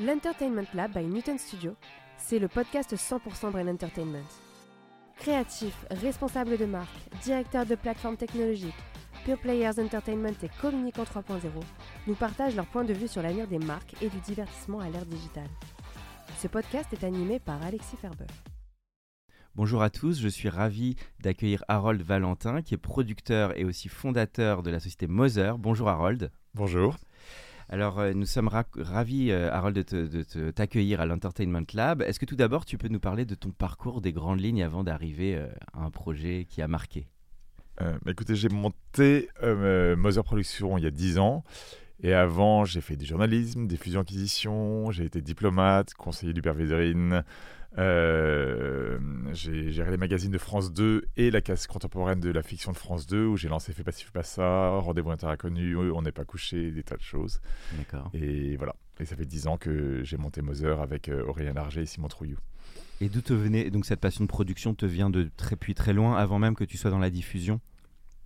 L'Entertainment 0.00 0.68
Lab 0.74 0.92
by 0.92 1.04
Newton 1.04 1.38
Studio, 1.38 1.74
c'est 2.18 2.38
le 2.38 2.46
podcast 2.46 2.94
100% 2.94 3.50
Brain 3.50 3.66
Entertainment. 3.66 4.22
Créatifs, 5.16 5.86
responsables 5.90 6.56
de 6.56 6.66
marque, 6.66 6.94
directeurs 7.24 7.66
de 7.66 7.74
plateformes 7.74 8.16
technologiques, 8.16 8.76
Pure 9.24 9.40
Players 9.40 9.80
Entertainment 9.80 10.36
et 10.40 10.50
Communicant 10.60 11.02
3.0 11.02 11.40
nous 12.06 12.14
partagent 12.14 12.54
leur 12.54 12.66
point 12.66 12.84
de 12.84 12.92
vue 12.92 13.08
sur 13.08 13.22
l'avenir 13.22 13.48
des 13.48 13.58
marques 13.58 14.00
et 14.00 14.08
du 14.08 14.20
divertissement 14.20 14.78
à 14.78 14.88
l'ère 14.88 15.04
digitale. 15.04 15.50
Ce 16.38 16.46
podcast 16.46 16.92
est 16.92 17.02
animé 17.02 17.40
par 17.40 17.60
Alexis 17.64 17.96
Ferber. 17.96 18.26
Bonjour 19.56 19.82
à 19.82 19.90
tous, 19.90 20.20
je 20.20 20.28
suis 20.28 20.48
ravi 20.48 20.94
d'accueillir 21.18 21.64
Harold 21.66 22.02
Valentin, 22.02 22.62
qui 22.62 22.74
est 22.74 22.78
producteur 22.78 23.58
et 23.58 23.64
aussi 23.64 23.88
fondateur 23.88 24.62
de 24.62 24.70
la 24.70 24.78
société 24.78 25.08
Mother. 25.08 25.58
Bonjour 25.58 25.88
Harold. 25.88 26.30
Bonjour. 26.54 26.96
Alors, 27.70 27.98
euh, 27.98 28.14
nous 28.14 28.24
sommes 28.24 28.48
ra- 28.48 28.64
ravis, 28.76 29.30
euh, 29.30 29.52
Harold, 29.52 29.76
de 29.76 30.50
t'accueillir 30.50 31.00
à 31.00 31.06
l'Entertainment 31.06 31.66
Lab. 31.74 32.00
Est-ce 32.02 32.18
que 32.18 32.24
tout 32.24 32.36
d'abord, 32.36 32.64
tu 32.64 32.78
peux 32.78 32.88
nous 32.88 33.00
parler 33.00 33.26
de 33.26 33.34
ton 33.34 33.50
parcours 33.50 34.00
des 34.00 34.12
grandes 34.12 34.40
lignes 34.40 34.62
avant 34.62 34.84
d'arriver 34.84 35.36
euh, 35.36 35.48
à 35.74 35.84
un 35.84 35.90
projet 35.90 36.46
qui 36.48 36.62
a 36.62 36.68
marqué? 36.68 37.06
Euh, 37.82 37.92
bah, 38.04 38.10
écoutez, 38.10 38.34
j'ai 38.36 38.48
monté 38.48 39.28
Mother 39.42 40.24
Productions 40.24 40.78
il 40.78 40.84
y 40.84 40.86
a 40.86 40.90
10 40.90 41.18
ans. 41.18 41.44
Et 42.00 42.14
avant, 42.14 42.64
j'ai 42.64 42.80
fait 42.80 42.96
du 42.96 43.04
journalisme, 43.04 43.66
des 43.66 43.76
fusions-acquisitions, 43.76 44.92
j'ai 44.92 45.04
été 45.04 45.20
diplomate, 45.20 45.94
conseiller 45.94 46.32
du 46.32 46.40
Père 46.40 46.54
euh, 47.76 48.98
j'ai 49.32 49.70
géré 49.70 49.90
les 49.90 49.96
magazines 49.98 50.30
de 50.30 50.38
France 50.38 50.72
2 50.72 51.04
et 51.16 51.30
la 51.30 51.40
case 51.40 51.66
contemporaine 51.66 52.20
de 52.20 52.30
la 52.30 52.42
fiction 52.42 52.72
de 52.72 52.76
France 52.76 53.06
2, 53.06 53.26
où 53.26 53.36
j'ai 53.36 53.48
lancé 53.48 53.72
Fais 53.72 53.84
pas 53.84 53.92
ci, 53.92 54.04
fais 54.04 54.10
pas 54.12 54.22
ça, 54.22 54.70
Rendez-vous 54.78 55.10
inconnu, 55.10 55.76
On 55.76 56.02
n'est 56.02 56.12
pas 56.12 56.24
couché, 56.24 56.70
des 56.70 56.82
tas 56.82 56.96
de 56.96 57.02
choses. 57.02 57.40
D'accord. 57.76 58.10
Et 58.14 58.56
voilà. 58.56 58.74
Et 59.00 59.04
ça 59.04 59.16
fait 59.16 59.26
10 59.26 59.46
ans 59.46 59.58
que 59.58 60.02
j'ai 60.02 60.16
monté 60.16 60.42
Mother 60.42 60.80
avec 60.80 61.08
euh, 61.08 61.24
Aurélien 61.24 61.52
Larger 61.52 61.82
et 61.82 61.86
Simon 61.86 62.08
Trouillou. 62.08 62.38
Et 63.00 63.08
d'où 63.08 63.20
te 63.20 63.32
venait 63.32 63.70
donc 63.70 63.86
cette 63.86 64.00
passion 64.00 64.24
de 64.24 64.28
production 64.28 64.74
te 64.74 64.86
vient 64.86 65.10
de 65.10 65.30
très 65.36 65.54
puis 65.54 65.74
très 65.74 65.92
loin, 65.92 66.16
avant 66.16 66.40
même 66.40 66.56
que 66.56 66.64
tu 66.64 66.76
sois 66.76 66.90
dans 66.90 66.98
la 66.98 67.10
diffusion? 67.10 67.60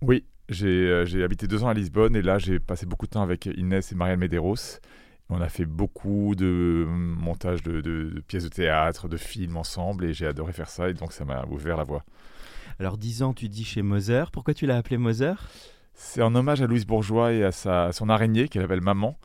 Oui, 0.01 0.25
j'ai 0.49 0.67
euh, 0.67 1.05
j'ai 1.05 1.23
habité 1.23 1.47
deux 1.47 1.63
ans 1.63 1.67
à 1.67 1.75
Lisbonne 1.75 2.15
et 2.15 2.23
là 2.23 2.39
j'ai 2.39 2.59
passé 2.59 2.87
beaucoup 2.87 3.05
de 3.05 3.11
temps 3.11 3.21
avec 3.21 3.45
Inès 3.45 3.91
et 3.91 3.95
Marianne 3.95 4.19
Medeiros. 4.19 4.79
On 5.29 5.41
a 5.41 5.49
fait 5.49 5.65
beaucoup 5.65 6.35
de 6.35 6.85
montage 6.87 7.63
de, 7.63 7.81
de- 7.81 8.11
de 8.15 8.19
pièces 8.21 8.43
de 8.43 8.49
théâtre, 8.49 9.07
de 9.07 9.17
films 9.17 9.57
ensemble 9.57 10.05
et 10.05 10.13
j'ai 10.13 10.27
adoré 10.27 10.53
faire 10.53 10.69
ça 10.69 10.89
et 10.89 10.93
donc 10.93 11.11
ça 11.13 11.25
m'a 11.25 11.45
ouvert 11.49 11.77
la 11.77 11.83
voie. 11.83 12.03
Alors, 12.79 12.97
10 12.97 13.23
ans, 13.23 13.33
tu 13.33 13.49
dis 13.49 13.63
chez 13.63 13.81
Mother. 13.81 14.31
Pourquoi 14.31 14.53
tu 14.53 14.65
l'as 14.65 14.77
appelé 14.77 14.97
Mother? 14.97 15.47
C'est 15.95 16.21
en 16.23 16.33
hommage 16.33 16.61
à 16.61 16.67
Louise 16.67 16.85
Bourgeois 16.87 17.31
et 17.33 17.43
à, 17.43 17.51
sa, 17.51 17.85
à 17.85 17.91
son 17.91 18.09
araignée 18.09 18.47
qu'elle 18.47 18.63
appelle 18.63 18.81
Maman. 18.81 19.17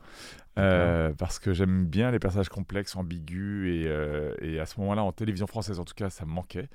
Euh, 0.59 1.13
parce 1.17 1.39
que 1.39 1.53
j'aime 1.53 1.85
bien 1.85 2.11
les 2.11 2.19
personnages 2.19 2.49
complexes, 2.49 2.95
ambigus, 2.95 3.67
et, 3.67 3.87
euh, 3.87 4.33
et 4.41 4.59
à 4.59 4.65
ce 4.65 4.79
moment-là, 4.79 5.03
en 5.03 5.11
télévision 5.11 5.47
française 5.47 5.79
en 5.79 5.85
tout 5.85 5.93
cas, 5.95 6.09
ça 6.09 6.25
me 6.25 6.31
manquait, 6.31 6.69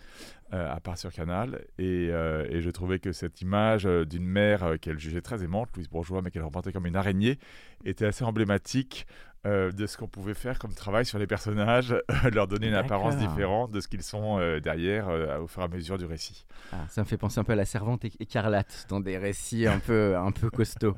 euh, 0.52 0.72
à 0.72 0.80
part 0.80 0.98
sur 0.98 1.12
Canal. 1.12 1.64
Et, 1.78 2.06
et 2.06 2.60
je 2.60 2.70
trouvais 2.70 2.98
que 2.98 3.12
cette 3.12 3.40
image 3.40 3.84
d'une 3.84 4.26
mère 4.26 4.74
qu'elle 4.80 4.98
jugeait 4.98 5.22
très 5.22 5.42
aimante, 5.42 5.68
Louise 5.74 5.88
Bourgeois, 5.88 6.22
mais 6.22 6.30
qu'elle 6.30 6.42
représentait 6.42 6.72
comme 6.72 6.86
une 6.86 6.96
araignée, 6.96 7.38
était 7.84 8.06
assez 8.06 8.24
emblématique 8.24 9.06
euh, 9.46 9.70
de 9.72 9.86
ce 9.86 9.96
qu'on 9.96 10.08
pouvait 10.08 10.34
faire 10.34 10.58
comme 10.58 10.72
travail 10.74 11.04
sur 11.04 11.18
les 11.18 11.26
personnages, 11.26 11.94
leur 12.32 12.46
donner 12.48 12.68
une 12.68 12.74
apparence 12.74 13.14
différente 13.28 13.70
de 13.72 13.80
ce 13.80 13.88
qu'ils 13.88 14.02
sont 14.02 14.38
euh, 14.38 14.60
derrière 14.60 15.08
euh, 15.08 15.40
au 15.40 15.46
fur 15.46 15.60
et 15.62 15.64
à 15.64 15.68
mesure 15.68 15.98
du 15.98 16.04
récit. 16.06 16.46
Ah, 16.72 16.86
ça 16.88 17.02
me 17.02 17.06
fait 17.06 17.16
penser 17.18 17.40
un 17.40 17.44
peu 17.44 17.52
à 17.52 17.56
la 17.56 17.64
servante 17.66 18.04
éc- 18.04 18.16
écarlate 18.20 18.86
dans 18.88 19.00
des 19.00 19.18
récits 19.18 19.66
un 19.66 19.78
peu, 19.80 20.16
un 20.16 20.32
peu 20.32 20.50
costauds. 20.50 20.96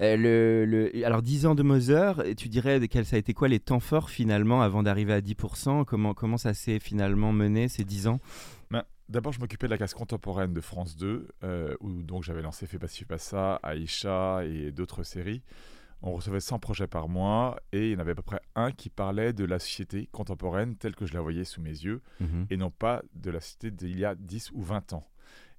Euh, 0.00 0.16
le, 0.16 0.64
le- 0.64 1.04
alors, 1.04 1.22
10 1.22 1.46
ans 1.46 1.54
de 1.54 1.62
Mother, 1.62 2.24
et 2.26 2.34
tu 2.34 2.48
dirais 2.48 2.80
quel, 2.88 3.04
ça 3.04 3.16
a 3.16 3.18
été 3.18 3.34
quoi 3.34 3.48
les 3.48 3.60
temps 3.60 3.80
forts 3.80 4.10
finalement 4.10 4.62
avant 4.62 4.82
d'arriver 4.82 5.12
à 5.12 5.20
10% 5.20 5.84
comment, 5.84 6.14
comment 6.14 6.36
ça 6.38 6.54
s'est 6.54 6.78
finalement 6.78 7.32
mené 7.32 7.68
ces 7.68 7.84
10 7.84 8.06
ans? 8.08 8.20
Ben, 8.70 8.82
D'abord, 9.08 9.32
je 9.32 9.40
m'occupais 9.40 9.66
de 9.66 9.70
la 9.72 9.78
case 9.78 9.94
contemporaine 9.94 10.52
de 10.52 10.60
France 10.60 10.96
2, 10.96 11.28
euh, 11.42 11.74
où 11.80 11.90
donc 12.02 12.22
j'avais 12.24 12.42
lancé 12.42 12.66
Fais 12.66 12.78
pas 12.78 12.88
fais 12.88 13.06
pas 13.06 13.16
ça, 13.18 13.58
Aïcha 13.62 14.44
et 14.44 14.70
d'autres 14.70 15.02
séries. 15.02 15.42
On 16.02 16.12
recevait 16.12 16.40
100 16.40 16.58
projets 16.60 16.86
par 16.86 17.08
mois 17.08 17.58
et 17.72 17.88
il 17.88 17.92
y 17.92 17.96
en 17.96 17.98
avait 17.98 18.12
à 18.12 18.14
peu 18.14 18.22
près 18.22 18.40
un 18.54 18.70
qui 18.70 18.88
parlait 18.88 19.32
de 19.32 19.44
la 19.44 19.58
société 19.58 20.08
contemporaine 20.12 20.76
telle 20.76 20.94
que 20.94 21.06
je 21.06 21.14
la 21.14 21.20
voyais 21.20 21.44
sous 21.44 21.60
mes 21.60 21.70
yeux 21.70 22.00
Mhm. 22.20 22.46
et 22.50 22.56
non 22.56 22.70
pas 22.70 23.02
de 23.14 23.30
la 23.30 23.40
société 23.40 23.70
d'il 23.72 23.98
y 23.98 24.04
a 24.04 24.14
10 24.14 24.50
ou 24.52 24.62
20 24.62 24.92
ans. 24.92 25.04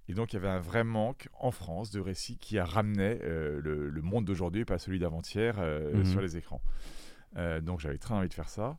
Et 0.07 0.13
donc 0.13 0.31
il 0.31 0.37
y 0.37 0.39
avait 0.39 0.47
un 0.49 0.59
vrai 0.59 0.83
manque 0.85 1.27
en 1.39 1.51
France 1.51 1.91
de 1.91 1.99
récits 1.99 2.37
qui 2.37 2.59
ramenaient 2.59 3.19
euh, 3.23 3.59
le, 3.61 3.89
le 3.89 4.01
monde 4.01 4.25
d'aujourd'hui, 4.25 4.63
pas 4.65 4.79
celui 4.79 4.97
d'avant-hier, 4.99 5.55
euh, 5.59 5.97
Mhm. 5.97 6.05
sur 6.05 6.21
les 6.21 6.37
écrans. 6.37 6.61
Euh, 7.37 7.59
donc 7.61 7.79
j'avais 7.79 7.97
très 7.97 8.13
envie 8.15 8.29
de 8.29 8.33
faire 8.33 8.49
ça. 8.49 8.77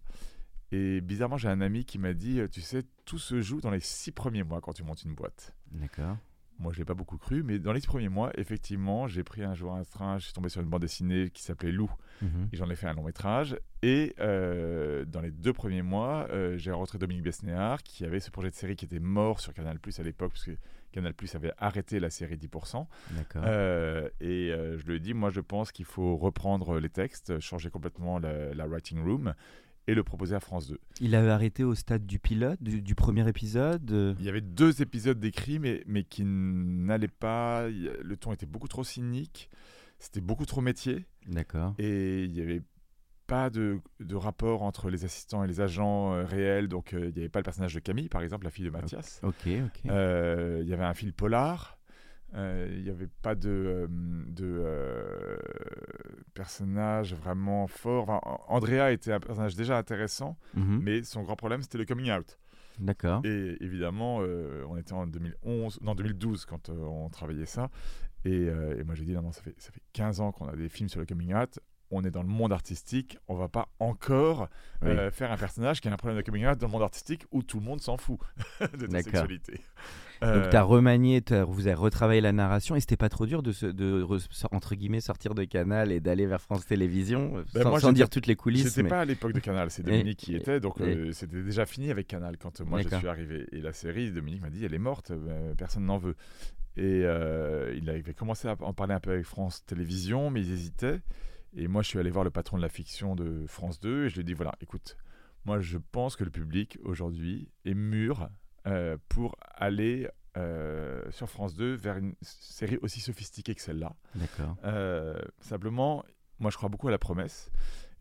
Et 0.72 1.00
bizarrement, 1.00 1.36
j'ai 1.36 1.48
un 1.48 1.60
ami 1.60 1.84
qui 1.84 1.98
m'a 1.98 2.14
dit, 2.14 2.40
tu 2.50 2.60
sais, 2.60 2.84
tout 3.04 3.18
se 3.18 3.40
joue 3.40 3.60
dans 3.60 3.70
les 3.70 3.80
six 3.80 4.12
premiers 4.12 4.44
mois 4.44 4.60
quand 4.60 4.72
tu 4.72 4.82
montes 4.84 5.02
une 5.02 5.14
boîte. 5.14 5.54
D'accord. 5.72 6.16
Moi, 6.60 6.72
je 6.74 6.78
l'ai 6.78 6.84
pas 6.84 6.94
beaucoup 6.94 7.16
cru, 7.16 7.42
mais 7.42 7.58
dans 7.58 7.72
les 7.72 7.80
premiers 7.80 8.10
mois, 8.10 8.30
effectivement, 8.38 9.08
j'ai 9.08 9.24
pris 9.24 9.42
un 9.42 9.54
jour 9.54 9.74
un 9.74 9.82
train, 9.82 10.18
je 10.18 10.24
suis 10.26 10.32
tombé 10.34 10.48
sur 10.50 10.60
une 10.60 10.68
bande 10.68 10.82
dessinée 10.82 11.30
qui 11.30 11.42
s'appelait 11.42 11.72
Lou, 11.72 11.90
Mhm. 12.22 12.48
et 12.52 12.56
j'en 12.56 12.68
ai 12.68 12.76
fait 12.76 12.86
un 12.86 12.92
long 12.92 13.02
métrage. 13.04 13.56
Et 13.82 14.14
euh, 14.20 15.06
dans 15.06 15.22
les 15.22 15.30
deux 15.30 15.54
premiers 15.54 15.80
mois, 15.82 16.26
euh, 16.30 16.58
j'ai 16.58 16.70
rencontré 16.70 16.98
Dominique 16.98 17.24
Besnéard, 17.24 17.82
qui 17.82 18.04
avait 18.04 18.20
ce 18.20 18.30
projet 18.30 18.50
de 18.50 18.54
série 18.54 18.76
qui 18.76 18.84
était 18.84 19.00
mort 19.00 19.40
sur 19.40 19.54
Canal 19.54 19.78
Plus 19.80 19.98
à 20.00 20.02
l'époque, 20.02 20.32
parce 20.32 20.44
que 20.44 20.50
Canal 20.92 21.14
Plus 21.14 21.34
avait 21.34 21.52
arrêté 21.56 21.98
la 21.98 22.10
série 22.10 22.36
10%. 22.36 22.86
D'accord. 23.12 23.42
Euh, 23.46 24.08
et 24.20 24.52
euh, 24.52 24.76
je 24.78 24.84
lui 24.84 24.96
ai 24.96 25.00
dit, 25.00 25.14
moi, 25.14 25.30
je 25.30 25.40
pense 25.40 25.72
qu'il 25.72 25.86
faut 25.86 26.16
reprendre 26.18 26.78
les 26.78 26.90
textes, 26.90 27.40
changer 27.40 27.70
complètement 27.70 28.18
la, 28.18 28.52
la 28.54 28.66
writing 28.66 29.02
room 29.02 29.32
et 29.86 29.94
le 29.94 30.04
proposer 30.04 30.34
à 30.34 30.40
France 30.40 30.68
2. 30.68 30.78
Il 31.00 31.14
avait 31.14 31.30
arrêté 31.30 31.64
au 31.64 31.74
stade 31.74 32.06
du 32.06 32.18
pilote, 32.18 32.62
du, 32.62 32.80
du 32.82 32.94
premier 32.94 33.28
épisode 33.28 33.90
euh, 33.90 34.14
Il 34.18 34.24
y 34.24 34.28
avait 34.28 34.40
deux 34.40 34.82
épisodes 34.82 35.18
d'écrits, 35.18 35.58
mais, 35.58 35.82
mais 35.86 36.04
qui 36.04 36.24
n'allaient 36.24 37.08
pas. 37.08 37.68
Le 37.68 38.16
ton 38.16 38.32
était 38.32 38.46
beaucoup 38.46 38.68
trop 38.68 38.84
cynique, 38.84 39.50
c'était 39.98 40.20
beaucoup 40.20 40.46
trop 40.46 40.60
métier, 40.60 41.06
D'accord. 41.26 41.74
et 41.78 42.24
il 42.24 42.30
n'y 42.32 42.40
avait 42.40 42.62
pas 43.26 43.48
de, 43.48 43.78
de 44.00 44.16
rapport 44.16 44.62
entre 44.62 44.90
les 44.90 45.04
assistants 45.04 45.44
et 45.44 45.46
les 45.46 45.60
agents 45.60 46.12
euh, 46.14 46.24
réels. 46.24 46.66
Donc, 46.66 46.94
euh, 46.94 47.06
il 47.10 47.12
n'y 47.14 47.20
avait 47.20 47.28
pas 47.28 47.38
le 47.38 47.44
personnage 47.44 47.74
de 47.74 47.78
Camille, 47.80 48.08
par 48.08 48.22
exemple, 48.22 48.44
la 48.44 48.50
fille 48.50 48.64
de 48.64 48.70
Mathias. 48.70 49.20
Ok, 49.22 49.46
ok. 49.46 49.80
Euh, 49.88 50.58
Il 50.62 50.68
y 50.68 50.72
avait 50.74 50.82
un 50.84 50.94
fil 50.94 51.12
polar. 51.12 51.78
Il 52.34 52.82
n'y 52.82 52.90
avait 52.90 53.08
pas 53.22 53.34
de, 53.34 53.88
de 53.90 54.62
personnage 56.44 57.14
vraiment 57.14 57.66
fort. 57.66 58.08
Enfin, 58.08 58.20
Andrea 58.48 58.92
était 58.92 59.12
un 59.12 59.20
personnage 59.20 59.54
déjà 59.56 59.76
intéressant, 59.76 60.36
Mhm. 60.54 60.80
mais 60.82 61.02
son 61.02 61.22
grand 61.22 61.36
problème, 61.36 61.60
c'était 61.62 61.78
le 61.78 61.84
coming 61.84 62.10
out. 62.12 62.38
D'accord. 62.78 63.20
Et 63.26 63.56
évidemment, 63.60 64.20
euh, 64.22 64.64
on 64.68 64.76
était 64.78 64.94
en 64.94 65.06
2011, 65.06 65.78
non 65.82 65.94
2012 65.94 66.46
quand 66.46 66.70
euh, 66.70 66.78
on 66.78 67.10
travaillait 67.10 67.44
ça. 67.46 67.68
Et, 68.24 68.48
euh, 68.48 68.78
et 68.78 68.84
moi 68.84 68.94
j'ai 68.94 69.04
dit 69.04 69.12
non, 69.12 69.22
non, 69.22 69.32
ça 69.32 69.42
fait, 69.42 69.54
ça 69.58 69.70
fait 69.70 69.82
15 69.92 70.20
ans 70.20 70.32
qu'on 70.32 70.46
a 70.48 70.56
des 70.56 70.68
films 70.70 70.88
sur 70.88 71.00
le 71.00 71.06
coming 71.06 71.34
out. 71.34 71.58
On 71.92 72.04
est 72.04 72.10
dans 72.10 72.22
le 72.22 72.28
monde 72.28 72.52
artistique, 72.52 73.18
on 73.26 73.34
va 73.34 73.48
pas 73.48 73.68
encore 73.80 74.48
euh, 74.84 75.10
faire 75.10 75.32
un 75.32 75.36
personnage 75.36 75.80
qui 75.80 75.88
a 75.88 75.92
un 75.92 75.96
problème 75.96 76.18
de 76.18 76.24
coming 76.24 76.46
out 76.46 76.56
dans 76.58 76.68
le 76.68 76.72
monde 76.72 76.82
artistique 76.82 77.24
où 77.32 77.42
tout 77.42 77.58
le 77.58 77.64
monde 77.66 77.80
s'en 77.80 77.96
fout 77.96 78.18
de 78.78 78.86
ta 78.86 79.02
sexualité. 79.02 79.52
Donc 79.54 80.30
Euh, 80.30 80.50
tu 80.50 80.56
as 80.56 80.62
remanié, 80.62 81.22
t'as- 81.22 81.44
vous 81.44 81.66
avez 81.66 81.74
retravaillé 81.74 82.20
la 82.20 82.32
narration 82.32 82.76
et 82.76 82.80
c'était 82.80 82.98
pas 82.98 83.08
trop 83.08 83.24
dur 83.26 83.42
de, 83.42 83.52
se, 83.52 83.64
de 83.66 84.02
re- 84.02 84.46
entre 84.52 84.74
guillemets 84.74 85.00
sortir 85.00 85.34
de 85.34 85.44
Canal 85.44 85.90
et 85.92 85.98
d'aller 86.00 86.26
vers 86.26 86.40
France 86.42 86.66
Télévisions 86.66 87.38
euh, 87.38 87.44
Ben, 87.54 87.62
sans, 87.62 87.70
moi, 87.70 87.80
sans 87.80 87.92
dire 87.92 88.10
toutes 88.10 88.26
les 88.26 88.36
coulisses. 88.36 88.64
J'étais 88.68 88.82
mais- 88.82 88.88
pas 88.90 89.00
à 89.00 89.04
l'époque 89.06 89.32
de 89.32 89.40
Canal, 89.40 89.70
c'est 89.70 89.82
Dominique 89.82 90.18
qui 90.18 90.36
était, 90.36 90.60
donc 90.60 90.78
et- 90.80 90.84
euh, 90.84 91.12
c'était 91.12 91.42
déjà 91.42 91.64
fini 91.66 91.90
avec 91.90 92.06
Canal 92.06 92.36
quand 92.36 92.60
moi 92.60 92.82
je 92.82 92.88
suis 92.98 93.08
arrivé. 93.08 93.46
Et 93.52 93.60
la 93.62 93.72
série, 93.72 94.10
Dominique 94.12 94.42
m'a 94.42 94.50
dit, 94.50 94.62
elle 94.64 94.74
est 94.74 94.78
morte, 94.78 95.10
personne 95.56 95.86
n'en 95.86 95.96
veut. 95.98 96.14
Et 96.76 97.00
il 97.00 97.88
avait 97.90 98.14
commencé 98.14 98.46
à 98.46 98.56
en 98.60 98.72
parler 98.74 98.92
un 98.94 99.00
peu 99.00 99.10
avec 99.12 99.24
France 99.24 99.64
Télévisions, 99.64 100.30
mais 100.30 100.40
ils 100.42 100.52
hésitaient. 100.52 101.00
Et 101.54 101.66
moi, 101.68 101.82
je 101.82 101.88
suis 101.88 101.98
allé 101.98 102.10
voir 102.10 102.24
le 102.24 102.30
patron 102.30 102.56
de 102.56 102.62
la 102.62 102.68
fiction 102.68 103.16
de 103.16 103.44
France 103.46 103.80
2 103.80 104.06
et 104.06 104.08
je 104.08 104.14
lui 104.14 104.20
ai 104.20 104.24
dit, 104.24 104.34
voilà, 104.34 104.52
écoute, 104.60 104.96
moi 105.44 105.58
je 105.60 105.78
pense 105.78 106.16
que 106.16 106.24
le 106.24 106.30
public 106.30 106.78
aujourd'hui 106.84 107.48
est 107.64 107.74
mûr 107.74 108.28
euh, 108.66 108.96
pour 109.08 109.36
aller 109.56 110.08
euh, 110.36 111.02
sur 111.10 111.28
France 111.28 111.54
2 111.54 111.74
vers 111.74 111.96
une 111.96 112.14
série 112.20 112.78
aussi 112.82 113.00
sophistiquée 113.00 113.54
que 113.54 113.62
celle-là. 113.62 113.96
D'accord. 114.14 114.56
Euh, 114.64 115.18
simplement, 115.40 116.04
moi 116.38 116.50
je 116.50 116.56
crois 116.56 116.68
beaucoup 116.68 116.88
à 116.88 116.90
la 116.92 116.98
promesse. 116.98 117.50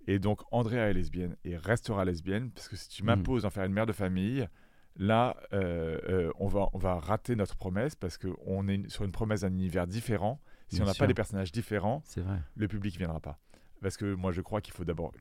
Et 0.08 0.20
donc 0.20 0.42
Andrea 0.52 0.90
est 0.90 0.94
lesbienne 0.94 1.36
et 1.44 1.56
restera 1.58 2.06
lesbienne, 2.06 2.52
parce 2.52 2.68
que 2.68 2.76
si 2.76 2.90
tu 2.90 3.04
Mhm. 3.04 3.08
m'imposes 3.08 3.44
d'en 3.44 3.50
faire 3.50 3.64
une 3.66 3.74
mère 3.74 3.86
de 3.86 3.94
famille, 3.94 4.48
là, 4.96 5.36
on, 5.52 6.48
va, 6.48 6.68
on 6.74 6.78
va 6.78 7.00
rater 7.00 7.36
notre 7.36 7.56
promesse, 7.56 7.96
parce 7.96 8.18
qu'on 8.18 8.68
est 8.68 8.90
sur 8.90 9.06
une 9.06 9.12
promesse 9.12 9.42
d'un 9.42 9.50
univers 9.54 9.88
différent. 9.88 10.42
Si 10.70 10.76
Bien 10.78 10.86
on 10.86 10.88
n'a 10.88 10.94
pas 10.94 11.08
des 11.08 11.14
personnages 11.14 11.52
différents, 11.52 12.02
C'est 12.06 12.22
vrai. 12.22 12.40
le 12.56 12.68
public 12.68 12.94
ne 12.96 13.00
viendra 13.00 13.20
pas. 13.20 13.40
Parce 13.82 13.98
que 13.98 14.14
moi, 14.14 14.32
je 14.32 14.42
crois 14.42 14.62
qu'il 14.62 14.74
faut 14.74 14.86
d'abord 14.86 15.12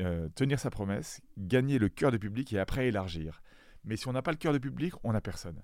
euh, 0.00 0.28
tenir 0.34 0.58
sa 0.60 0.70
promesse, 0.70 1.20
gagner 1.36 1.78
le 1.78 1.88
cœur 1.88 2.10
du 2.12 2.18
public 2.18 2.52
et 2.52 2.58
après 2.58 2.86
élargir. 2.88 3.42
Mais 3.84 3.96
si 3.96 4.06
on 4.08 4.12
n'a 4.12 4.22
pas 4.22 4.30
le 4.30 4.36
cœur 4.36 4.52
du 4.52 4.60
public, 4.60 4.94
on 5.04 5.12
n'a 5.12 5.20
personne. 5.20 5.60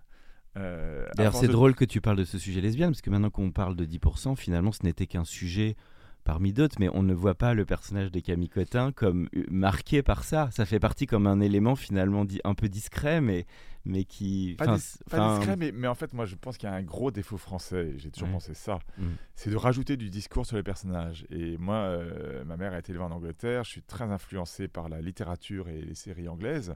Euh, 0.56 1.06
D'ailleurs, 1.16 1.34
c'est 1.34 1.46
de- 1.48 1.52
drôle 1.52 1.74
que 1.74 1.84
tu 1.84 2.00
parles 2.00 2.16
de 2.16 2.24
ce 2.24 2.38
sujet 2.38 2.60
lesbienne, 2.60 2.90
parce 2.90 3.02
que 3.02 3.10
maintenant 3.10 3.30
qu'on 3.30 3.50
parle 3.52 3.76
de 3.76 3.84
10%, 3.84 4.36
finalement, 4.36 4.72
ce 4.72 4.82
n'était 4.84 5.06
qu'un 5.06 5.24
sujet 5.24 5.76
parmi 6.24 6.52
d'autres, 6.52 6.76
mais 6.80 6.88
on 6.92 7.02
ne 7.02 7.12
voit 7.14 7.34
pas 7.34 7.54
le 7.54 7.64
personnage 7.64 8.10
de 8.10 8.18
Camille 8.20 8.48
Cotin 8.48 8.92
comme 8.92 9.28
euh, 9.36 9.44
marqué 9.50 10.02
par 10.02 10.24
ça. 10.24 10.48
Ça 10.50 10.64
fait 10.66 10.80
partie 10.80 11.06
comme 11.06 11.26
un 11.26 11.40
élément 11.40 11.76
finalement 11.76 12.24
dit 12.24 12.40
un 12.44 12.54
peu 12.54 12.68
discret, 12.68 13.20
mais, 13.20 13.46
mais 13.84 14.04
qui... 14.04 14.54
Pas, 14.58 14.66
dis- 14.76 14.98
discret, 15.10 15.56
mais, 15.56 15.70
mais 15.72 15.86
en 15.86 15.94
fait, 15.94 16.12
moi, 16.14 16.24
je 16.24 16.34
pense 16.36 16.56
qu'il 16.56 16.68
y 16.68 16.72
a 16.72 16.74
un 16.74 16.82
gros 16.82 17.10
défaut 17.10 17.36
français, 17.36 17.92
j'ai 17.98 18.10
toujours 18.10 18.28
Ouais. 18.28 18.34
pensé 18.34 18.54
ça, 18.54 18.78
Mm. 18.98 19.04
c'est 19.34 19.50
de 19.50 19.56
rajouter 19.56 19.96
du 19.96 20.08
discours 20.10 20.46
sur 20.46 20.56
les 20.56 20.62
personnages. 20.62 21.26
Et 21.30 21.58
moi, 21.58 21.76
euh, 21.76 22.42
ma 22.44 22.56
mère 22.56 22.72
a 22.72 22.78
été 22.78 22.92
élevée 22.92 23.04
en 23.04 23.10
Angleterre, 23.10 23.64
je 23.64 23.70
suis 23.70 23.82
très 23.82 24.04
influencé 24.04 24.66
par 24.66 24.88
la 24.88 25.00
littérature 25.02 25.68
et 25.68 25.82
les 25.82 25.94
séries 25.94 26.28
anglaises, 26.28 26.74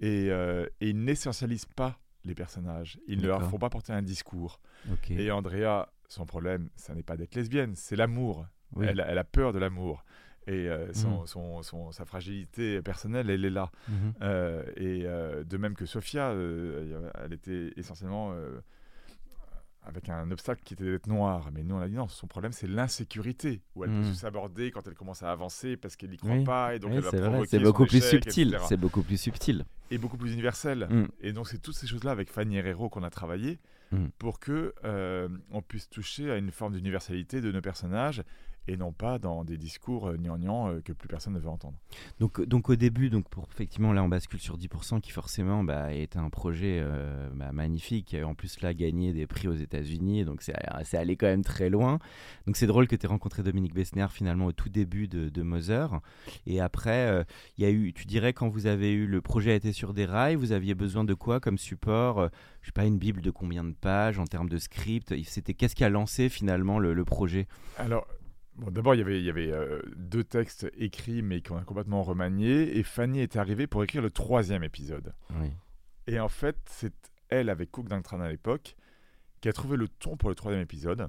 et, 0.00 0.28
euh, 0.30 0.66
et 0.80 0.90
ils 0.90 1.04
n'essentialisent 1.04 1.64
pas 1.66 1.98
les 2.24 2.34
personnages, 2.34 2.98
ils 3.08 3.20
ne 3.20 3.26
leur 3.26 3.48
font 3.50 3.58
pas 3.58 3.70
porter 3.70 3.92
un 3.92 4.02
discours. 4.02 4.60
Et 5.10 5.30
Andrea, 5.30 5.86
son 6.08 6.24
problème, 6.26 6.70
ça 6.76 6.94
n'est 6.94 7.02
pas 7.02 7.16
d'être 7.16 7.34
lesbienne, 7.34 7.72
c'est 7.74 7.96
l'amour. 7.96 8.46
Oui. 8.74 8.86
Elle, 8.88 9.00
a- 9.00 9.06
elle 9.08 9.18
a 9.18 9.24
peur 9.24 9.52
de 9.52 9.58
l'amour. 9.58 10.04
Et 10.48 10.68
euh, 10.68 10.92
son, 10.92 11.20
Mhm. 11.22 11.26
son- 11.26 11.62
son- 11.62 11.92
sa 11.92 12.04
fragilité 12.04 12.80
personnelle, 12.82 13.30
elle 13.30 13.44
est 13.44 13.50
là. 13.50 13.70
Mhm. 13.88 14.12
Euh, 14.22 14.62
et 14.76 15.02
euh, 15.04 15.42
de 15.44 15.56
même 15.56 15.74
que 15.74 15.86
Sophia, 15.86 16.28
euh, 16.30 17.10
elle 17.24 17.32
était 17.32 17.72
essentiellement 17.76 18.32
avec 19.84 20.08
un 20.08 20.28
obstacle 20.32 20.62
qui 20.64 20.74
était 20.74 20.84
d'être 20.84 21.06
noire. 21.06 21.48
Mais 21.52 21.62
nous, 21.62 21.76
on 21.76 21.80
a 21.80 21.86
dit 21.88 21.94
non, 21.94 22.08
son 22.08 22.26
problème, 22.26 22.50
c'est 22.52 22.66
l'insécurité, 22.66 23.60
où 23.76 23.84
elle 23.84 23.90
peut 23.90 23.96
Mhm. 24.08 24.14
s'aborder 24.14 24.70
quand 24.72 24.86
elle 24.88 24.94
commence 24.94 25.22
à 25.22 25.30
avancer 25.30 25.76
parce 25.76 25.94
qu'elle 25.94 26.10
n'y 26.10 26.16
croit 26.16 26.32
Oui. 26.32 26.44
pas. 26.44 26.74
Et 26.74 26.78
donc, 26.80 26.90
Oui, 26.90 26.96
elle 26.96 27.02
va 27.04 27.10
provoquer 27.30 27.48
c'est 27.48 27.58
beaucoup 27.60 27.86
plus 27.86 28.02
subtil. 28.02 28.58
C'est 28.68 28.76
beaucoup 28.76 29.02
plus 29.02 29.16
subtil. 29.20 29.64
Et 29.92 29.98
beaucoup 29.98 30.16
plus 30.16 30.32
universel. 30.32 30.88
Mm. 30.90 31.06
Et 31.20 31.32
donc, 31.32 31.46
c'est 31.48 31.58
toutes 31.58 31.76
ces 31.76 31.86
choses-là 31.86 32.10
avec 32.10 32.30
Fanny 32.30 32.56
Herrero 32.56 32.88
qu'on 32.88 33.04
a 33.04 33.10
travaillé 33.10 33.60
Mm. 33.92 34.06
pour 34.18 34.40
que 34.40 34.74
euh, 34.84 35.28
on 35.52 35.62
puisse 35.62 35.88
toucher 35.88 36.32
à 36.32 36.36
une 36.36 36.50
forme 36.50 36.72
d'universalité 36.74 37.40
de 37.40 37.52
nos 37.52 37.60
personnages 37.60 38.24
et 38.68 38.76
non 38.76 38.92
pas 38.92 39.18
dans 39.18 39.44
des 39.44 39.56
discours 39.56 40.08
euh, 40.08 40.16
gnangnang 40.16 40.68
euh, 40.68 40.80
que 40.80 40.92
plus 40.92 41.08
personne 41.08 41.34
ne 41.34 41.38
veut 41.38 41.48
entendre. 41.48 41.78
Donc, 42.20 42.40
donc 42.42 42.68
au 42.68 42.76
début, 42.76 43.10
donc 43.10 43.28
pour 43.28 43.48
effectivement 43.52 43.92
là 43.92 44.02
on 44.02 44.08
bascule 44.08 44.40
sur 44.40 44.56
10% 44.56 45.00
qui 45.00 45.10
forcément 45.10 45.64
bah, 45.64 45.92
est 45.92 46.16
un 46.16 46.30
projet 46.30 46.80
euh, 46.80 47.28
bah, 47.34 47.52
magnifique 47.52 48.06
qui 48.06 48.18
a 48.18 48.26
en 48.26 48.34
plus 48.34 48.60
là 48.60 48.74
gagné 48.74 49.12
des 49.12 49.26
prix 49.26 49.48
aux 49.48 49.54
États-Unis 49.54 50.24
donc 50.24 50.42
c'est 50.42 50.96
allé 50.96 51.16
quand 51.16 51.26
même 51.26 51.44
très 51.44 51.70
loin. 51.70 51.98
Donc 52.46 52.56
c'est 52.56 52.66
drôle 52.66 52.88
que 52.88 52.96
tu 52.96 53.06
aies 53.06 53.08
rencontré 53.08 53.42
Dominique 53.42 53.74
Bessner 53.74 54.06
finalement 54.10 54.46
au 54.46 54.52
tout 54.52 54.68
début 54.68 55.08
de, 55.08 55.28
de 55.28 55.42
Mother 55.42 56.00
et 56.46 56.60
après 56.60 57.06
euh, 57.08 57.24
y 57.58 57.64
a 57.64 57.70
eu, 57.70 57.92
tu 57.92 58.06
dirais 58.06 58.32
quand 58.32 58.48
vous 58.48 58.66
avez 58.66 58.92
eu 58.92 59.06
le 59.06 59.20
projet 59.20 59.52
a 59.52 59.54
été 59.54 59.72
sur 59.72 59.94
des 59.94 60.04
rails, 60.04 60.36
vous 60.36 60.52
aviez 60.52 60.74
besoin 60.74 61.04
de 61.04 61.14
quoi 61.14 61.40
comme 61.40 61.58
support 61.58 62.20
euh, 62.20 62.28
Je 62.62 62.66
sais 62.66 62.72
pas 62.72 62.84
une 62.84 62.98
bible 62.98 63.20
de 63.20 63.30
combien 63.30 63.64
de 63.64 63.72
pages 63.72 64.18
en 64.18 64.24
termes 64.24 64.48
de 64.48 64.58
script? 64.58 65.14
C'était 65.24 65.54
qu'est-ce 65.54 65.74
qui 65.74 65.84
a 65.84 65.88
lancé 65.88 66.28
finalement 66.28 66.78
le, 66.78 66.92
le 66.94 67.04
projet? 67.04 67.46
Alors, 67.78 68.06
bon, 68.56 68.70
d'abord, 68.70 68.94
il 68.94 68.98
y 68.98 69.00
avait, 69.02 69.18
il 69.18 69.24
y 69.24 69.30
avait 69.30 69.50
euh, 69.52 69.80
deux 69.96 70.24
textes 70.24 70.70
écrits 70.76 71.22
mais 71.22 71.40
qu'on 71.40 71.56
a 71.56 71.64
complètement 71.64 72.02
remaniés 72.02 72.76
et 72.76 72.82
Fanny 72.82 73.20
est 73.20 73.36
arrivée 73.36 73.66
pour 73.66 73.82
écrire 73.84 74.02
le 74.02 74.10
troisième 74.10 74.64
épisode. 74.64 75.14
Oui. 75.40 75.50
Et 76.06 76.20
en 76.20 76.28
fait, 76.28 76.56
c'est 76.66 76.94
elle, 77.28 77.48
avec 77.48 77.70
Cook 77.70 77.88
Dangtran 77.88 78.20
à 78.20 78.28
l'époque, 78.28 78.76
qui 79.40 79.48
a 79.48 79.52
trouvé 79.52 79.76
le 79.76 79.88
ton 79.88 80.16
pour 80.16 80.28
le 80.28 80.34
troisième 80.34 80.62
épisode. 80.62 81.08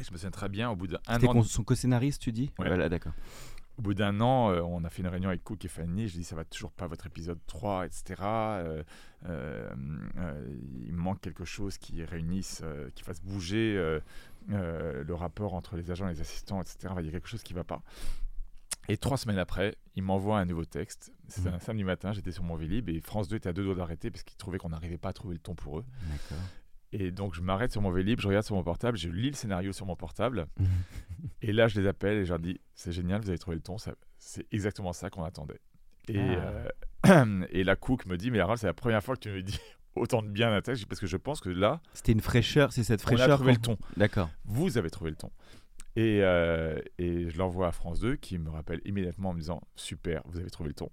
Et 0.00 0.04
je 0.04 0.10
me 0.10 0.16
souviens 0.16 0.30
très 0.30 0.48
bien, 0.48 0.70
au 0.70 0.76
bout 0.76 0.86
d'un 0.86 0.98
an, 1.08 1.42
son 1.42 1.64
co-scénariste 1.64 2.20
tu 2.20 2.32
dis? 2.32 2.52
Ouais. 2.58 2.66
Voilà 2.66 2.88
d'accord. 2.88 3.12
au 3.78 3.82
bout 3.82 3.94
d'un 3.94 4.20
an, 4.20 4.50
euh, 4.50 4.60
on 4.60 4.82
a 4.84 4.90
fait 4.90 5.02
une 5.02 5.08
réunion 5.08 5.28
avec 5.28 5.44
Cook 5.44 5.64
et 5.64 5.68
Fanny. 5.68 6.08
Je 6.08 6.14
dis, 6.14 6.24
ça 6.24 6.36
va 6.36 6.44
toujours 6.44 6.72
pas 6.72 6.86
votre 6.86 7.06
épisode 7.06 7.38
3, 7.46 7.86
etc. 7.86 8.22
Euh, 8.22 8.82
il 10.86 10.92
manque 10.92 11.20
quelque 11.20 11.44
chose 11.44 11.78
qui 11.78 12.04
réunisse, 12.04 12.62
qui 12.94 13.02
fasse 13.02 13.20
bouger 13.22 14.00
euh, 14.50 15.04
le 15.04 15.14
rapport 15.14 15.54
entre 15.54 15.76
les 15.76 15.90
agents 15.90 16.08
et 16.08 16.12
les 16.14 16.20
assistants, 16.20 16.60
etc. 16.60 16.94
Il 17.00 17.06
y 17.06 17.08
a 17.08 17.12
quelque 17.12 17.28
chose 17.28 17.42
qui 17.42 17.54
va 17.54 17.64
pas. 17.64 17.82
Et 18.88 18.98
trois 18.98 19.16
semaines 19.16 19.38
après, 19.38 19.76
il 19.96 20.02
m'envoie 20.02 20.38
un 20.38 20.44
nouveau 20.44 20.64
texte. 20.66 21.10
C'était 21.28 21.48
Mhm. 21.48 21.54
un 21.54 21.58
samedi 21.58 21.84
matin, 21.84 22.12
j'étais 22.12 22.32
sur 22.32 22.44
mon 22.44 22.54
Vélib 22.54 22.88
et 22.90 23.00
France 23.00 23.28
2 23.28 23.36
était 23.36 23.48
à 23.48 23.52
deux 23.54 23.64
doigts 23.64 23.74
d'arrêter 23.74 24.10
parce 24.10 24.22
qu'ils 24.24 24.36
trouvaient 24.36 24.58
qu'on 24.58 24.68
n'arrivait 24.68 24.98
pas 24.98 25.08
à 25.08 25.12
trouver 25.14 25.34
le 25.34 25.40
ton 25.40 25.54
pour 25.54 25.78
eux. 25.78 25.84
Et 26.92 27.10
donc 27.10 27.34
je 27.34 27.40
m'arrête 27.40 27.72
sur 27.72 27.80
mon 27.80 27.90
Vélib, 27.90 28.20
je 28.20 28.28
regarde 28.28 28.44
sur 28.44 28.54
mon 28.54 28.62
portable, 28.62 28.98
je 28.98 29.08
lis 29.08 29.30
le 29.30 29.34
scénario 29.36 29.72
sur 29.72 29.86
mon 29.86 29.96
portable. 29.96 30.46
Et 31.40 31.52
là, 31.52 31.66
je 31.66 31.80
les 31.80 31.86
appelle 31.86 32.18
et 32.18 32.24
je 32.24 32.30
leur 32.30 32.38
dis 32.38 32.60
C'est 32.74 32.92
génial, 32.92 33.20
vous 33.22 33.28
avez 33.30 33.38
trouvé 33.38 33.56
le 33.56 33.62
ton, 33.62 33.76
c'est 34.18 34.46
exactement 34.52 34.92
ça 34.92 35.08
qu'on 35.10 35.24
attendait. 35.24 35.60
Et, 36.08 36.18
Ah. 36.18 36.52
euh, 37.06 37.46
et 37.50 37.64
la 37.64 37.76
Cook 37.76 38.04
me 38.06 38.16
dit 38.18 38.30
Mais 38.30 38.40
Harold, 38.40 38.58
c'est 38.60 38.66
la 38.66 38.74
première 38.74 39.02
fois 39.02 39.14
que 39.16 39.20
tu 39.20 39.30
me 39.30 39.42
dis 39.42 39.58
autant 39.96 40.22
de 40.22 40.28
bien 40.28 40.50
texte, 40.60 40.80
Je 40.80 40.84
dis, 40.84 40.88
parce 40.88 41.00
que 41.00 41.06
je 41.06 41.16
pense 41.16 41.40
que 41.40 41.48
là, 41.50 41.80
C'était 41.92 42.12
une 42.12 42.20
fraîcheur, 42.20 42.72
c'est 42.72 42.84
cette 42.84 43.00
on 43.02 43.06
fraîcheur. 43.06 43.32
a 43.32 43.36
trouvé 43.36 43.52
le 43.52 43.58
ton. 43.58 43.78
D'accord. 43.96 44.30
Vous 44.44 44.78
avez 44.78 44.90
trouvé 44.90 45.10
le 45.10 45.16
ton. 45.16 45.30
Et, 45.96 46.20
euh, 46.22 46.78
et 46.98 47.30
je 47.30 47.38
l'envoie 47.38 47.68
à 47.68 47.72
France 47.72 48.00
2 48.00 48.16
qui 48.16 48.38
me 48.38 48.50
rappelle 48.50 48.80
immédiatement 48.84 49.30
en 49.30 49.34
me 49.34 49.38
disant 49.38 49.60
Super, 49.76 50.22
vous 50.26 50.38
avez 50.38 50.50
trouvé 50.50 50.68
le 50.68 50.74
ton. 50.74 50.90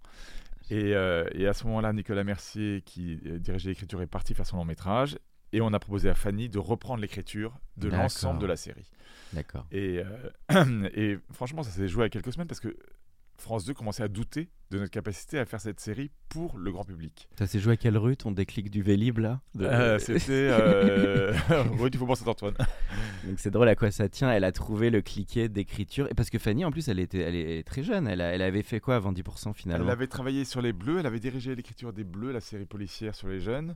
Et, 0.70 0.96
euh, 0.96 1.26
et 1.34 1.48
à 1.48 1.54
ce 1.54 1.66
moment-là, 1.66 1.92
Nicolas 1.92 2.24
Mercier, 2.24 2.82
qui 2.86 3.20
euh, 3.26 3.40
dirigeait 3.40 3.70
l'écriture, 3.70 4.02
est 4.02 4.08
parti 4.08 4.34
faire 4.34 4.46
son 4.46 4.58
long 4.58 4.66
métrage. 4.66 5.18
Et 5.54 5.60
on 5.60 5.74
a 5.74 5.80
proposé 5.80 6.10
à 6.10 6.14
Fanny 6.14 6.48
de 6.48 6.60
reprendre 6.60 7.02
l'écriture 7.02 7.58
de 7.76 7.90
l'ensemble 7.90 8.40
de 8.40 8.46
la 8.46 8.56
série. 8.56 8.90
D'accord. 9.34 9.66
Et, 9.72 10.02
euh, 10.54 10.90
et 10.96 11.18
franchement, 11.34 11.62
ça 11.64 11.72
s'est 11.72 11.90
joué 11.90 12.06
à 12.06 12.10
quelques 12.10 12.32
semaines 12.32 12.48
parce 12.48 12.62
que 12.62 12.78
France 13.42 13.66
2 13.66 13.74
commençait 13.74 14.04
à 14.04 14.08
douter 14.08 14.50
de 14.72 14.80
notre 14.80 14.92
capacité 14.92 15.38
à 15.38 15.46
faire 15.46 15.60
cette 15.60 15.80
série 15.82 16.12
pour 16.30 16.58
le 16.58 16.72
grand 16.72 16.86
public. 16.86 17.28
Ça 17.38 17.46
s'est 17.46 17.60
joué 17.60 17.74
à 17.74 17.78
quelle 17.78 17.98
rue 17.98 18.16
ton 18.16 18.32
déclic 18.32 18.70
du 18.72 18.82
Vélib 18.82 19.18
là 19.18 19.42
De- 19.54 19.66
Euh, 19.66 20.00
C'était 20.00 20.48
euh... 20.50 21.34
rue 21.78 21.90
du 21.90 21.98
Faubourg 21.98 22.16
Saint-Antoine. 22.16 22.54
Donc 23.26 23.38
c'est 23.40 23.52
drôle 23.52 23.68
à 23.68 23.76
quoi 23.76 23.92
ça 23.92 24.08
tient. 24.08 24.32
Elle 24.32 24.46
a 24.46 24.52
trouvé 24.54 24.90
le 24.90 25.02
cliquet 25.02 25.50
d'écriture. 25.50 26.08
Et 26.10 26.14
parce 26.14 26.30
que 26.30 26.40
Fanny, 26.40 26.64
en 26.64 26.72
plus, 26.72 26.88
elle 26.88 27.00
était, 27.00 27.20
elle 27.20 27.36
est 27.36 27.64
très 27.68 27.84
jeune. 27.84 28.08
Elle, 28.08 28.22
a- 28.22 28.34
elle 28.34 28.42
avait 28.42 28.64
fait 28.64 28.80
quoi 28.80 28.96
avant 28.96 29.12
10% 29.12 29.54
finalement 29.54 29.84
Elle 29.86 29.92
avait 29.92 30.08
travaillé 30.08 30.46
sur 30.46 30.62
les 30.62 30.72
Bleus, 30.72 31.00
elle 31.00 31.06
avait 31.06 31.20
dirigé 31.20 31.54
l'écriture 31.54 31.92
des 31.92 32.06
Bleus, 32.06 32.32
la 32.32 32.40
série 32.42 32.66
policière 32.66 33.14
sur 33.14 33.28
les 33.28 33.42
jeunes. 33.42 33.76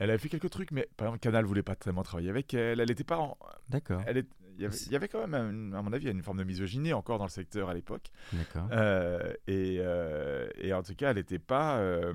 Elle 0.00 0.10
avait 0.10 0.18
fait 0.20 0.28
quelques 0.28 0.50
trucs, 0.50 0.70
mais 0.70 0.86
par 0.96 1.08
exemple, 1.08 1.18
Canal 1.18 1.44
voulait 1.44 1.64
pas 1.64 1.74
tellement 1.74 2.04
travailler 2.04 2.30
avec 2.30 2.54
elle. 2.54 2.78
Elle 2.78 2.90
était 2.92 3.02
pas 3.02 3.18
en- 3.18 3.36
D'accord. 3.68 4.00
elle 4.06 4.18
est- 4.18 4.28
y, 4.62 4.66
avait, 4.66 4.76
il 4.76 4.92
y 4.92 4.96
avait 4.96 5.08
quand 5.08 5.26
même, 5.26 5.74
à 5.74 5.82
mon 5.82 5.92
avis, 5.92 6.10
une 6.10 6.22
forme 6.22 6.38
de 6.38 6.44
misogynie 6.44 6.92
encore 6.92 7.18
dans 7.18 7.24
le 7.24 7.30
secteur 7.30 7.68
à 7.68 7.74
l'époque. 7.74 8.10
D'accord. 8.32 8.68
Euh, 8.72 9.32
et, 9.46 9.76
euh, 9.80 10.48
et 10.60 10.72
en 10.72 10.82
tout 10.82 10.94
cas, 10.94 11.10
elle 11.10 11.16
n'était 11.16 11.38
pas 11.38 11.78
euh, 11.78 12.12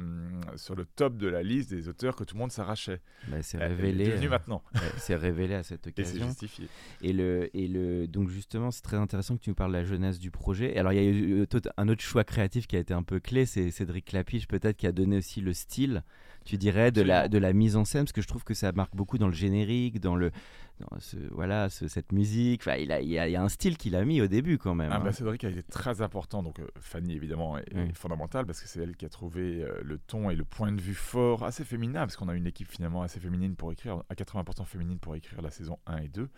sur 0.55 0.75
le 0.75 0.85
top 0.85 1.17
de 1.17 1.27
la 1.27 1.43
liste 1.43 1.69
des 1.69 1.87
auteurs 1.87 2.15
que 2.15 2.23
tout 2.23 2.35
le 2.35 2.39
monde 2.39 2.51
s'arrachait. 2.51 3.01
Bah, 3.27 3.41
c'est 3.41 3.57
Elle 3.57 3.71
est 3.71 3.75
révélé. 3.75 4.27
maintenant. 4.29 4.63
c'est 4.97 5.15
révélé 5.15 5.55
à 5.55 5.63
cette 5.63 5.87
Et 5.87 5.91
c'est 5.95 6.01
occasion. 6.01 6.27
justifié. 6.27 6.67
Et 7.01 7.13
le, 7.13 7.49
et 7.55 7.67
le, 7.67 8.07
donc 8.07 8.29
justement, 8.29 8.71
c'est 8.71 8.81
très 8.81 8.97
intéressant 8.97 9.35
que 9.37 9.41
tu 9.41 9.49
nous 9.49 9.55
parles 9.55 9.71
de 9.71 9.77
la 9.77 9.83
jeunesse 9.83 10.19
du 10.19 10.31
projet. 10.31 10.73
Et 10.75 10.79
alors, 10.79 10.93
il 10.93 11.03
y 11.03 11.07
a 11.07 11.09
eu 11.09 11.47
un 11.77 11.87
autre 11.89 12.01
choix 12.01 12.23
créatif 12.23 12.67
qui 12.67 12.75
a 12.75 12.79
été 12.79 12.93
un 12.93 13.03
peu 13.03 13.19
clé, 13.19 13.45
c'est 13.45 13.71
Cédric 13.71 14.05
Clapiche 14.05 14.47
peut-être 14.47 14.77
qui 14.77 14.87
a 14.87 14.91
donné 14.91 15.17
aussi 15.17 15.41
le 15.41 15.53
style, 15.53 16.03
tu 16.45 16.57
dirais, 16.57 16.91
de 16.91 17.01
la, 17.01 17.27
de 17.27 17.37
la 17.37 17.53
mise 17.53 17.75
en 17.75 17.85
scène, 17.85 18.03
parce 18.03 18.11
que 18.11 18.21
je 18.21 18.27
trouve 18.27 18.43
que 18.43 18.53
ça 18.53 18.71
marque 18.71 18.95
beaucoup 18.95 19.17
dans 19.17 19.27
le 19.27 19.33
générique, 19.33 19.99
dans 19.99 20.15
le, 20.15 20.31
dans 20.79 20.99
ce, 20.99 21.17
voilà, 21.31 21.69
ce- 21.69 21.87
cette 21.87 22.11
musique. 22.11 22.61
Enfin, 22.61 22.75
il, 22.75 22.91
a, 22.91 23.01
il, 23.01 23.09
y 23.09 23.17
a, 23.17 23.41
un 23.41 23.49
style 23.49 23.77
qu'il 23.77 23.95
a 23.95 24.03
mis 24.03 24.21
au 24.21 24.27
début 24.27 24.57
quand 24.57 24.75
même. 24.75 24.91
Ah 24.91 24.97
hein. 24.97 25.03
bah, 25.03 25.11
Cédric 25.11 25.43
a 25.43 25.49
été 25.49 25.63
très 25.63 26.01
important. 26.01 26.43
Donc, 26.43 26.59
euh, 26.59 26.67
Fanny, 26.79 27.13
évidemment, 27.13 27.57
est, 27.57 27.95
fondamentale 27.95 28.45
parce 28.45 28.61
que 28.61 28.67
c'est 28.67 28.81
elle 28.81 28.95
qui 28.95 29.05
a 29.05 29.09
trouvé 29.09 29.63
euh, 29.63 29.81
le 29.83 29.97
ton 29.97 30.29
et 30.29 30.35
le 30.35 30.45
point 30.45 30.71
de 30.71 30.81
vue 30.81 30.95
fort, 30.95 31.43
assez 31.43 31.63
féminin, 31.63 32.01
parce 32.01 32.15
qu'on 32.15 32.29
a 32.29 32.35
une 32.35 32.47
équipe 32.47 32.69
finalement 32.69 33.01
assez 33.03 33.19
féminine 33.19 33.55
pour 33.55 33.71
écrire, 33.71 34.03
à 34.09 34.13
80% 34.13 34.65
féminine 34.65 34.99
pour 34.99 35.15
écrire 35.15 35.41
la 35.41 35.51
saison 35.51 35.79
1 35.87 35.97
et 35.97 36.07
2. 36.07 36.29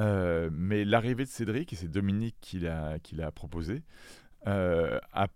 Euh, 0.00 0.48
mais 0.52 0.84
l'arrivée 0.84 1.24
de 1.24 1.30
Cédric, 1.30 1.72
et 1.72 1.76
c'est 1.76 1.88
Dominique 1.88 2.36
qui 2.40 2.60
l'a 2.60 2.98
qui 3.00 3.16
l'a 3.16 3.32
proposé, 3.32 3.82
a 4.46 5.26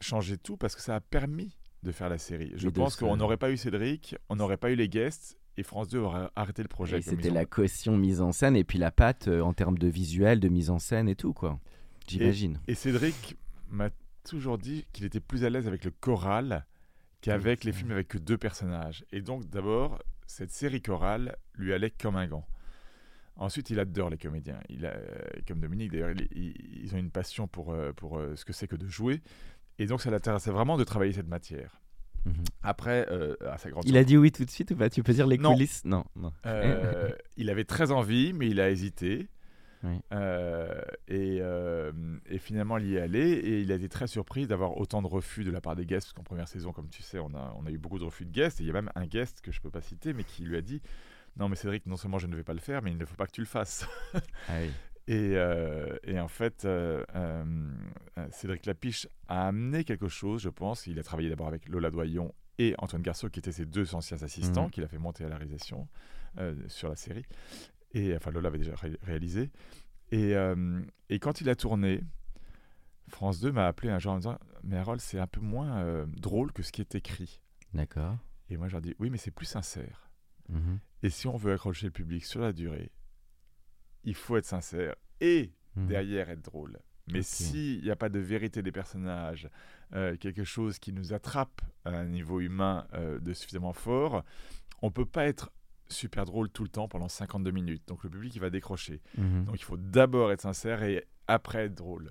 changé 0.00 0.36
tout 0.36 0.56
parce 0.56 0.76
que 0.76 0.82
ça 0.82 0.96
a 0.96 1.00
permis 1.00 1.56
de 1.82 1.92
faire 1.92 2.08
la 2.08 2.18
série. 2.18 2.52
Je 2.56 2.68
pense 2.68 2.94
se- 2.94 3.00
qu'on 3.00 3.16
n'aurait 3.16 3.36
pas 3.36 3.50
eu 3.50 3.56
Cédric, 3.56 4.16
on 4.28 4.36
n'aurait 4.36 4.56
pas 4.56 4.70
eu 4.70 4.74
les 4.76 4.88
guests, 4.88 5.38
et 5.56 5.62
France 5.62 5.88
2 5.88 5.98
aurait 5.98 6.28
arrêté 6.36 6.62
le 6.62 6.68
projet. 6.68 6.98
Ils 6.98 7.02
c'était 7.02 7.30
la 7.30 7.44
caution 7.46 7.96
mise 7.96 8.20
en 8.20 8.32
scène 8.32 8.56
et 8.56 8.64
puis 8.64 8.78
la 8.78 8.90
patte 8.90 9.28
euh, 9.28 9.40
en 9.40 9.52
termes 9.52 9.78
de 9.78 9.88
visuel, 9.88 10.40
de 10.40 10.48
mise 10.48 10.70
en 10.70 10.78
scène 10.78 11.08
et 11.08 11.16
tout, 11.16 11.32
quoi. 11.32 11.58
J'imagine. 12.08 12.60
Et 12.68 12.74
Cédric 12.74 13.36
m'a 13.68 13.90
toujours 14.24 14.58
dit 14.58 14.84
qu'il 14.92 15.04
était 15.04 15.20
plus 15.20 15.44
à 15.44 15.50
l'aise 15.50 15.66
avec 15.66 15.84
le 15.84 15.90
choral 15.90 16.66
qu'avec 17.20 17.60
Oui, 17.60 17.66
les 17.66 17.72
films 17.72 17.90
avec 17.92 18.08
que 18.08 18.18
deux 18.18 18.36
personnages. 18.38 19.04
Et 19.12 19.20
donc, 19.22 19.46
d'abord, 19.48 19.98
cette 20.26 20.50
série 20.50 20.82
chorale 20.82 21.36
lui 21.54 21.72
allait 21.72 21.90
comme 21.90 22.16
un 22.16 22.26
gant. 22.26 22.46
Ensuite, 23.38 23.68
il 23.70 23.78
adore 23.80 24.08
les 24.10 24.16
comédiens. 24.18 24.58
Il 24.70 24.86
a, 24.86 24.96
comme 25.46 25.60
Dominique, 25.60 25.92
d'ailleurs, 25.92 26.10
il- 26.12 26.28
il- 26.34 26.80
ils 26.84 26.94
ont 26.94 26.98
une 26.98 27.10
passion 27.10 27.46
pour, 27.46 27.72
euh, 27.72 27.92
pour 27.92 28.18
euh, 28.18 28.34
ce 28.34 28.44
que 28.44 28.52
c'est 28.52 28.66
que 28.66 28.76
de 28.76 28.86
jouer. 28.88 29.20
Et 29.78 29.86
donc, 29.86 30.00
ça 30.00 30.10
l'intéressait 30.10 30.50
vraiment 30.50 30.76
de 30.76 30.84
travailler 30.84 31.12
cette 31.12 31.28
matière. 31.28 31.80
Mhm. 32.24 32.34
Après, 32.62 33.06
euh, 33.10 33.36
à 33.48 33.56
sa 33.58 33.70
grande 33.70 33.84
Il 33.86 33.96
a 33.96 34.02
dit 34.04 34.16
oui 34.16 34.32
tout 34.32 34.44
de 34.44 34.50
suite 34.50 34.70
ou 34.72 34.76
pas? 34.76 34.90
Tu 34.90 35.02
peux 35.02 35.12
dire 35.12 35.26
les 35.26 35.38
Non. 35.38 35.52
coulisses? 35.52 35.84
Non, 35.84 36.04
non. 36.16 36.32
Euh, 36.46 37.10
il 37.36 37.50
avait 37.50 37.64
très 37.64 37.92
envie, 37.92 38.32
mais 38.32 38.48
il 38.48 38.60
a 38.60 38.70
hésité. 38.70 39.28
Oui. 39.84 40.00
Euh, 40.12 40.80
et, 41.06 41.38
euh, 41.40 41.92
et 42.28 42.38
finalement, 42.38 42.78
il 42.78 42.86
y 42.88 42.96
est 42.96 43.00
allé. 43.00 43.20
Et 43.30 43.60
il 43.60 43.70
a 43.70 43.76
été 43.76 43.88
très 43.88 44.08
surpris 44.08 44.46
d'avoir 44.48 44.76
autant 44.78 45.02
de 45.02 45.06
refus 45.06 45.44
de 45.44 45.50
la 45.52 45.60
part 45.60 45.76
des 45.76 45.86
guests. 45.86 46.06
Parce 46.08 46.14
qu'en 46.14 46.24
première 46.24 46.48
saison, 46.48 46.72
comme 46.72 46.88
tu 46.88 47.02
sais, 47.02 47.18
on 47.20 47.32
a, 47.34 47.54
on 47.56 47.66
a 47.66 47.70
eu 47.70 47.78
beaucoup 47.78 47.98
de 48.00 48.04
refus 48.04 48.24
de 48.24 48.32
guests. 48.32 48.60
Et 48.60 48.64
il 48.64 48.66
y 48.66 48.70
a 48.70 48.72
même 48.72 48.90
un 48.96 49.06
guest 49.06 49.40
que 49.40 49.52
je 49.52 49.58
ne 49.58 49.62
peux 49.62 49.70
pas 49.70 49.82
citer, 49.82 50.12
mais 50.12 50.24
qui 50.24 50.42
lui 50.42 50.56
a 50.56 50.62
dit 50.62 50.80
Non, 51.36 51.48
mais 51.48 51.54
Cédric, 51.54 51.86
non 51.86 51.96
seulement 51.96 52.18
je 52.18 52.26
ne 52.26 52.34
vais 52.34 52.42
pas 52.42 52.54
le 52.54 52.58
faire, 52.60 52.82
mais 52.82 52.90
il 52.90 52.98
ne 52.98 53.04
faut 53.04 53.14
pas 53.14 53.26
que 53.26 53.32
tu 53.32 53.42
le 53.42 53.46
fasses. 53.46 53.86
Ah 54.48 54.54
oui. 54.62 54.70
Et, 55.08 55.32
euh, 55.36 55.96
et 56.04 56.18
en 56.18 56.26
fait, 56.28 56.64
euh, 56.64 57.04
euh, 57.14 57.44
Cédric 58.32 58.66
Lapiche 58.66 59.06
a 59.28 59.46
amené 59.46 59.84
quelque 59.84 60.08
chose, 60.08 60.42
je 60.42 60.48
pense. 60.48 60.86
Il 60.86 60.98
a 60.98 61.02
travaillé 61.04 61.28
d'abord 61.28 61.46
avec 61.48 61.68
Lola 61.68 61.90
Doyon 61.90 62.34
et 62.58 62.74
Antoine 62.78 63.02
Garceau, 63.02 63.28
qui 63.30 63.38
étaient 63.38 63.52
ses 63.52 63.66
deux 63.66 63.94
anciens 63.94 64.22
assistants, 64.22 64.64
Mhm. 64.64 64.70
qu'il 64.70 64.82
a 64.84 64.88
fait 64.88 64.98
monter 64.98 65.24
à 65.24 65.28
la 65.28 65.36
réalisation 65.36 65.86
sur 66.68 66.88
la 66.88 66.96
série. 66.96 67.24
Et 67.92 68.14
enfin, 68.16 68.30
Lola 68.30 68.48
avait 68.48 68.58
déjà 68.58 68.74
ré- 68.74 68.98
réalisé. 69.02 69.50
Et, 70.10 70.34
et 71.08 71.18
quand 71.18 71.40
il 71.40 71.48
a 71.48 71.54
tourné, 71.54 72.00
France 73.08 73.40
2 73.40 73.52
m'a 73.52 73.66
appelé 73.68 73.90
un 73.90 73.98
jour 73.98 74.12
en 74.12 74.16
me 74.16 74.20
disant 74.20 74.38
Mais 74.64 74.76
Harold, 74.76 75.00
c'est 75.00 75.18
un 75.18 75.26
peu 75.26 75.40
moins 75.40 76.06
drôle 76.08 76.52
que 76.52 76.62
ce 76.62 76.72
qui 76.72 76.80
est 76.80 76.94
écrit. 76.94 77.40
D'accord. 77.74 78.16
Et 78.50 78.56
moi, 78.56 78.66
je 78.68 78.72
leur 78.72 78.82
dis 78.82 78.94
Oui, 78.98 79.08
mais 79.10 79.18
c'est 79.18 79.30
plus 79.30 79.46
sincère. 79.46 80.10
Mhm. 80.48 80.78
Et 81.02 81.10
si 81.10 81.26
on 81.28 81.36
veut 81.36 81.52
accrocher 81.52 81.86
le 81.86 81.92
public 81.92 82.24
sur 82.24 82.40
la 82.40 82.52
durée, 82.52 82.90
il 84.06 84.14
faut 84.14 84.36
être 84.38 84.46
sincère 84.46 84.94
et 85.20 85.52
Mhm. 85.76 85.86
derrière 85.88 86.30
être 86.30 86.40
drôle. 86.42 86.78
Mais 87.12 87.20
s'il 87.22 87.82
n'y 87.82 87.90
a 87.90 87.96
pas 87.96 88.08
de 88.08 88.18
vérité 88.18 88.62
des 88.62 88.72
personnages, 88.72 89.48
euh, 89.94 90.16
quelque 90.16 90.42
chose 90.42 90.78
qui 90.78 90.92
nous 90.92 91.12
attrape 91.12 91.60
à 91.84 91.90
un 91.90 92.06
niveau 92.06 92.40
humain 92.40 92.86
euh, 92.94 93.20
de 93.20 93.32
suffisamment 93.34 93.74
fort, 93.74 94.24
on 94.82 94.90
peut 94.90 95.04
pas 95.04 95.26
être 95.26 95.50
super 95.88 96.24
drôle 96.24 96.48
tout 96.48 96.62
le 96.64 96.68
temps 96.70 96.88
pendant 96.88 97.08
52 97.08 97.50
minutes. 97.52 97.82
Donc 97.86 98.02
le 98.04 98.10
public, 98.10 98.34
il 98.34 98.40
va 98.40 98.48
décrocher. 98.50 99.02
Mhm. 99.18 99.44
Donc 99.44 99.56
il 99.60 99.64
faut 99.64 99.76
d'abord 99.76 100.32
être 100.32 100.40
sincère 100.40 100.82
et 100.82 101.04
après 101.28 101.66
être 101.66 101.74
drôle. 101.74 102.10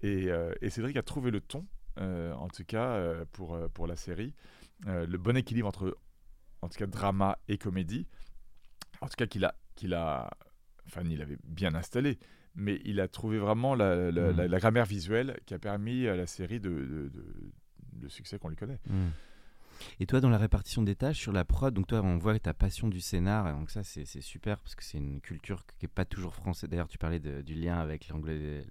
Et, 0.00 0.30
euh, 0.30 0.52
et 0.62 0.70
Cédric 0.70 0.96
a 0.96 1.02
trouvé 1.02 1.30
le 1.30 1.40
ton, 1.40 1.66
en 1.98 2.48
tout 2.48 2.64
cas 2.64 3.24
pour, 3.32 3.56
pour 3.74 3.86
la 3.86 3.94
série, 3.96 4.34
le 4.86 5.16
bon 5.16 5.36
équilibre 5.36 5.68
entre, 5.68 5.96
en 6.62 6.68
tout 6.68 6.78
cas, 6.78 6.86
drama 6.86 7.38
et 7.48 7.58
comédie. 7.58 8.06
En 9.00 9.06
tout 9.08 9.14
cas, 9.16 9.26
qu'il 9.26 9.44
a, 9.44 9.54
qu'il 9.76 9.92
a, 9.94 10.30
enfin, 10.86 11.02
il 11.08 11.18
l'avait 11.18 11.38
bien 11.44 11.74
installé, 11.74 12.18
mais 12.54 12.80
il 12.84 13.00
a 13.00 13.08
trouvé 13.08 13.38
vraiment 13.38 13.74
la, 13.74 14.10
la- 14.10 14.32
Mm. 14.32 14.36
la- 14.36 14.48
la 14.48 14.58
grammaire 14.58 14.84
visuelle 14.86 15.38
qui 15.46 15.54
a 15.54 15.58
permis 15.58 16.06
à 16.08 16.16
la 16.16 16.26
série 16.26 16.60
de, 16.60 16.70
de- 16.70 17.10
de- 17.12 17.52
le 18.02 18.08
succès 18.08 18.38
qu'on 18.38 18.48
lui 18.48 18.56
connaît. 18.56 18.78
Mhm. 18.88 19.10
Et 20.00 20.06
toi, 20.06 20.20
dans 20.20 20.28
la 20.30 20.38
répartition 20.38 20.82
des 20.82 20.94
tâches 20.94 21.18
sur 21.18 21.32
la 21.32 21.44
prod, 21.44 21.72
donc 21.74 21.86
toi, 21.86 22.00
on 22.02 22.18
voit 22.18 22.38
ta 22.38 22.54
passion 22.54 22.88
du 22.88 23.00
scénar, 23.00 23.52
donc 23.56 23.70
ça, 23.70 23.82
c'est 23.82 24.04
super 24.20 24.58
parce 24.58 24.74
que 24.74 24.84
c'est 24.84 24.98
une 24.98 25.20
culture 25.20 25.64
qui 25.66 25.84
n'est 25.84 25.88
pas 25.88 26.04
toujours 26.04 26.34
française. 26.34 26.68
D'ailleurs, 26.70 26.88
tu 26.88 26.98
parlais 26.98 27.20
de- 27.20 27.42
du 27.42 27.54
lien 27.54 27.78
avec 27.78 28.08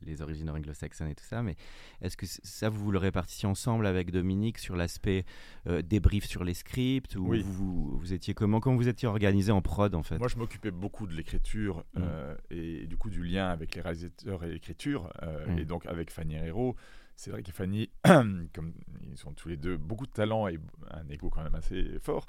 les 0.03 0.21
origines 0.21 0.49
anglo-saxonnes 0.49 1.09
et 1.09 1.15
tout 1.15 1.23
ça, 1.23 1.41
mais 1.43 1.55
est-ce 2.01 2.17
que 2.17 2.25
ça, 2.25 2.69
vous 2.69 2.91
le 2.91 2.97
répartissiez 2.97 3.47
ensemble 3.47 3.85
avec 3.87 4.11
Dominique 4.11 4.57
sur 4.57 4.75
l'aspect 4.75 5.25
euh, 5.67 5.81
débrief 5.81 6.25
sur 6.25 6.43
les 6.43 6.53
scripts 6.53 7.15
ou 7.15 7.27
Oui. 7.29 7.41
vous, 7.45 7.97
vous 7.97 8.13
étiez 8.13 8.33
comment 8.33 8.59
Comment 8.59 8.75
vous 8.75 8.87
étiez 8.87 9.07
organisé 9.07 9.51
en 9.51 9.61
prod 9.61 9.93
en 9.95 10.03
fait? 10.03 10.17
Moi, 10.19 10.27
je 10.27 10.37
m'occupais 10.37 10.71
beaucoup 10.71 11.07
de 11.07 11.13
l'écriture 11.13 11.83
Mm. 11.95 12.01
euh, 12.01 12.35
et, 12.51 12.85
du 12.87 12.97
coup 12.97 13.09
du 13.09 13.23
lien 13.23 13.47
avec 13.49 13.75
les 13.75 13.81
réalisateurs 13.81 14.43
et 14.43 14.49
l'écriture, 14.51 15.11
euh, 15.23 15.47
Mm. 15.47 15.59
et 15.59 15.65
donc 15.65 15.85
avec 15.85 16.11
Fanny 16.11 16.35
Herrero. 16.35 16.75
C'est 17.15 17.29
vrai 17.31 17.43
que 17.43 17.51
Fanny, 17.51 17.89
comme 18.03 18.73
ils 19.03 19.17
sont 19.17 19.33
tous 19.33 19.47
les 19.47 19.57
deux 19.57 19.77
beaucoup 19.77 20.05
de 20.07 20.11
talent 20.11 20.47
et 20.47 20.59
un 20.91 21.07
ego 21.09 21.29
quand 21.29 21.43
même 21.43 21.55
assez 21.55 21.97
fort, 21.99 22.25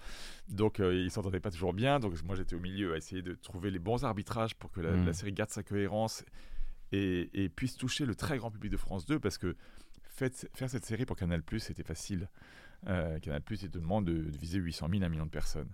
donc 0.48 0.78
euh, 0.80 0.94
ils 0.94 1.10
s'entendaient 1.10 1.40
pas 1.40 1.50
toujours 1.50 1.72
bien. 1.72 1.98
Donc 2.00 2.14
moi, 2.24 2.36
j'étais 2.36 2.54
au 2.54 2.60
milieu 2.60 2.92
à 2.94 2.96
essayer 2.96 3.22
de 3.22 3.34
trouver 3.34 3.70
les 3.70 3.78
bons 3.78 4.04
arbitrages 4.04 4.54
pour 4.54 4.70
que 4.70 4.80
la, 4.80 4.92
Mm. 4.92 5.06
la 5.06 5.12
série 5.12 5.32
garde 5.32 5.50
sa 5.50 5.62
cohérence 5.62 6.24
et, 6.92 7.30
et 7.32 7.48
puisse 7.48 7.76
toucher 7.76 8.04
le 8.06 8.14
très 8.14 8.36
grand 8.38 8.50
public 8.50 8.70
de 8.70 8.76
France 8.76 9.06
2 9.06 9.18
parce 9.18 9.38
que 9.38 9.56
faire 10.10 10.30
cette 10.70 10.84
série 10.84 11.06
pour 11.06 11.16
Canal+, 11.16 11.42
c'était 11.58 11.82
facile. 11.82 12.28
Euh, 12.86 13.18
Canal+, 13.20 13.42
il 13.50 13.58
te 13.58 13.66
demande 13.78 14.04
de, 14.04 14.12
de 14.30 14.38
viser 14.38 14.58
800 14.58 14.88
000, 14.90 15.02
1 15.02 15.08
million 15.08 15.24
de 15.26 15.30
personnes. 15.30 15.70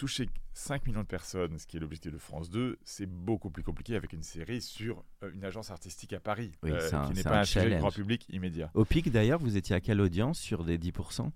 Toucher 0.00 0.30
5 0.54 0.86
millions 0.86 1.02
de 1.02 1.06
personnes, 1.06 1.58
ce 1.58 1.66
qui 1.66 1.76
est 1.76 1.80
l'objectif 1.80 2.10
de 2.10 2.16
France 2.16 2.48
2, 2.48 2.78
c'est 2.86 3.04
beaucoup 3.04 3.50
plus 3.50 3.62
compliqué 3.62 3.96
avec 3.96 4.14
une 4.14 4.22
série 4.22 4.62
sur 4.62 5.04
euh, 5.22 5.30
une 5.34 5.44
agence 5.44 5.70
artistique 5.70 6.14
à 6.14 6.20
Paris, 6.20 6.52
Oui, 6.62 6.70
euh, 6.72 6.90
un- 6.94 7.06
qui 7.06 7.12
n'est 7.12 7.22
pas 7.22 7.40
un 7.40 7.44
sujet 7.44 7.78
grand 7.80 7.90
public 7.90 8.26
immédiat. 8.30 8.70
Au 8.72 8.86
pic 8.86 9.12
d'ailleurs, 9.12 9.38
vous 9.38 9.58
étiez 9.58 9.76
à 9.76 9.80
quelle 9.82 10.00
audience 10.00 10.38
sur 10.38 10.64
des 10.64 10.78
10% 10.78 11.30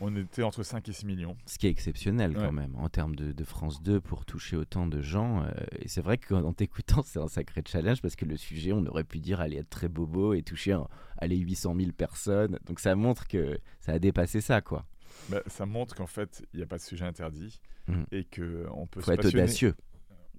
On 0.00 0.16
était 0.16 0.42
entre 0.42 0.64
5 0.64 0.88
et 0.88 0.92
6 0.92 1.06
millions. 1.06 1.36
Ce 1.46 1.58
qui 1.58 1.68
est 1.68 1.70
exceptionnel 1.70 2.34
quand 2.34 2.50
même 2.50 2.74
en 2.74 2.88
termes 2.88 3.14
de, 3.14 3.30
de 3.30 3.44
France 3.44 3.80
2 3.84 4.00
pour 4.00 4.24
toucher 4.24 4.56
autant 4.56 4.88
de 4.88 5.00
gens. 5.00 5.44
euh, 5.44 5.50
et 5.78 5.86
c'est 5.86 6.00
vrai 6.02 6.18
qu'en 6.18 6.52
t'écoutant, 6.52 7.02
c'est 7.06 7.20
un 7.20 7.28
sacré 7.28 7.62
challenge 7.64 8.02
parce 8.02 8.16
que 8.16 8.24
le 8.24 8.36
sujet, 8.36 8.72
on 8.72 8.84
aurait 8.86 9.04
pu 9.04 9.20
dire 9.20 9.40
allait 9.40 9.58
être 9.58 9.70
très 9.70 9.86
bobo 9.88 10.34
et 10.34 10.42
toucher 10.42 10.72
un- 10.72 10.88
allez, 11.18 11.36
800 11.36 11.76
000 11.76 11.92
personnes. 11.92 12.58
Donc 12.66 12.80
ça 12.80 12.96
montre 12.96 13.28
que 13.28 13.60
ça 13.80 13.92
a 13.92 14.00
dépassé 14.00 14.40
ça, 14.40 14.60
quoi. 14.60 14.86
Bah, 15.28 15.42
ça 15.46 15.66
montre 15.66 15.94
qu'en 15.94 16.06
fait, 16.06 16.44
il 16.52 16.58
n'y 16.58 16.62
a 16.62 16.66
pas 16.66 16.76
de 16.78 16.82
sujet 16.82 17.04
interdit 17.04 17.60
Mhm. 17.88 18.06
et 18.12 18.24
qu'on 18.24 18.86
peut 18.86 19.00
Il 19.00 19.02
se 19.02 19.06
faut 19.06 19.12
être 19.12 19.22
passionner. 19.22 19.42
audacieux. 19.44 19.74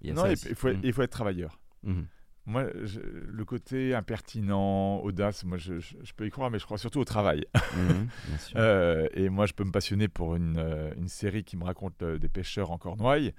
Il 0.01 0.13
Non, 0.13 0.25
il 0.25 0.37
faut, 0.55 0.67
être- 0.69 0.79
il 0.83 0.93
faut 0.93 1.01
être 1.01 1.11
travailleur. 1.11 1.59
Mhm. 1.83 2.05
Moi, 2.45 2.65
je- 2.83 2.99
le 2.99 3.45
côté 3.45 3.95
impertinent, 3.95 4.97
audace, 4.99 5.45
moi, 5.45 5.57
je, 5.57 5.79
je- 5.79 5.95
je 6.03 6.13
peux 6.13 6.25
y 6.27 6.29
croire, 6.29 6.51
mais 6.51 6.59
je 6.59 6.65
crois 6.65 6.77
surtout 6.77 6.99
au 6.99 7.05
travail. 7.05 7.45
Mhm, 7.77 8.07
bien 8.27 8.37
sûr. 8.37 8.57
Euh, 8.57 9.07
et 9.13 9.29
moi, 9.29 9.45
je 9.45 9.53
peux 9.53 9.63
me 9.63 9.71
passionner 9.71 10.07
pour 10.09 10.35
une, 10.35 10.57
euh, 10.57 10.93
une 10.97 11.07
série 11.07 11.43
qui 11.45 11.55
me 11.55 11.63
raconte 11.63 12.01
euh, 12.03 12.17
des 12.19 12.29
pêcheurs 12.29 12.71
en 12.71 12.77
Cornouailles. 12.77 13.33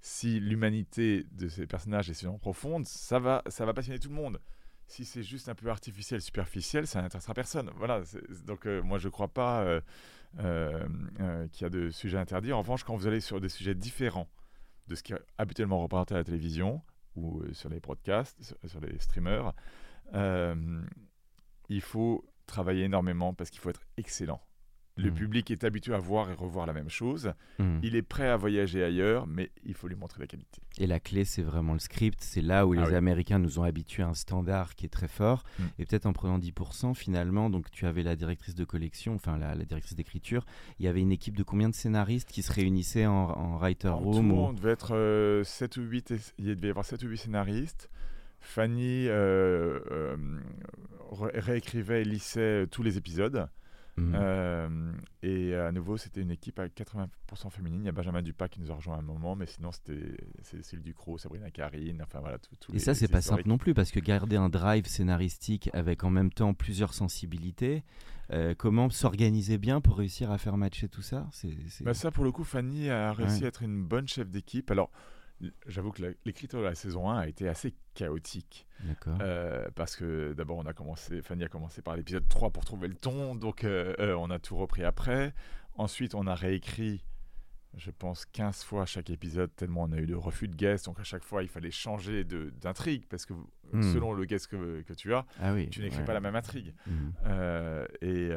Si 0.00 0.38
l'humanité 0.40 1.26
de 1.32 1.48
ces 1.48 1.66
personnages 1.66 2.08
est 2.10 2.14
suffisamment 2.14 2.38
profonde, 2.38 2.86
ça 2.86 3.18
va, 3.18 3.42
ça 3.48 3.64
va 3.64 3.72
passionner 3.74 3.98
tout 3.98 4.08
le 4.08 4.14
monde. 4.14 4.38
Si 4.88 5.04
c'est 5.04 5.22
juste 5.22 5.50
un 5.50 5.54
peu 5.54 5.68
artificiel, 5.68 6.22
superficiel, 6.22 6.86
ça 6.86 7.02
n'intéressera 7.02 7.34
personne. 7.34 7.70
Voilà. 7.76 8.02
Donc, 8.46 8.66
euh, 8.66 8.80
moi, 8.82 8.96
je 8.98 9.08
ne 9.08 9.12
crois 9.12 9.28
pas 9.28 9.60
euh, 9.60 9.80
euh, 10.40 11.46
qu'il 11.48 11.62
y 11.62 11.66
a 11.66 11.68
de 11.68 11.90
sujets 11.90 12.16
interdits. 12.16 12.54
En 12.54 12.60
revanche, 12.60 12.84
quand 12.84 12.96
vous 12.96 13.06
allez 13.06 13.20
sur 13.20 13.38
des 13.38 13.50
sujets 13.50 13.74
différents 13.74 14.28
de 14.86 14.94
ce 14.94 15.02
qui 15.02 15.12
est 15.12 15.20
habituellement 15.36 15.82
représenté 15.82 16.14
à 16.14 16.16
la 16.18 16.24
télévision 16.24 16.80
ou 17.16 17.42
sur 17.52 17.68
les 17.68 17.80
podcasts, 17.80 18.56
sur, 18.64 18.80
les 18.80 18.98
streamers, 18.98 19.52
il 21.68 21.80
faut 21.82 22.24
travailler 22.46 22.84
énormément 22.84 23.34
parce 23.34 23.50
qu'il 23.50 23.60
faut 23.60 23.68
être 23.68 23.82
excellent. 23.98 24.40
Le 24.98 25.10
Mhm. 25.10 25.14
public 25.16 25.50
est 25.52 25.62
habitué 25.64 25.94
à 25.94 25.98
voir 25.98 26.28
et 26.30 26.34
revoir 26.34 26.66
la 26.66 26.72
même 26.72 26.90
chose. 26.90 27.32
Mhm. 27.60 27.78
Il 27.84 27.94
est 27.96 28.02
prêt 28.02 28.28
à 28.28 28.36
voyager 28.36 28.82
ailleurs, 28.82 29.26
mais 29.28 29.50
il 29.64 29.74
faut 29.74 29.86
lui 29.88 29.94
montrer 29.94 30.20
la 30.20 30.26
qualité. 30.26 30.60
Et 30.78 30.86
la 30.88 30.98
clé, 31.00 31.24
c'est 31.24 31.42
vraiment 31.42 31.72
le 31.72 31.78
script. 31.78 32.18
C'est 32.20 32.40
là 32.42 32.66
où 32.66 32.72
les 32.72 32.82
Ah 32.82 32.88
oui. 32.88 32.94
Américains 32.96 33.38
nous 33.38 33.58
ont 33.60 33.62
habitués 33.62 34.02
à 34.02 34.08
un 34.08 34.14
standard 34.14 34.74
qui 34.74 34.86
est 34.86 34.90
très 34.90 35.06
fort. 35.08 35.44
Mm. 35.58 35.62
Et 35.78 35.84
peut-être 35.86 36.06
en 36.06 36.12
prenant 36.12 36.38
10%, 36.38 36.94
finalement, 36.94 37.48
donc 37.48 37.70
tu 37.70 37.86
avais 37.86 38.02
la 38.02 38.16
directrice 38.16 38.54
de 38.56 38.64
collection, 38.64 39.14
enfin 39.14 39.38
la, 39.38 39.54
la 39.54 39.64
directrice 39.64 39.94
d'écriture. 39.94 40.44
Il 40.80 40.84
y 40.84 40.88
avait 40.88 41.00
une 41.00 41.12
équipe 41.12 41.36
de 41.36 41.44
combien 41.44 41.68
de 41.68 41.74
scénaristes 41.74 42.30
qui 42.30 42.42
se 42.42 42.52
réunissaient 42.52 43.06
en, 43.06 43.12
en 43.30 43.56
writer 43.56 43.88
room 43.88 44.28
tout, 44.30 44.34
ou- 44.34 44.38
on 44.40 44.52
devait 44.52 44.72
être 44.72 45.42
7 45.44 45.76
ou 45.76 45.82
8, 45.82 46.12
il 46.38 46.56
devait 46.56 46.68
y 46.68 46.70
avoir 46.70 46.84
7 46.84 47.02
ou 47.04 47.06
8 47.08 47.18
scénaristes. 47.18 47.88
Fanny 48.40 49.06
euh, 49.08 49.80
euh, 49.90 50.16
ré- 51.10 51.38
réécrivait 51.40 52.02
et 52.02 52.04
lissait 52.04 52.66
tous 52.70 52.82
les 52.82 52.96
épisodes. 52.96 53.48
Mm. 53.98 54.12
Euh, 54.14 54.92
et 55.22 55.54
à 55.54 55.72
nouveau, 55.72 55.96
c'était 55.96 56.20
une 56.22 56.30
équipe 56.30 56.58
à 56.58 56.68
80% 56.68 57.50
féminine. 57.50 57.80
Il 57.82 57.86
y 57.86 57.88
a 57.88 57.92
Benjamin 57.92 58.22
Dupas 58.22 58.48
qui 58.48 58.60
nous 58.60 58.70
a 58.70 58.74
rejoint 58.74 58.96
à 58.96 58.98
un 58.98 59.02
moment, 59.02 59.34
mais 59.36 59.46
sinon, 59.46 59.72
c'était 59.72 60.16
Cécile 60.42 60.80
Ducrot, 60.82 61.18
Sabrina 61.18 61.50
Karine, 61.50 62.00
enfin 62.02 62.20
voilà. 62.20 62.38
tout- 62.38 62.54
tous 62.60 62.72
Et 62.72 62.74
les- 62.74 62.80
ça, 62.80 62.94
c'est 62.94 63.08
pas 63.08 63.20
simple 63.20 63.42
non 63.46 63.58
plus, 63.58 63.74
parce 63.74 63.90
que 63.90 64.00
garder 64.00 64.36
un 64.36 64.48
drive 64.48 64.86
scénaristique 64.86 65.70
avec 65.72 66.04
en 66.04 66.10
même 66.10 66.30
temps 66.32 66.54
plusieurs 66.54 66.94
sensibilités, 66.94 67.82
euh, 68.32 68.54
comment 68.56 68.90
s'organiser 68.90 69.58
bien 69.58 69.80
pour 69.80 69.98
réussir 69.98 70.30
à 70.30 70.38
faire 70.38 70.56
matcher 70.56 70.88
tout 70.88 71.02
ça? 71.02 71.26
C'est, 71.32 71.50
Bah 71.82 71.94
ça, 71.94 72.10
pour 72.10 72.24
le 72.24 72.32
coup, 72.32 72.44
Fanny 72.44 72.90
a 72.90 73.12
réussi 73.12 73.40
Ouais. 73.40 73.44
à 73.46 73.48
être 73.48 73.62
une 73.62 73.82
bonne 73.84 74.06
chef 74.08 74.28
d'équipe. 74.30 74.70
Alors, 74.70 74.90
j'avoue 75.66 75.92
que 75.92 76.16
l'écriture 76.24 76.58
de 76.60 76.64
la 76.64 76.74
saison 76.74 77.10
1 77.10 77.18
a 77.20 77.26
été 77.28 77.48
assez 77.48 77.74
chaotique. 77.94 78.66
D'accord. 78.84 79.18
Euh, 79.20 79.68
parce 79.74 79.96
que 79.96 80.32
d'abord, 80.32 80.58
on 80.58 80.66
a 80.66 80.72
commencé, 80.72 81.22
Fanny 81.22 81.44
a 81.44 81.48
commencé 81.48 81.82
par 81.82 81.96
l'épisode 81.96 82.28
3 82.28 82.50
pour 82.50 82.64
trouver 82.64 82.88
le 82.88 82.94
ton, 82.94 83.34
donc 83.34 83.64
euh, 83.64 83.94
euh, 84.00 84.14
on 84.14 84.30
a 84.30 84.38
tout 84.38 84.56
repris 84.56 84.84
après. 84.84 85.32
Ensuite, 85.76 86.14
on 86.14 86.26
a 86.26 86.34
réécrit 86.34 87.04
je 87.76 87.90
pense, 87.90 88.24
15 88.24 88.64
fois 88.64 88.86
chaque 88.86 89.10
épisode, 89.10 89.54
tellement 89.54 89.82
on 89.82 89.92
a 89.92 89.98
eu 89.98 90.06
de 90.06 90.14
refus 90.14 90.48
de 90.48 90.56
guests. 90.56 90.86
Donc 90.86 90.98
à 90.98 91.04
chaque 91.04 91.22
fois, 91.22 91.42
il 91.42 91.48
fallait 91.50 91.70
changer 91.70 92.24
d'intrigue 92.24 93.04
parce 93.08 93.26
que 93.26 93.34
Hmm. 93.70 93.82
selon 93.92 94.14
le 94.14 94.24
guest 94.24 94.46
que, 94.46 94.80
que 94.80 94.94
tu 94.94 95.12
as, 95.12 95.26
Ah 95.38 95.52
oui. 95.52 95.68
tu 95.68 95.82
n'écris 95.82 95.98
ouais. 95.98 96.04
pas 96.06 96.14
la 96.14 96.20
même 96.20 96.34
intrigue. 96.34 96.74
Mhm. 96.86 97.12
Euh, 97.26 97.86
et, 98.00 98.30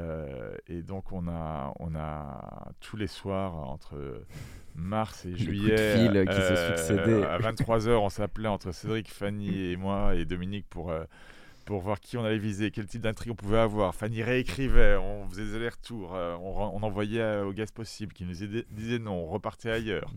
et 0.67 0.83
donc 0.83 1.13
on 1.13 1.29
a, 1.29 1.73
on 1.79 1.95
a 1.95 2.73
tous 2.81 2.97
les 2.97 3.07
soirs 3.07 3.55
entre 3.55 4.25
mars 4.75 5.25
et 5.25 5.35
juillet 5.35 5.95
fil 5.95 6.25
qui 6.27 6.35
se 6.35 6.75
succédaient. 6.75 7.23
à 7.23 7.39
23h 7.39 7.89
on 7.89 8.09
s'appelait 8.09 8.47
entre 8.47 8.71
Cédric, 8.71 9.11
Fanny 9.11 9.71
et 9.71 9.75
moi 9.75 10.15
et 10.15 10.25
Dominique 10.25 10.65
pour, 10.69 10.91
euh, 10.91 11.03
pour 11.65 11.81
voir 11.81 11.99
qui 11.99 12.17
on 12.17 12.23
allait 12.23 12.37
viser, 12.37 12.71
quel 12.71 12.85
type 12.85 13.01
d'intrigue 13.01 13.31
on 13.31 13.35
pouvait 13.35 13.59
avoir. 13.59 13.95
Fanny 13.95 14.23
réécrivait, 14.23 14.95
on 14.97 15.27
faisait 15.29 15.45
des 15.45 15.55
allers-retours, 15.55 16.15
euh, 16.15 16.35
on, 16.37 16.81
envoyait 16.83 17.21
euh, 17.21 17.45
au 17.45 17.53
guest 17.53 17.73
possible 17.73 18.13
qui 18.13 18.25
nous 18.25 18.33
disait 18.33 18.99
non, 18.99 19.13
on 19.13 19.27
repartait 19.27 19.71
ailleurs. 19.71 20.11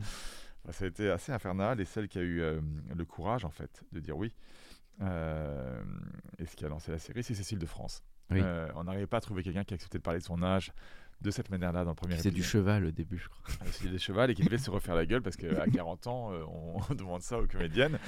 Enfin, 0.65 0.73
ça 0.73 0.85
a 0.85 0.89
été 0.89 1.11
assez 1.11 1.33
infernal 1.33 1.81
et 1.81 1.85
celle 1.85 2.09
qui 2.09 2.19
a 2.19 2.23
eu 2.23 2.41
euh, 2.41 2.61
le 2.95 3.05
courage 3.05 3.45
en 3.45 3.51
fait 3.51 3.85
de 3.93 4.01
dire 4.01 4.17
oui. 4.17 4.35
euh, 5.03 5.83
et 6.39 6.47
ce 6.47 6.57
qui 6.57 6.65
a 6.65 6.69
lancé 6.69 6.91
la 6.91 6.99
série, 6.99 7.23
c'est 7.23 7.35
Cécile 7.35 7.59
de 7.59 7.67
France. 7.67 8.03
Oui. 8.31 8.41
Euh, 8.43 8.69
on 8.75 8.85
n'arrivait 8.85 9.07
pas 9.07 9.19
à 9.19 9.21
trouver 9.21 9.43
quelqu'un 9.43 9.65
qui 9.65 9.75
acceptait 9.75 9.99
de 9.99 10.03
parler 10.03 10.21
de 10.21 10.25
son 10.25 10.43
âge 10.43 10.73
de 11.21 11.31
cette 11.31 11.51
manière-là 11.51 11.85
dans 11.85 11.91
le 11.91 11.97
premier 11.97 12.17
C'est 12.17 12.31
du 12.31 12.41
épisode. 12.41 12.51
cheval 12.51 12.85
au 12.87 12.91
début, 12.91 13.19
je 13.19 13.29
crois. 13.29 13.45
Euh, 13.63 13.69
C'était 13.71 13.91
des 13.91 13.99
chevals 13.99 14.31
et 14.31 14.35
qui 14.35 14.43
devaient 14.45 14.59
se 14.59 14.71
refaire 14.71 14.95
la 14.95 15.07
gueule 15.07 15.23
parce 15.23 15.37
qu'à 15.37 15.67
40 15.67 16.07
ans, 16.07 16.33
euh, 16.33 16.43
on 16.47 16.95
demande 16.95 17.23
ça 17.23 17.39
aux 17.39 17.47
comédiennes. 17.47 17.99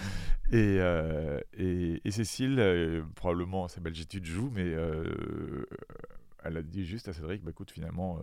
Et, 0.53 0.77
euh, 0.81 1.41
et, 1.57 2.01
et 2.05 2.11
Cécile, 2.11 2.57
euh, 2.59 3.03
probablement 3.15 3.69
sa 3.69 3.81
belgitude 3.81 4.25
joue, 4.27 4.51
mais 4.55 4.65
euh, 4.65 5.65
elle 6.45 6.57
a 6.59 6.63
dit 6.63 6.85
juste 6.85 7.09
à 7.09 7.13
Cédric 7.13 7.43
bah, 7.43 7.51
écoute, 7.51 7.71
finalement, 7.71 8.21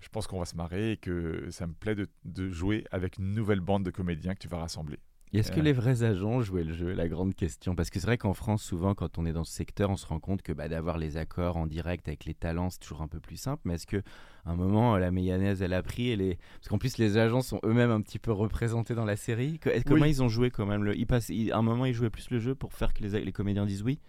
je 0.00 0.08
pense 0.08 0.26
qu'on 0.26 0.38
va 0.38 0.44
se 0.46 0.56
marrer 0.56 0.92
et 0.92 0.96
que 0.96 1.50
ça 1.50 1.66
me 1.66 1.72
plaît 1.74 1.94
de, 1.94 2.08
de 2.24 2.48
jouer 2.50 2.84
avec 2.90 3.18
une 3.18 3.34
nouvelle 3.34 3.60
bande 3.60 3.84
de 3.84 3.90
comédiens 3.90 4.34
que 4.34 4.40
tu 4.40 4.48
vas 4.48 4.58
rassembler. 4.58 4.98
Est-ce 5.32 5.52
que 5.52 5.60
les 5.60 5.72
vrais 5.72 6.02
agents 6.04 6.40
jouaient 6.40 6.64
le 6.64 6.72
jeu 6.72 6.92
La 6.92 7.08
grande 7.08 7.34
question? 7.34 7.74
Parce 7.74 7.90
que 7.90 8.00
c'est 8.00 8.06
vrai 8.06 8.18
qu'en 8.18 8.32
France, 8.34 8.62
souvent, 8.62 8.94
quand 8.94 9.18
on 9.18 9.26
est 9.26 9.32
dans 9.32 9.44
ce 9.44 9.52
secteur, 9.52 9.90
on 9.90 9.96
se 9.96 10.06
rend 10.06 10.20
compte 10.20 10.42
que 10.42 10.52
bah, 10.52 10.68
d'avoir 10.68 10.96
les 10.98 11.16
accords 11.16 11.56
en 11.56 11.66
direct 11.66 12.08
avec 12.08 12.24
les 12.24 12.34
talents, 12.34 12.70
c'est 12.70 12.78
toujours 12.80 13.02
un 13.02 13.08
peu 13.08 13.20
plus 13.20 13.36
simple. 13.36 13.62
Mais 13.64 13.74
est-ce 13.74 13.86
que 13.86 13.98
à 14.46 14.50
un 14.52 14.56
moment, 14.56 14.96
la 14.96 15.10
mayonnaise, 15.10 15.60
elle 15.62 15.74
a 15.74 15.82
pris 15.82 16.08
et 16.10 16.16
les... 16.16 16.38
Parce 16.60 16.68
qu'en 16.68 16.78
plus, 16.78 16.96
les 16.98 17.18
agents 17.18 17.42
sont 17.42 17.60
eux-mêmes 17.64 17.90
un 17.90 18.00
petit 18.00 18.18
peu 18.18 18.32
représentés 18.32 18.94
dans 18.94 19.04
la 19.04 19.16
série. 19.16 19.58
Que- 19.58 19.82
Comment 19.86 20.02
Oui. 20.04 20.10
ils 20.10 20.22
ont 20.22 20.28
joué 20.28 20.50
quand 20.50 20.64
même 20.66 20.84
le... 20.84 20.96
ils 20.96 21.06
passent... 21.06 21.28
ils- 21.28 21.52
À 21.52 21.58
un 21.58 21.62
moment, 21.62 21.84
ils 21.84 21.94
jouaient 21.94 22.10
plus 22.10 22.30
le 22.30 22.38
jeu 22.38 22.54
pour 22.54 22.72
faire 22.72 22.94
que 22.94 23.02
les, 23.02 23.20
les 23.22 23.32
comédiens 23.32 23.66
disent 23.66 23.82
oui? 23.82 24.00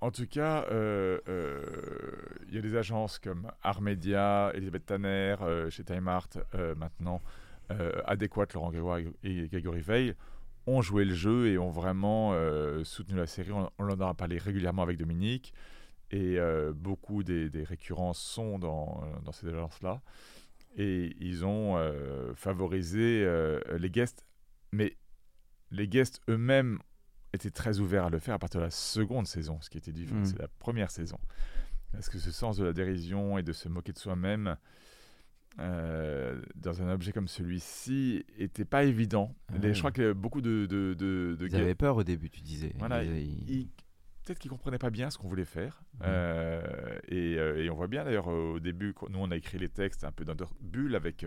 En 0.00 0.10
tout 0.12 0.26
cas, 0.28 0.64
euh, 0.70 1.18
euh, 1.28 1.60
il 2.48 2.54
y 2.54 2.58
a 2.58 2.62
des 2.62 2.76
agences 2.76 3.18
comme 3.18 3.50
Armedia, 3.62 4.52
Elisabeth 4.54 4.86
Tanner, 4.86 5.34
euh, 5.42 5.68
chez 5.70 5.82
Time 5.84 6.06
Art, 6.08 6.28
maintenant, 6.76 7.20
Adéquate, 8.06 8.54
Laurent 8.54 8.70
Grégoire 8.70 8.98
et 9.22 9.48
Grégory 9.48 9.80
Veil, 9.80 10.14
ont 10.68 10.82
joué 10.82 11.04
le 11.04 11.14
jeu 11.14 11.48
et 11.48 11.58
ont 11.58 11.70
vraiment 11.70 12.32
euh, 12.32 12.84
soutenu 12.84 13.16
la 13.16 13.26
série. 13.26 13.52
On, 13.52 13.70
on 13.78 13.88
en 13.88 14.00
a 14.00 14.14
parlé 14.14 14.38
régulièrement 14.38 14.82
avec 14.82 14.98
Dominique 14.98 15.54
et 16.10 16.38
euh, 16.38 16.72
beaucoup 16.72 17.22
des, 17.22 17.50
des 17.50 17.64
récurrences 17.64 18.20
sont 18.20 18.58
dans, 18.58 19.02
dans 19.24 19.32
ces 19.32 19.48
agences-là. 19.48 20.00
Et 20.76 21.16
ils 21.20 21.44
ont 21.44 21.76
euh, 21.76 22.34
favorisé 22.34 23.26
les 23.78 23.90
guests, 23.90 24.24
mais 24.72 24.96
les 25.70 25.88
guests 25.88 26.20
eux-mêmes 26.28 26.78
étaient 27.32 27.50
très 27.50 27.78
ouverts 27.78 28.06
à 28.06 28.10
le 28.10 28.18
faire 28.18 28.34
à 28.34 28.38
partir 28.38 28.60
de 28.60 28.64
la 28.66 28.70
seconde 28.70 29.26
saison, 29.26 29.58
ce 29.60 29.70
qui 29.70 29.78
était 29.78 29.92
différent. 29.92 30.20
Mm. 30.20 30.24
C'est 30.26 30.38
la 30.38 30.48
première 30.48 30.90
saison. 30.90 31.18
Parce 31.92 32.08
que 32.08 32.18
ce 32.18 32.30
sens 32.30 32.56
de 32.58 32.64
la 32.64 32.72
dérision 32.72 33.38
et 33.38 33.42
de 33.42 33.52
se 33.52 33.68
moquer 33.68 33.92
de 33.92 33.98
soi-même 33.98 34.56
euh, 35.60 36.40
dans 36.54 36.82
un 36.82 36.92
objet 36.92 37.12
comme 37.12 37.28
celui-ci 37.28 38.24
était 38.38 38.64
pas 38.64 38.84
évident. 38.84 39.34
Ah 39.48 39.58
Les-. 39.58 39.74
Je 39.74 39.78
crois 39.80 39.90
que 39.92 40.12
beaucoup 40.12 40.40
de, 40.40 40.66
de, 40.66 40.94
de, 40.94 41.36
de 41.38 41.46
Ils 41.48 41.56
avaient 41.56 41.74
peur 41.74 41.96
au 41.96 42.04
début, 42.04 42.30
tu 42.30 42.40
disais. 42.42 42.72
Voilà, 42.78 43.02
Ils- 43.04 43.16
ils- 43.16 43.50
ils- 43.50 43.68
peut-être 44.24 44.38
qu'ils 44.38 44.50
comprenaient 44.50 44.78
pas 44.78 44.90
bien 44.90 45.10
ce 45.10 45.18
qu'on 45.18 45.28
voulait 45.28 45.44
faire. 45.44 45.82
Ouais. 46.00 46.06
Euh, 46.08 46.98
et, 47.08 47.38
euh, 47.38 47.62
et 47.64 47.70
on 47.70 47.74
voit 47.74 47.88
bien 47.88 48.04
d'ailleurs 48.04 48.28
au 48.28 48.60
début, 48.60 48.94
nous 49.08 49.18
on 49.18 49.30
a 49.30 49.36
écrit 49.36 49.58
les 49.58 49.68
textes 49.70 50.04
un 50.04 50.12
peu 50.12 50.24
dans 50.24 50.34
notre 50.34 50.54
bulle 50.60 50.94
avec 50.94 51.24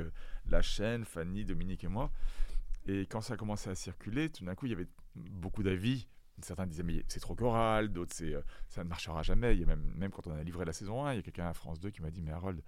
la 0.50 0.62
chaîne, 0.62 1.04
Fanny, 1.04 1.44
Dominique 1.44 1.84
et 1.84 1.88
moi. 1.90 2.12
Et 2.88 3.02
quand 3.08 3.22
ça 3.22 3.34
a 3.34 3.38
commencé 3.38 3.70
à 3.70 3.76
circuler, 3.76 4.30
tout 4.30 4.46
d'un 4.46 4.56
coup 4.56 4.66
il 4.68 4.70
y 4.72 4.76
avait 4.76 4.88
beaucoup 5.16 5.64
d'avis. 5.64 6.08
Certains 6.42 6.66
disaient 6.66 6.82
mais 6.84 7.04
c'est 7.08 7.20
trop 7.20 7.36
choral, 7.36 7.90
d'autres 7.90 8.16
c'est 8.16 8.34
ça 8.70 8.84
ne 8.84 8.90
marchera 8.90 9.22
jamais. 9.24 9.54
Il 9.56 9.60
y 9.60 9.64
a 9.64 9.68
même, 9.68 9.94
même 9.98 10.10
quand 10.12 10.26
on 10.28 10.32
a 10.32 10.42
livré 10.44 10.66
la 10.66 10.74
saison 10.74 11.06
1, 11.06 11.14
il 11.14 11.18
y 11.18 11.20
a 11.20 11.22
quelqu'un 11.22 11.48
à 11.48 11.54
France 11.54 11.80
2 11.80 11.92
qui 11.92 12.02
m'a 12.02 12.10
dit 12.10 12.22
mais 12.22 12.32
Harold, 12.32 12.62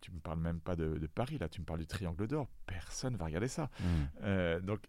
tu 0.00 0.10
me 0.12 0.20
parles 0.20 0.40
même 0.40 0.60
pas 0.60 0.76
de, 0.76 0.98
de 0.98 1.06
Paris 1.06 1.38
là, 1.38 1.48
tu 1.48 1.60
me 1.60 1.66
parles 1.66 1.80
du 1.80 1.86
Triangle 1.86 2.26
d'Or. 2.26 2.48
Personne 2.66 3.16
va 3.16 3.24
regarder 3.26 3.48
ça. 3.48 3.70
Mm. 3.80 3.84
Euh, 4.22 4.60
donc, 4.60 4.80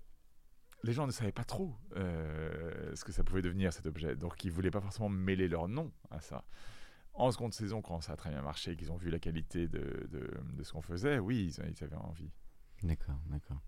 les 0.84 0.94
gens 0.94 1.06
ne 1.08 1.12
savaient 1.12 1.32
pas 1.34 1.44
trop 1.44 1.76
euh, 1.98 2.96
ce 2.96 3.04
que 3.04 3.12
ça 3.12 3.24
pouvait 3.24 3.42
devenir 3.42 3.74
cet 3.74 3.86
objet. 3.86 4.16
Donc, 4.16 4.44
ils 4.46 4.52
voulaient 4.52 4.72
pas 4.72 4.82
forcément 4.82 5.10
mêler 5.10 5.48
leur 5.48 5.68
nom 5.68 5.92
à 6.12 6.22
ça. 6.22 6.44
En 7.14 7.32
seconde 7.32 7.54
saison, 7.54 7.82
quand 7.82 8.00
ça 8.02 8.14
a 8.14 8.16
très 8.16 8.30
bien 8.30 8.42
marché, 8.42 8.78
qu'ils 8.78 8.92
ont 8.92 8.96
vu 8.98 9.10
la 9.10 9.20
qualité 9.20 9.68
de, 9.68 10.08
de- 10.10 10.32
de 10.54 10.64
ce 10.64 10.72
qu'on 10.72 10.82
faisait, 10.82 11.20
oui, 11.20 11.54
ils, 11.58 11.66
ils 11.72 11.84
avaient 11.84 11.96
envie. 11.96 12.32
D'accord, 12.84 13.20
d'accord. 13.30 13.62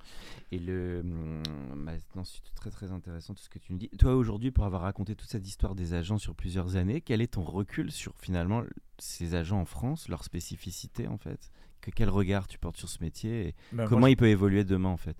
Et 0.51 0.59
le, 0.59 1.01
hum, 1.01 1.43
maintenant, 1.75 2.23
c'est 2.23 2.41
très 2.55 2.71
très 2.71 2.91
intéressant 2.91 3.33
tout 3.33 3.43
ce 3.43 3.49
que 3.49 3.59
tu 3.59 3.73
nous 3.73 3.77
dis. 3.79 3.89
Toi 3.89 4.15
aujourd'hui, 4.15 4.51
pour 4.51 4.63
avoir 4.65 4.83
raconté 4.83 5.15
toute 5.15 5.29
cette 5.29 5.47
histoire 5.47 5.75
des 5.75 5.93
agents 5.93 6.17
sur 6.17 6.33
plusieurs 6.35 6.75
années, 6.77 7.01
quel 7.01 7.21
est 7.21 7.33
ton 7.33 7.43
recul 7.43 7.91
sur 7.91 8.13
finalement 8.19 8.63
ces 8.99 9.35
agents 9.35 9.59
en 9.59 9.65
France, 9.65 10.07
leur 10.07 10.23
spécificité 10.23 11.07
en 11.07 11.17
fait? 11.17 11.51
Que, 11.81 11.89
Quel 11.91 12.09
regard 12.09 12.47
tu 12.47 12.59
portes 12.59 12.77
sur 12.77 12.87
ce 12.89 13.03
métier 13.03 13.47
et 13.47 13.55
Ben, 13.73 13.87
comment 13.87 14.01
moi, 14.01 14.09
il 14.11 14.15
peut 14.15 14.27
évoluer 14.29 14.63
demain 14.63 14.89
en 14.89 14.97
fait? 14.97 15.17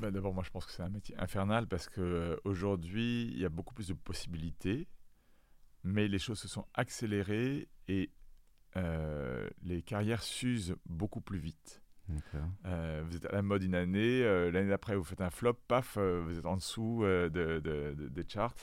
Ben, 0.00 0.10
D'abord, 0.10 0.34
moi, 0.34 0.42
je 0.44 0.50
pense 0.50 0.66
que 0.66 0.72
c'est 0.72 0.82
un 0.82 0.88
métier 0.90 1.16
infernal 1.18 1.66
parce 1.68 1.88
qu'aujourd'hui, 1.88 3.28
il 3.32 3.38
y 3.38 3.44
a 3.44 3.48
beaucoup 3.48 3.74
plus 3.74 3.86
de 3.88 3.94
possibilités, 3.94 4.88
mais 5.84 6.08
les 6.08 6.18
choses 6.18 6.40
se 6.40 6.48
sont 6.48 6.66
accélérées 6.74 7.68
et 7.86 8.10
euh, 8.76 9.48
les 9.62 9.82
carrières 9.82 10.22
s'usent 10.22 10.74
beaucoup 10.84 11.20
plus 11.20 11.38
vite. 11.38 11.80
Euh, 12.66 13.02
vous 13.06 13.16
êtes 13.16 13.24
à 13.26 13.32
la 13.32 13.42
mode 13.42 13.62
une 13.62 13.74
année, 13.74 14.22
euh, 14.22 14.50
l'année 14.50 14.68
d'après 14.70 14.96
vous 14.96 15.04
faites 15.04 15.20
un 15.20 15.30
flop, 15.30 15.54
paf, 15.68 15.96
euh, 15.98 16.22
vous 16.24 16.38
êtes 16.38 16.46
en 16.46 16.56
dessous 16.56 17.00
de, 17.04 17.28
de- 17.28 17.60
de- 17.96 18.08
des 18.08 18.24
charts. 18.28 18.54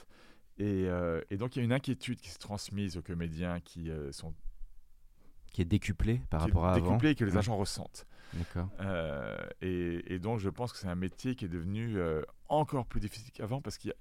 Et, 0.59 0.87
et 1.29 1.37
donc 1.37 1.55
il 1.55 1.59
y 1.59 1.61
a 1.61 1.65
une 1.65 1.71
inquiétude 1.73 2.19
qui 2.19 2.29
se 2.29 2.39
transmise 2.39 2.97
aux 2.97 3.03
comédiens 3.03 3.59
qui 3.59 3.91
sont 4.11 4.33
Qui 5.53 5.61
est 5.61 5.65
décuplé 5.65 6.19
par 6.31 6.41
qui 6.41 6.47
rapport 6.47 6.65
à 6.65 6.73
avant. 6.73 6.85
décuplés 6.87 7.11
et 7.11 7.15
que 7.15 7.25
les 7.25 7.33
Ouais. 7.33 7.37
agents 7.37 7.57
ressentent. 7.57 8.07
D'accord. 8.33 8.67
Et, 9.61 10.03
et 10.13 10.17
donc 10.19 10.39
je 10.39 10.49
pense 10.49 10.71
que 10.73 10.79
c'est 10.79 10.87
un 10.87 10.95
métier 10.95 11.35
qui 11.35 11.45
est 11.45 11.49
devenu 11.49 11.97
encore 12.49 12.87
plus 12.87 12.99
difficile 12.99 13.31
qu'avant 13.31 13.61
parce 13.61 13.77
qu'il 13.77 13.89
y 13.89 13.93
a- 13.93 13.97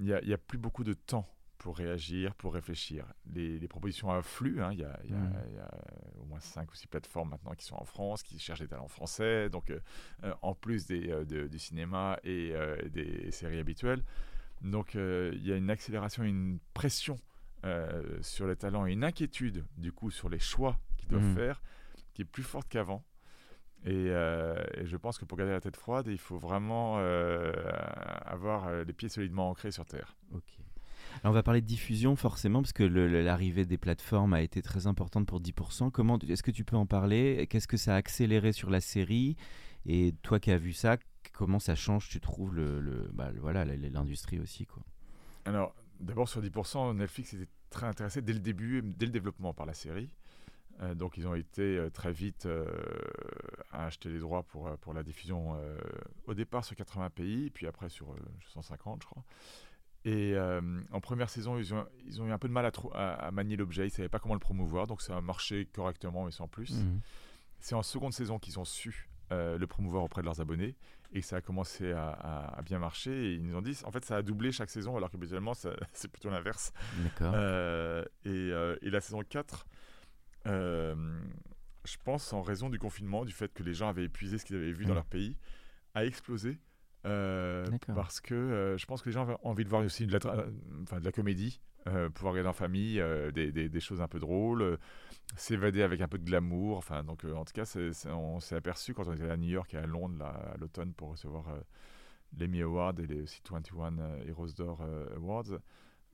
il 0.00 0.06
y 0.06 0.12
a, 0.12 0.20
il 0.22 0.28
y 0.28 0.34
a 0.34 0.38
plus 0.38 0.58
beaucoup 0.58 0.82
de 0.82 0.92
temps 0.94 1.28
pour 1.58 1.76
réagir, 1.78 2.34
pour 2.34 2.52
réfléchir. 2.54 3.06
Les, 3.32 3.58
les 3.58 3.68
propositions 3.68 4.10
affluent. 4.10 4.60
hein. 4.62 4.70
Il 4.72 4.80
y, 4.80 4.84
a, 4.84 4.98
il 5.04 5.10
y 5.10 5.14
a- 5.14 5.18
Mm. 5.18 5.42
il 5.48 5.54
y 5.54 5.58
a 5.58 5.70
au 6.20 6.24
moins 6.26 6.40
5 6.40 6.70
ou 6.70 6.74
6 6.74 6.86
plateformes 6.86 7.30
maintenant 7.30 7.54
qui 7.54 7.64
sont 7.64 7.76
en 7.76 7.84
France, 7.84 8.22
qui 8.22 8.38
cherchent 8.38 8.60
des 8.60 8.68
talents 8.68 8.88
français. 8.88 9.48
Donc, 9.48 9.70
euh, 9.70 9.80
euh, 10.24 10.34
en 10.42 10.54
plus 10.54 10.86
des, 10.86 11.10
euh, 11.10 11.24
de- 11.24 11.46
du 11.46 11.58
cinéma 11.58 12.18
et 12.24 12.50
euh, 12.54 12.76
des 12.90 13.30
séries 13.30 13.58
habituelles. 13.58 14.02
Donc, 14.62 14.94
il 14.94 15.44
y 15.46 15.52
a 15.52 15.56
une 15.56 15.70
accélération, 15.70 16.22
une 16.22 16.58
pression 16.74 17.16
sur 18.20 18.46
les 18.46 18.56
talents 18.56 18.86
et 18.86 18.92
une 18.92 19.04
inquiétude, 19.04 19.64
du 19.78 19.90
coup, 19.92 20.10
sur 20.10 20.28
les 20.28 20.38
choix 20.38 20.78
qu'ils 20.98 21.08
doivent 21.08 21.22
Mm. 21.30 21.34
faire, 21.34 21.62
qui 22.12 22.22
est 22.22 22.26
plus 22.26 22.42
forte 22.42 22.68
qu'avant. 22.68 23.02
Et, 23.86 23.90
euh, 24.10 24.62
et 24.74 24.86
je 24.86 24.96
pense 24.96 25.18
que 25.18 25.24
pour 25.26 25.36
garder 25.38 25.52
la 25.52 25.60
tête 25.60 25.76
froide, 25.76 26.06
il 26.08 26.18
faut 26.18 26.36
vraiment 26.38 26.96
euh, 26.98 27.52
avoir 28.24 28.84
les 28.84 28.92
pieds 28.92 29.08
solidement 29.10 29.48
ancrés 29.50 29.70
sur 29.70 29.84
terre. 29.86 30.14
Ok. 30.32 30.58
On 31.22 31.30
va 31.30 31.42
parler 31.42 31.60
de 31.60 31.66
diffusion 31.66 32.16
forcément 32.16 32.60
parce 32.60 32.72
que 32.72 32.82
l'arrivée 32.82 33.64
des 33.64 33.78
plateformes 33.78 34.34
a 34.34 34.42
été 34.42 34.60
très 34.62 34.86
importante 34.86 35.26
pour 35.26 35.40
10%. 35.40 35.90
Comment 35.90 36.18
est-ce 36.18 36.42
que 36.42 36.50
tu 36.50 36.64
peux 36.64 36.76
en 36.76 36.86
parler? 36.86 37.46
Qu'est-ce 37.48 37.68
que 37.68 37.76
ça 37.76 37.94
a 37.94 37.96
accéléré 37.96 38.52
sur 38.52 38.70
la 38.70 38.80
série? 38.80 39.36
Et 39.86 40.14
toi 40.22 40.40
qui 40.40 40.50
as 40.50 40.58
vu 40.58 40.72
ça, 40.72 40.96
comment 41.32 41.58
ça 41.58 41.74
change 41.74 42.08
Tu 42.08 42.20
trouves 42.20 42.54
le, 42.54 43.10
bah, 43.12 43.30
voilà 43.40 43.64
l'industrie 43.64 44.40
aussi 44.40 44.66
quoi? 44.66 44.82
Alors, 45.44 45.74
d'abord 46.00 46.28
sur 46.28 46.42
10%, 46.42 46.96
Netflix 46.96 47.34
était 47.34 47.48
très 47.70 47.86
intéressé 47.86 48.22
dès 48.22 48.32
le 48.32 48.38
début, 48.40 48.82
dès 48.82 49.06
le 49.06 49.12
développement 49.12 49.52
par 49.52 49.66
la 49.66 49.74
série. 49.74 50.10
Euh, 50.80 50.94
donc 50.94 51.16
ils 51.16 51.26
ont 51.26 51.34
été 51.34 51.62
euh, 51.62 51.90
très 51.90 52.12
vite 52.12 52.46
euh, 52.46 52.66
à 53.70 53.86
acheter 53.86 54.08
les 54.08 54.18
droits 54.18 54.42
pour, 54.42 54.76
pour 54.78 54.92
la 54.92 55.02
diffusion 55.02 55.56
au 56.26 56.34
départ 56.34 56.64
sur 56.64 56.76
80 56.76 57.10
pays, 57.10 57.50
puis 57.50 57.66
après 57.66 57.88
sur 57.88 58.12
euh, 58.12 58.16
150 58.52 59.02
je 59.02 59.06
crois. 59.06 59.24
Et 60.04 60.34
euh, 60.34 60.60
en 60.92 61.00
première 61.00 61.30
saison, 61.30 61.56
ils 61.58 61.72
ont, 61.72 61.86
ils 62.06 62.20
ont 62.20 62.26
eu 62.26 62.32
un 62.32 62.38
peu 62.38 62.48
de 62.48 62.52
mal 62.52 62.66
à, 62.66 62.70
trou- 62.70 62.90
à- 62.94 63.14
à 63.14 63.30
manier 63.30 63.56
l'objet, 63.56 63.84
ils 63.84 63.90
ne 63.90 63.92
savaient 63.92 64.08
pas 64.10 64.18
comment 64.18 64.34
le 64.34 64.40
promouvoir, 64.40 64.86
donc 64.86 65.00
ça 65.00 65.16
a 65.16 65.20
marché 65.22 65.66
correctement 65.72 66.24
mais 66.26 66.30
sans 66.30 66.46
plus. 66.48 66.72
Mhm. 66.74 67.00
C'est 67.60 67.74
en 67.74 67.82
seconde 67.82 68.12
saison 68.12 68.38
qu'ils 68.38 68.58
ont 68.58 68.66
su 68.66 69.08
euh, 69.32 69.56
le 69.56 69.66
promouvoir 69.66 70.04
auprès 70.04 70.20
de 70.20 70.26
leurs 70.26 70.40
abonnés 70.42 70.76
et 71.14 71.20
que 71.20 71.26
ça 71.26 71.36
a 71.36 71.40
commencé 71.40 71.92
à, 71.92 72.60
bien 72.64 72.78
marcher. 72.78 73.10
Et 73.12 73.34
ils 73.34 73.42
nous 73.46 73.56
ont 73.56 73.62
dit, 73.62 73.78
en 73.84 73.90
fait, 73.90 74.04
ça 74.04 74.16
a 74.16 74.22
doublé 74.22 74.52
chaque 74.52 74.68
saison, 74.68 74.96
alors 74.96 75.10
qu'habituellement, 75.10 75.54
ça- 75.54 75.74
c'est 75.94 76.08
plutôt 76.08 76.28
l'inverse. 76.28 76.72
D'accord. 77.02 77.32
Euh, 77.34 78.04
et, 78.24 78.28
euh, 78.30 78.76
et 78.82 78.90
la 78.90 79.00
saison 79.00 79.22
4 79.22 79.66
euh, 80.46 80.94
je 81.86 81.96
pense 82.04 82.32
en 82.32 82.42
raison 82.42 82.68
du 82.70 82.78
confinement, 82.78 83.24
du 83.24 83.32
fait 83.32 83.52
que 83.52 83.62
les 83.62 83.74
gens 83.74 83.88
avaient 83.88 84.04
épuisé 84.04 84.38
ce 84.38 84.44
qu'ils 84.44 84.56
avaient 84.56 84.72
vu 84.72 84.84
dans 84.84 84.94
leur 84.94 85.04
pays, 85.06 85.36
a 85.94 86.04
explosé. 86.04 86.58
Euh, 87.06 87.64
parce 87.94 88.20
que 88.20 88.34
euh, 88.34 88.76
je 88.78 88.86
pense 88.86 89.02
que 89.02 89.08
les 89.08 89.12
gens 89.12 89.22
avaient 89.22 89.36
envie 89.42 89.64
de 89.64 89.68
voir 89.68 89.82
aussi 89.82 90.06
de 90.06 90.12
la, 90.12 90.18
tra- 90.18 90.46
enfin, 90.82 91.00
de 91.00 91.04
la 91.04 91.12
comédie, 91.12 91.60
euh, 91.86 92.08
pouvoir 92.10 92.32
regarder 92.32 92.48
en 92.50 92.54
famille, 92.54 93.02
des, 93.34 93.52
des- 93.52 93.68
des 93.68 93.80
choses 93.80 94.00
un 94.00 94.08
peu 94.08 94.18
drôles, 94.18 94.78
s'évader 95.36 95.82
avec 95.82 96.00
un 96.00 96.08
peu 96.08 96.18
de 96.18 96.24
glamour. 96.24 96.76
Enfin, 96.78 97.02
donc, 97.04 97.24
en 97.24 97.44
tout 97.44 97.52
cas, 97.52 97.64
on 98.10 98.40
s'est 98.40 98.56
aperçu 98.56 98.94
quand 98.94 99.06
on 99.08 99.12
était 99.14 99.28
à 99.30 99.36
New 99.36 99.48
York 99.50 99.72
et 99.74 99.78
à 99.78 99.86
Londres 99.86 100.16
là, 100.18 100.28
à 100.54 100.56
l'automne 100.56 100.92
pour 100.92 101.10
recevoir 101.10 101.48
euh, 101.48 101.60
l'Emmy 102.38 102.62
Award 102.62 103.00
et 103.00 103.06
les 103.06 103.22
aussi 103.22 103.40
21 103.50 103.98
euh, 103.98 104.24
Heroes 104.28 104.52
d'Or 104.56 104.82
Awards, 105.16 105.58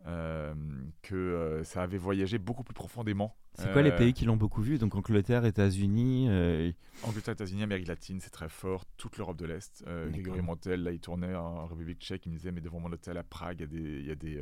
euh, 0.07 0.55
que 1.03 1.15
euh, 1.15 1.65
ça 1.65 1.83
avait 1.83 1.99
voyagé 1.99 2.39
beaucoup 2.39 2.63
plus 2.65 2.75
profondément. 2.75 3.37
C'est 3.55 3.71
quoi 3.73 3.83
les 3.83 3.91
Euh, 3.91 3.97
pays 3.99 4.13
qui 4.15 4.25
l'ont 4.25 4.37
beaucoup 4.37 4.63
vu? 4.63 4.79
Donc 4.79 4.95
Angleterre, 4.95 5.45
États-Unis. 5.45 6.29
Angleterre, 7.03 7.33
États-Unis, 7.35 7.63
Amérique 7.63 7.89
latine, 7.89 8.21
c'est 8.21 8.31
très 8.31 8.49
fort. 8.49 8.85
Toute 8.97 9.19
l'Europe 9.19 9.37
de 9.37 9.45
l'Est. 9.47 9.85
Grégory 10.11 10.41
Montel, 10.41 10.83
là, 10.85 10.93
il 10.93 11.01
tournait 11.01 11.35
en 11.35 11.67
République 11.67 11.99
tchèque. 12.01 12.25
Il 12.27 12.31
me 12.33 12.37
disait, 12.37 12.53
mais 12.53 12.61
devant 12.61 12.81
mon 12.81 12.91
hôtel 12.93 13.17
à 13.19 13.23
Prague, 13.25 13.59
il 13.59 13.61
y 13.61 13.65
a 13.65 13.67
des, 13.67 14.01
il 14.01 14.07
y 14.07 14.11
a 14.11 14.15
des 14.15 14.41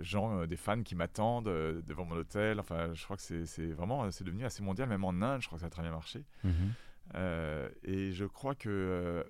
gens, 0.00 0.46
des 0.46 0.56
fans 0.56 0.82
qui 0.82 0.94
m'attendent 0.94 1.46
devant 1.86 2.04
mon 2.04 2.16
hôtel. 2.16 2.60
Enfin, 2.60 2.94
je 2.94 3.04
crois 3.04 3.16
que 3.16 3.44
c'est 3.44 3.66
vraiment, 3.72 4.10
c'est 4.10 4.24
devenu 4.24 4.44
assez 4.44 4.62
mondial. 4.62 4.88
Même 4.88 5.04
en 5.04 5.20
Inde, 5.20 5.42
je 5.42 5.46
crois 5.48 5.56
que 5.58 5.62
ça 5.62 5.66
a 5.66 5.70
très 5.70 5.82
bien 5.82 5.90
marché. 5.92 6.24
mhm. 6.44 6.72
Et 7.82 8.12
je 8.12 8.24
crois 8.24 8.54
que 8.54 9.24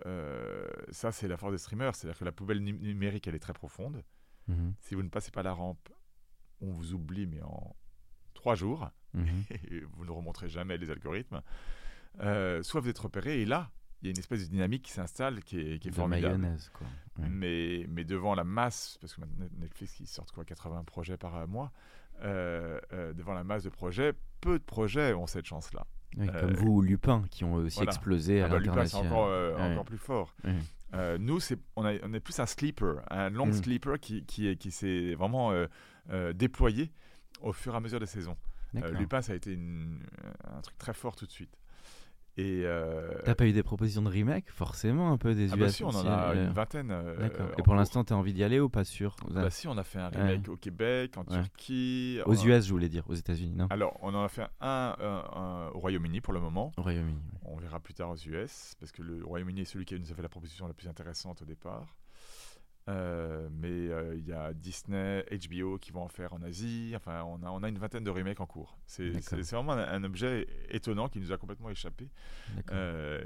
ça, 0.91 1.11
c'est 1.13 1.29
la 1.29 1.37
force 1.39 1.53
des 1.53 1.59
streamers. 1.59 1.95
C'est-à-dire 1.97 2.19
que 2.19 2.25
la 2.25 2.33
poubelle 2.33 2.61
nu- 2.61 2.75
numérique, 2.79 3.27
elle 3.27 3.35
est 3.35 3.39
très 3.41 3.55
profonde. 3.55 4.03
Mhm. 4.49 4.75
Si 4.81 4.95
vous 4.95 5.03
ne 5.03 5.09
passez 5.09 5.31
pas 5.31 5.43
la 5.43 5.53
rampe, 5.53 5.89
on 6.61 6.71
vous 6.71 6.93
oublie, 6.95 7.27
mais 7.27 7.43
en 7.43 7.75
trois 8.35 8.55
jours 8.55 8.91
Mhm. 9.15 9.27
et 9.71 9.81
vous 9.93 10.05
ne 10.05 10.11
remonterez 10.11 10.49
jamais 10.49 10.77
les 10.77 10.91
algorithmes, 10.91 11.41
euh, 12.21 12.63
soit 12.63 12.81
vous 12.81 12.89
êtes 12.89 12.99
repéré, 12.99 13.41
et 13.43 13.45
là, 13.47 13.71
il 14.03 14.07
y 14.07 14.09
a 14.09 14.11
une 14.11 14.19
espèce 14.19 14.41
de 14.45 14.51
dynamique 14.51 14.83
qui 14.83 14.93
s'installe 14.93 15.43
qui 15.43 15.59
est, 15.61 15.79
qui 15.79 15.89
est 15.89 15.91
De 15.91 15.97
formidable. 15.97 16.37
mayonnaise, 16.39 16.71
quoi. 16.75 16.87
Ouais. 17.19 17.29
Mais, 17.31 17.87
mais 17.89 18.05
devant 18.05 18.35
la 18.35 18.45
masse, 18.45 18.99
parce 19.01 19.15
que 19.15 19.21
maintenant 19.21 19.47
Netflix, 19.59 19.99
ils 20.01 20.07
sortent 20.07 20.33
quoi, 20.33 20.45
80 20.45 20.85
projets 20.85 21.17
par 21.17 21.37
euh, 21.37 21.47
mois, 21.47 21.73
euh, 22.23 22.81
euh, 22.93 23.13
devant 23.15 23.35
la 23.35 23.45
masse 23.45 23.63
de 23.65 23.71
projets, 23.71 24.13
peu 24.41 24.59
de 24.59 24.65
projets 24.65 25.15
ont 25.15 25.27
cette 25.27 25.47
chance-là. 25.47 25.87
Oui, 26.17 26.29
comme 26.29 26.53
vous 26.55 26.69
ou 26.71 26.83
Lupin, 26.83 27.25
qui 27.31 27.45
ont 27.45 27.55
aussi 27.55 27.77
voilà. 27.77 27.91
explosé 27.91 28.41
à 28.43 28.47
Ah 28.47 28.49
bah, 28.51 28.59
Lupin, 28.59 28.87
c'est 28.87 28.97
encore, 28.99 29.29
Ouais. 29.29 29.73
encore 29.73 29.85
plus 29.85 29.99
fort. 29.99 30.35
Ouais. 30.45 30.55
Euh, 30.95 31.19
nous, 31.19 31.39
on, 31.77 31.85
a- 31.85 31.99
on 32.03 32.13
est 32.15 32.21
plus 32.21 32.39
un 32.41 32.47
sleeper, 32.47 33.03
un 33.11 33.31
long 33.31 33.47
Mm. 33.47 33.53
sleeper 33.53 33.99
qui, 34.01 34.25
qui, 34.25 34.47
est- 34.49 34.57
qui 34.57 34.71
s'est 34.71 35.15
vraiment 35.15 35.53
euh, 35.53 35.67
euh, 36.11 36.33
déployé 36.33 36.91
au 37.43 37.53
fur 37.53 37.75
et 37.75 37.77
à 37.77 37.81
mesure 37.81 38.01
des 38.01 38.07
saisons. 38.07 38.37
Lupin, 38.99 39.23
ça 39.23 39.33
a 39.33 39.37
été 39.37 39.53
une- 39.53 40.01
un 40.45 40.61
truc 40.61 40.77
très 40.79 40.95
fort 40.95 41.17
tout 41.17 41.27
de 41.27 41.31
suite. 41.31 41.57
Et 42.37 42.62
euh, 42.64 43.12
T'as 43.25 43.37
pas 43.37 43.47
eu 43.47 43.53
des 43.53 43.62
propositions 43.62 44.03
de 44.03 44.09
remake 44.09 44.51
Forcément, 44.51 45.12
un 45.12 45.18
peu 45.18 45.35
des 45.37 45.53
ah 45.53 45.57
US 45.57 45.61
bah 45.61 45.68
si, 45.68 45.85
on 45.85 45.88
en 45.90 46.05
a 46.07 46.33
euh, 46.35 46.47
une 46.49 46.53
vingtaine. 46.53 46.90
euh, 46.90 47.29
Et 47.59 47.62
pour 47.62 47.77
l'instant, 47.77 48.03
t'as 48.03 48.16
envie 48.16 48.33
d'y 48.33 48.42
aller 48.42 48.59
ou 48.59 48.68
pas 48.68 48.83
sûr 48.85 49.14
Bah 49.31 49.51
si, 49.51 49.68
on 49.68 49.79
a 49.79 49.85
fait 49.85 50.01
un 50.01 50.11
Ouais. 50.11 50.16
remake 50.33 50.49
au 50.49 50.57
Québec, 50.57 51.16
en 51.16 51.20
Ouais. 51.23 51.40
Turquie. 51.42 52.18
Aux 52.27 52.35
US, 52.35 52.66
je 52.66 52.70
voulais 52.73 52.88
dire, 52.88 53.05
aux 53.09 53.14
États-Unis, 53.14 53.55
non? 53.55 53.68
Alors, 53.70 53.97
on 54.03 54.12
en 54.14 54.25
a 54.25 54.29
fait 54.29 54.47
un, 54.61 54.97
un- 54.99 55.25
un 55.38 55.68
au 55.75 55.79
Royaume-Uni 55.79 56.20
pour 56.20 56.33
le 56.35 56.40
moment. 56.40 56.73
Au 56.77 56.83
Royaume-Uni. 56.83 57.16
ouais. 57.16 57.40
On 57.44 57.57
verra 57.57 57.79
plus 57.79 57.94
tard 57.94 58.11
aux 58.11 58.16
US, 58.16 58.75
parce 58.81 58.90
que 58.90 59.03
le 59.03 59.25
Royaume-Uni 59.25 59.61
est 59.61 59.64
celui 59.64 59.85
qui 59.85 59.99
nous 59.99 60.11
a 60.11 60.14
fait 60.14 60.23
la 60.23 60.29
proposition 60.29 60.66
la 60.66 60.75
plus 60.75 60.88
intéressante 60.88 61.42
au 61.42 61.44
départ. 61.44 61.94
Euh, 62.87 63.49
mais 63.51 63.88
euh, 63.88 64.14
il 64.14 64.27
y 64.29 64.33
a 64.35 64.53
Disney, 64.53 65.25
HBO 65.49 65.79
qui 65.79 65.90
vont 65.90 66.03
en 66.03 66.09
faire 66.09 66.35
en 66.35 66.42
Asie. 66.42 66.92
Enfin, 66.94 67.23
on 67.25 67.42
a, 67.42 67.51
on 67.51 67.62
a 67.62 67.68
une 67.70 67.79
vingtaine 67.79 68.05
de 68.05 68.11
remakes 68.11 68.40
en 68.40 68.47
cours. 68.47 68.77
C'est 68.87 69.09
vraiment 69.53 69.73
un, 69.73 69.79
un 69.79 70.05
objet 70.05 70.47
étonnant 70.68 71.09
qui 71.09 71.18
nous 71.18 71.33
a 71.33 71.38
complètement 71.38 71.70
échappé. 71.70 72.11
Euh, 72.73 73.23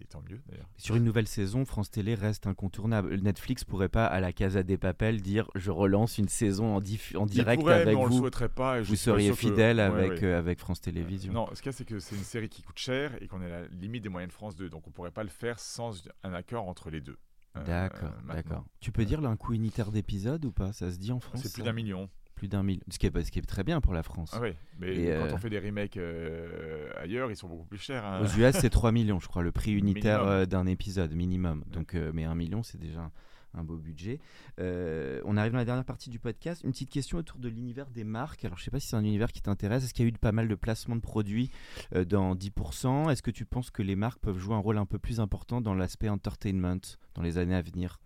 et, 0.00 0.04
tant 0.06 0.22
mieux 0.30 0.40
d'ailleurs. 0.48 0.68
Sur 0.76 0.94
une 0.94 1.02
nouvelle 1.02 1.26
saison, 1.26 1.64
France 1.64 1.90
Télé 1.90 2.14
reste 2.14 2.46
incontournable. 2.46 3.16
Netflix 3.20 3.64
pourrait 3.64 3.88
pas, 3.88 4.06
à 4.06 4.20
la 4.20 4.32
Casa 4.32 4.62
des 4.62 4.78
Papel, 4.78 5.20
dire 5.22 5.50
je 5.56 5.72
relance 5.72 6.18
une 6.18 6.28
saison 6.28 6.76
en, 6.76 6.80
en 7.16 7.26
direct 7.26 7.60
pourrait, 7.62 7.74
avec 7.82 7.86
mais 7.88 7.94
on 7.96 8.04
le 8.04 8.10
vous. 8.10 8.18
souhaiterait 8.18 8.48
pas. 8.48 8.78
et 8.78 8.84
je 8.84 8.88
Vous 8.90 8.96
seriez 8.96 9.30
que- 9.30 9.36
fidèle 9.36 9.78
Ouais, 9.78 9.82
avec, 9.82 10.22
ouais. 10.22 10.32
avec 10.32 10.60
France 10.60 10.80
Télévisions. 10.80 11.32
Non, 11.32 11.48
ce 11.52 11.62
qu'il 11.62 11.70
y 11.72 11.74
a, 11.74 11.76
c'est 11.76 11.84
que 11.84 11.98
c'est 11.98 12.14
une 12.14 12.22
série 12.22 12.48
qui 12.48 12.62
coûte 12.62 12.78
cher 12.78 13.20
et 13.20 13.26
qu'on 13.26 13.42
est 13.42 13.46
à 13.46 13.62
la 13.62 13.66
limite 13.68 14.04
des 14.04 14.08
moyens 14.08 14.28
de 14.30 14.34
France 14.34 14.54
2. 14.54 14.68
Donc 14.70 14.86
on 14.86 14.90
pourrait 14.92 15.10
pas 15.10 15.24
le 15.24 15.30
faire 15.30 15.58
sans 15.58 16.04
un 16.22 16.32
accord 16.32 16.68
entre 16.68 16.90
les 16.90 17.00
deux. 17.00 17.16
Euh, 17.56 17.64
D'accord, 17.64 18.10
maintenant. 18.24 18.34
d'accord. 18.34 18.64
Tu 18.80 18.92
peux 18.92 19.04
dire 19.04 19.20
là, 19.20 19.28
un 19.28 19.36
coût 19.36 19.54
unitaire 19.54 19.90
d'épisode 19.90 20.44
ou 20.44 20.52
pas? 20.52 20.72
Ça 20.72 20.90
se 20.90 20.98
dit 20.98 21.10
en 21.12 21.18
France 21.20 21.40
C'est 21.42 21.52
plus 21.52 21.62
d'un 21.64 21.72
million. 21.72 22.08
Plus 22.36 22.48
d'un 22.48 22.62
million. 22.62 22.80
Ce 22.88 22.98
qui, 22.98 23.06
est, 23.06 23.22
ce 23.24 23.30
qui 23.30 23.38
est 23.38 23.42
très 23.42 23.64
bien 23.64 23.80
pour 23.80 23.92
la 23.92 24.02
France. 24.02 24.30
Ah 24.34 24.40
oui, 24.40 24.52
mais 24.78 24.96
Et, 24.96 25.06
quand 25.08 25.24
euh, 25.26 25.32
on 25.34 25.36
fait 25.38 25.50
des 25.50 25.58
remakes 25.58 25.96
euh, 25.96 26.88
ailleurs, 26.96 27.30
ils 27.30 27.36
sont 27.36 27.48
beaucoup 27.48 27.64
plus 27.66 27.78
chers. 27.78 28.04
hein. 28.04 28.20
Aux 28.22 28.38
US, 28.38 28.56
c'est 28.58 28.70
3 28.70 28.92
millions, 28.92 29.18
je 29.20 29.26
crois, 29.28 29.42
le 29.42 29.52
prix 29.52 29.72
unitaire 29.78 30.22
euh, 30.22 30.46
d'un 30.46 30.66
épisode, 30.66 31.12
minimum. 31.12 31.64
Donc, 31.66 31.94
euh, 31.94 32.12
mais 32.14 32.24
1 32.24 32.34
million, 32.34 32.62
c'est 32.62 32.78
déjà 32.78 33.10
un, 33.54 33.64
beau 33.64 33.76
budget. 33.76 34.20
Euh, 34.58 35.20
on 35.24 35.36
arrive 35.36 35.52
dans 35.52 35.58
la 35.58 35.64
dernière 35.64 35.84
partie 35.84 36.10
du 36.10 36.18
podcast. 36.18 36.62
Une 36.64 36.72
petite 36.72 36.90
question 36.90 37.18
autour 37.18 37.38
de 37.38 37.48
l'univers 37.48 37.90
des 37.90 38.04
marques. 38.04 38.44
Alors, 38.44 38.58
je 38.58 38.64
sais 38.64 38.70
pas 38.70 38.80
si 38.80 38.88
c'est 38.88 38.96
un 38.96 39.04
univers 39.04 39.32
qui 39.32 39.42
t'intéresse. 39.42 39.84
Est-ce 39.84 39.94
qu'il 39.94 40.04
y 40.04 40.08
a 40.08 40.10
eu 40.10 40.12
pas 40.12 40.32
mal 40.32 40.48
de 40.48 40.54
placements 40.54 40.96
de 40.96 41.00
produits 41.00 41.50
euh, 41.94 42.04
dans 42.04 42.34
10% 42.34 43.10
Est-ce 43.10 43.22
que 43.22 43.30
tu 43.30 43.44
penses 43.44 43.70
que 43.70 43.82
les 43.82 43.96
marques 43.96 44.20
peuvent 44.20 44.38
jouer 44.38 44.54
un 44.54 44.58
rôle 44.58 44.78
un 44.78 44.86
peu 44.86 44.98
plus 44.98 45.20
important 45.20 45.60
dans 45.60 45.74
l'aspect 45.74 46.08
entertainment 46.08 46.80
dans 47.14 47.22
les 47.22 47.38
années 47.38 47.54
à 47.54 47.62
venir? 47.62 48.00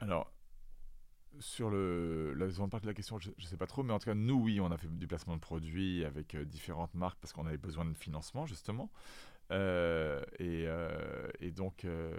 Alors, 0.00 0.32
sur 1.40 1.70
le, 1.70 2.34
la 2.34 2.50
seconde 2.50 2.70
partie 2.70 2.86
de 2.86 2.90
la 2.90 2.94
question, 2.94 3.18
je 3.18 3.30
ne 3.30 3.46
sais 3.46 3.56
pas 3.56 3.66
trop, 3.66 3.82
mais 3.82 3.92
en 3.92 3.98
tout 3.98 4.06
cas, 4.06 4.14
nous, 4.14 4.34
oui, 4.34 4.60
on 4.60 4.70
a 4.70 4.76
fait 4.76 4.88
du 4.88 5.06
placement 5.06 5.34
de 5.34 5.40
produits 5.40 6.04
avec 6.04 6.34
euh, 6.34 6.44
différentes 6.44 6.94
marques 6.94 7.18
parce 7.20 7.32
qu'on 7.32 7.46
avait 7.46 7.58
besoin 7.58 7.84
de 7.84 7.94
financement, 7.94 8.46
justement. 8.46 8.90
Euh, 9.50 10.20
et, 10.38 10.64
euh, 10.66 11.26
et 11.40 11.50
donc. 11.50 11.84
euh, 11.84 12.12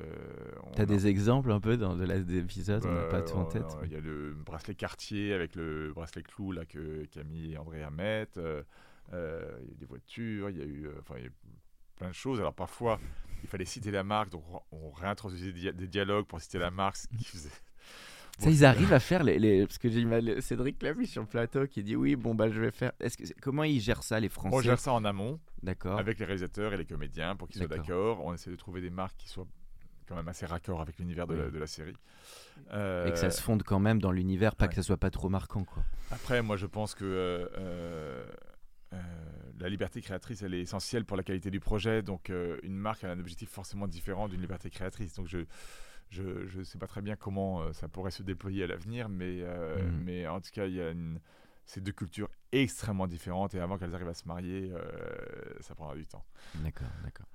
on 0.64 0.72
Tu 0.72 0.80
as 0.82 0.84
a- 0.84 0.86
des 0.88 1.06
exemples 1.08 1.52
un 1.52 1.60
peu 1.60 1.78
dans 1.78 1.96
de 1.96 2.04
l'épisode 2.06 2.84
On 2.86 2.92
n'a 2.92 3.04
pas 3.04 3.22
tout 3.22 3.36
en 3.36 3.46
tête. 3.46 3.66
Il 3.86 3.92
y 3.92 3.96
a 3.96 4.00
le 4.00 4.34
bracelet 4.34 4.74
Cartier 4.76 5.34
avec 5.34 5.56
le 5.56 5.92
bracelet 5.94 6.24
clou 6.24 6.52
là, 6.52 6.66
que 6.66 7.06
Camille 7.06 7.54
et 7.54 7.58
André 7.58 7.84
mettent. 7.92 8.38
Euh, 8.40 8.64
il 9.64 9.70
y 9.70 9.72
a 9.72 9.76
des 9.78 9.86
voitures, 9.86 10.50
il 10.50 10.58
y 10.58 10.62
a 10.62 10.66
eu, 10.66 10.88
enfin, 11.00 11.16
il 11.18 11.22
y 11.22 11.26
a 11.26 11.28
eu 11.28 11.34
plein 11.96 12.10
de 12.10 12.14
choses. 12.14 12.40
Alors 12.40 12.54
parfois, 12.54 13.00
il 13.44 13.50
fallait 13.50 13.66
citer 13.66 13.92
la 13.92 14.04
marque, 14.04 14.30
donc 14.32 14.44
on- 14.72 14.92
réintroduisait 14.92 15.52
des, 15.52 15.60
dia- 15.60 15.72
des 15.72 15.88
dialogues 15.88 16.26
pour 16.26 16.42
citer 16.42 16.58
la 16.60 16.72
marque, 16.72 16.98
ce 16.98 17.08
qui 17.08 17.24
faisait. 17.24 17.50
Ça, 18.40 18.50
ils 18.50 18.66
arrivent 18.66 18.94
à 18.94 19.00
faire 19.00 19.24
les, 19.24 19.38
les- 19.40 19.66
parce 19.66 19.78
que 19.78 19.90
j'ai 19.90 20.04
mal 20.06 20.42
Cédric 20.42 20.82
l'a 20.82 20.94
vu 20.94 21.06
sur 21.06 21.22
le 21.22 21.28
plateau 21.28 21.68
qui 21.68 21.84
dit 21.84 21.96
oui 21.96 22.16
bon 22.16 22.34
bah 22.36 22.50
je 22.50 22.60
vais 22.62 22.72
faire. 22.72 22.92
Est-ce 23.00 23.18
que 23.18 23.24
comment 23.42 23.64
ils 23.64 23.80
gèrent 23.82 24.04
ça 24.04 24.20
les 24.20 24.30
Français? 24.30 24.56
On 24.56 24.62
gère 24.62 24.80
ça 24.80 24.94
en 24.94 25.04
amont 25.06 25.40
D'accord. 25.62 26.00
avec 26.00 26.18
les 26.20 26.26
réalisateurs 26.26 26.74
et 26.74 26.78
les 26.78 26.86
comédiens 26.86 27.36
pour 27.36 27.48
qu'ils 27.50 27.60
soient 27.60 27.68
D'accord. 27.68 28.26
On 28.26 28.34
essaie 28.34 28.50
de 28.52 28.56
trouver 28.56 28.82
des 28.82 28.90
marques 28.90 29.18
qui 29.18 29.28
soient 29.30 29.48
quand 30.08 30.16
même 30.16 30.28
assez 30.28 30.46
raccord 30.46 30.82
avec 30.82 30.98
l'univers 30.98 31.28
de, 31.28 31.36
la- 31.36 31.46
Oui. 31.46 31.52
de 31.52 31.60
la 31.60 31.68
série. 31.68 31.92
Et 31.92 33.12
que 33.12 33.16
ça 33.18 33.28
Euh, 33.28 33.30
se 33.30 33.42
fonde 33.42 33.62
quand 33.64 33.80
même 33.80 34.02
dans 34.02 34.12
l'univers, 34.12 34.56
pas 34.56 34.66
ouais. 34.66 34.70
que 34.70 34.76
ça 34.76 34.84
soit 34.84 34.98
pas 34.98 35.12
trop 35.12 35.30
marquant 35.30 35.64
quoi. 35.66 35.84
Après, 36.10 36.42
moi, 36.42 36.56
je 36.58 36.66
pense 36.66 36.96
que 36.96 37.06
euh, 37.06 38.26
euh, 38.94 39.00
la 39.60 39.70
liberté 39.70 40.02
créatrice, 40.02 40.42
elle 40.42 40.54
est 40.56 40.62
essentielle 40.62 41.06
pour 41.06 41.16
la 41.18 41.24
qualité 41.24 41.52
du 41.52 41.60
projet. 41.60 42.02
Donc, 42.02 42.32
une 42.64 42.76
marque 42.78 43.04
a 43.04 43.12
un 43.12 43.20
objectif 43.20 43.50
forcément 43.50 43.88
différent 43.88 44.28
d'une 44.28 44.42
liberté 44.42 44.70
créatrice. 44.70 45.14
Donc, 45.14 45.28
je 45.28 45.40
je 46.10 46.58
ne 46.58 46.64
sais 46.64 46.78
pas 46.78 46.88
très 46.88 47.02
bien 47.02 47.16
comment 47.16 47.62
euh, 47.62 47.74
ça 47.74 47.88
pourrait 47.88 48.12
se 48.12 48.24
déployer 48.24 48.64
à 48.64 48.68
l'avenir, 48.68 49.10
mais, 49.10 49.42
euh, 49.42 49.84
Mhm. 49.90 50.04
mais 50.04 50.28
en 50.28 50.42
tout 50.42 50.50
cas, 50.52 50.66
il 50.66 50.74
y 50.76 50.82
a 50.82 50.90
une, 50.92 51.20
ces 51.66 51.82
deux 51.82 51.92
cultures 51.92 52.30
extrêmement 52.52 53.06
différentes 53.06 53.54
et 53.54 53.60
avant 53.60 53.78
qu'elles 53.78 53.94
arrivent 53.94 54.08
à 54.08 54.14
se 54.16 54.28
marier, 54.28 54.72
euh, 54.72 54.82
ça 55.62 55.76
prendra 55.76 55.94
du 55.96 56.08
temps. 56.08 56.26
D'accord, 56.56 56.88
d'accord. 57.04 57.28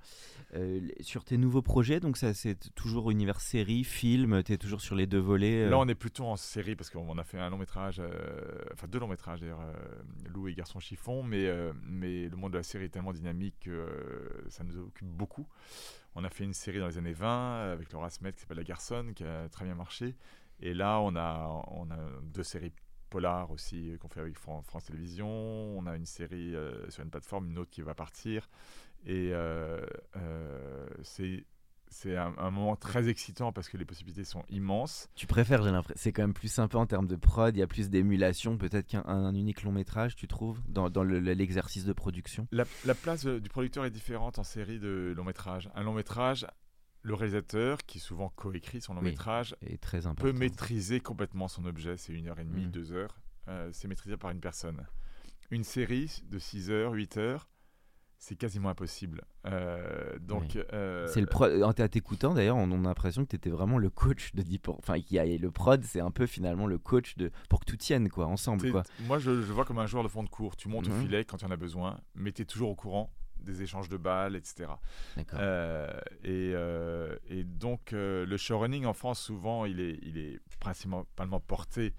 Euh, 0.55 0.89
sur 0.99 1.23
tes 1.23 1.37
nouveaux 1.37 1.61
projets, 1.61 2.01
donc 2.01 2.17
ça 2.17 2.33
c'est 2.33 2.73
toujours 2.75 3.11
univers 3.11 3.39
série, 3.39 3.85
film, 3.85 4.43
tu 4.43 4.51
es 4.51 4.57
toujours 4.57 4.81
sur 4.81 4.93
les 4.95 5.07
deux 5.07 5.19
volets. 5.19 5.63
euh, 5.63 5.69
Là, 5.69 5.77
on 5.79 5.87
est 5.87 5.95
plutôt 5.95 6.25
en 6.25 6.35
série 6.35 6.75
parce 6.75 6.89
qu'on 6.89 7.17
a 7.17 7.23
fait 7.23 7.39
un 7.39 7.49
long 7.49 7.57
métrage, 7.57 8.01
enfin 8.73 8.87
deux 8.87 8.99
longs 8.99 9.07
métrages 9.07 9.39
d'ailleurs, 9.39 9.61
Lou 10.33 10.49
et 10.49 10.53
Garçon 10.53 10.81
Chiffon, 10.81 11.23
mais, 11.23 11.49
mais 11.83 12.27
le 12.27 12.35
monde 12.35 12.51
de 12.51 12.57
la 12.57 12.63
série 12.63 12.85
est 12.85 12.89
tellement 12.89 13.13
dynamique 13.13 13.55
que 13.61 13.87
ça 14.49 14.65
nous 14.65 14.77
occupe 14.77 15.07
beaucoup. 15.07 15.47
On 16.15 16.23
a 16.23 16.29
fait 16.29 16.43
une 16.45 16.53
série 16.53 16.79
dans 16.79 16.87
les 16.87 16.97
années 16.97 17.13
20 17.13 17.71
avec 17.73 17.91
Laura 17.91 18.09
Smet 18.09 18.33
qui 18.33 18.39
s'appelle 18.41 18.57
La 18.57 18.63
Garçonne, 18.63 19.13
qui 19.13 19.23
a 19.23 19.49
très 19.49 19.65
bien 19.65 19.75
marché. 19.75 20.15
Et 20.61 20.73
là, 20.73 20.99
on 21.01 21.15
a, 21.15 21.63
on 21.67 21.87
deux 22.23 22.43
séries 22.43 22.71
polars 23.09 23.51
aussi 23.51 23.91
euh, 23.91 23.97
qu'on 23.97 24.07
fait 24.07 24.21
avec 24.21 24.37
Fran- 24.37 24.61
France 24.63 24.85
Télévisions. 24.85 25.27
On 25.77 25.85
a 25.85 25.95
une 25.95 26.05
série 26.05 26.55
euh, 26.55 26.89
sur 26.89 27.03
une 27.03 27.09
plateforme, 27.09 27.47
une 27.47 27.57
autre 27.59 27.71
qui 27.71 27.81
va 27.81 27.93
partir. 27.93 28.49
Et 29.05 29.31
euh, 29.33 29.85
euh, 30.15 30.87
c'est 31.03 31.45
c'est 31.95 32.17
un, 32.17 32.33
un 32.37 32.51
moment 32.51 32.75
très 32.75 33.07
excitant 33.07 33.53
parce 33.53 33.69
que 33.69 33.77
les 33.77 33.85
possibilités 33.85 34.25
sont 34.25 34.43
immenses. 34.49 35.07
Tu 35.15 35.27
préfères, 35.27 35.63
j'ai 35.63 35.71
l'impression. 35.71 35.97
C'est 36.01 36.11
quand 36.11 36.23
même 36.23 36.33
plus 36.33 36.49
sympa 36.51 36.77
en 36.77 36.85
termes 36.85 37.07
de 37.07 37.15
prod, 37.15 37.55
il 37.55 37.59
y 37.59 37.63
a 37.63 37.67
plus 37.67 37.89
d'émulation 37.89 38.57
peut-être 38.57 38.85
qu'un 38.87 39.03
un 39.05 39.33
unique 39.33 39.63
long 39.63 39.71
métrage, 39.71 40.15
tu 40.17 40.27
trouves, 40.27 40.59
dans, 40.67 40.89
dans 40.89 41.03
le- 41.03 41.19
l'exercice 41.19 41.85
de 41.85 41.93
production? 41.93 42.47
La, 42.51 42.65
la 42.83 42.95
place 42.95 43.25
du 43.25 43.47
producteur 43.47 43.85
est 43.85 43.91
différente 43.91 44.39
en 44.39 44.43
série 44.43 44.77
de 44.77 45.13
long 45.15 45.23
métrage. 45.23 45.69
Un 45.73 45.83
long 45.83 45.93
métrage, 45.93 46.45
le 47.01 47.13
réalisateur, 47.13 47.77
qui 47.85 47.99
souvent 47.99 48.27
coécrit 48.29 48.81
son 48.81 48.93
long 48.93 49.01
Oui. 49.01 49.11
métrage, 49.11 49.55
Et 49.61 49.77
très 49.77 50.01
peut 50.15 50.33
maîtriser 50.33 50.99
complètement 50.99 51.47
son 51.47 51.63
objet. 51.65 51.95
C'est 51.95 52.11
une 52.13 52.27
heure 52.27 52.39
et 52.39 52.43
demie, 52.45 52.65
Mm. 52.65 52.71
deux 52.71 52.91
heures. 52.91 53.17
Euh, 53.47 53.69
c'est 53.71 53.87
maîtrisé 53.87 54.17
par 54.17 54.31
une 54.31 54.41
personne. 54.41 54.85
Une 55.49 55.63
série 55.63 56.23
de 56.29 56.39
6 56.39 56.71
heures, 56.71 56.91
8 56.93 57.15
heures, 57.17 57.47
c'est 58.27 58.35
quasiment 58.35 58.69
impossible. 58.69 59.21
Euh, 59.45 60.17
donc, 60.19 60.55
euh, 60.73 61.05
c'est 61.07 61.21
le 61.21 61.27
pro- 61.27 61.61
en 61.61 61.73
t'écoutant 61.73 62.33
d'ailleurs, 62.33 62.55
on, 62.55 62.71
on 62.71 62.83
a 62.85 62.87
l'impression 62.87 63.23
que 63.23 63.29
tu 63.29 63.35
étais 63.35 63.51
vraiment 63.51 63.77
le 63.77 63.91
coach 63.91 64.33
de 64.33 64.41
10 64.41 64.59
Enfin, 64.79 64.99
qui 64.99 65.19
a 65.19 65.25
le 65.25 65.51
prod, 65.51 65.83
c'est 65.83 65.99
un 65.99 66.09
peu 66.09 66.25
finalement 66.25 66.65
le 66.65 66.79
coach 66.79 67.17
de 67.17 67.29
pour 67.49 67.59
que 67.59 67.65
tout 67.65 67.77
tienne 67.77 68.09
quoi, 68.09 68.25
ensemble 68.25 68.71
quoi. 68.71 68.81
Moi, 69.01 69.19
je, 69.19 69.41
je 69.43 69.53
vois 69.53 69.63
comme 69.63 69.77
un 69.77 69.85
joueur 69.85 70.03
de 70.03 70.07
fond 70.09 70.23
de 70.23 70.29
cours. 70.29 70.55
Tu 70.55 70.67
montes 70.69 70.87
Mhm. 70.89 70.97
au 70.97 71.01
filet 71.01 71.23
quand 71.23 71.37
il 71.37 71.43
y 71.43 71.47
en 71.47 71.51
a 71.51 71.55
besoin, 71.57 71.99
mais 72.15 72.31
tu 72.31 72.41
es 72.41 72.45
toujours 72.45 72.69
au 72.71 72.75
courant 72.75 73.11
des 73.39 73.61
échanges 73.61 73.89
de 73.89 73.97
balles, 73.97 74.35
etc. 74.35 74.71
D'accord. 75.15 75.37
Euh, 75.39 75.87
et, 76.23 76.53
euh, 76.55 77.15
et 77.29 77.43
donc, 77.43 77.93
euh, 77.93 78.25
le 78.25 78.37
showrunning 78.37 78.85
en 78.85 78.93
France, 78.93 79.19
souvent, 79.21 79.65
il 79.65 79.79
est, 79.79 79.99
il 80.01 80.17
est 80.17 80.39
principalement 80.59 81.39
porté 81.39 81.93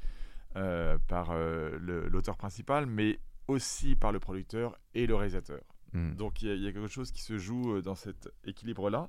par 1.06 1.34
l'auteur 1.36 2.36
principal, 2.36 2.86
mais 2.86 3.20
aussi 3.46 3.94
par 3.94 4.10
le 4.10 4.18
producteur 4.18 4.76
et 4.94 5.06
le 5.06 5.14
réalisateur. 5.14 5.60
Hmm. 5.96 6.14
Donc 6.16 6.42
il 6.42 6.48
y, 6.48 6.50
a- 6.50 6.54
il 6.54 6.62
y 6.62 6.68
a 6.68 6.72
quelque 6.72 6.88
chose 6.88 7.10
qui 7.10 7.22
se 7.22 7.38
joue 7.38 7.76
euh, 7.76 7.82
dans 7.82 7.94
cet 7.94 8.28
équilibre-là. 8.44 9.08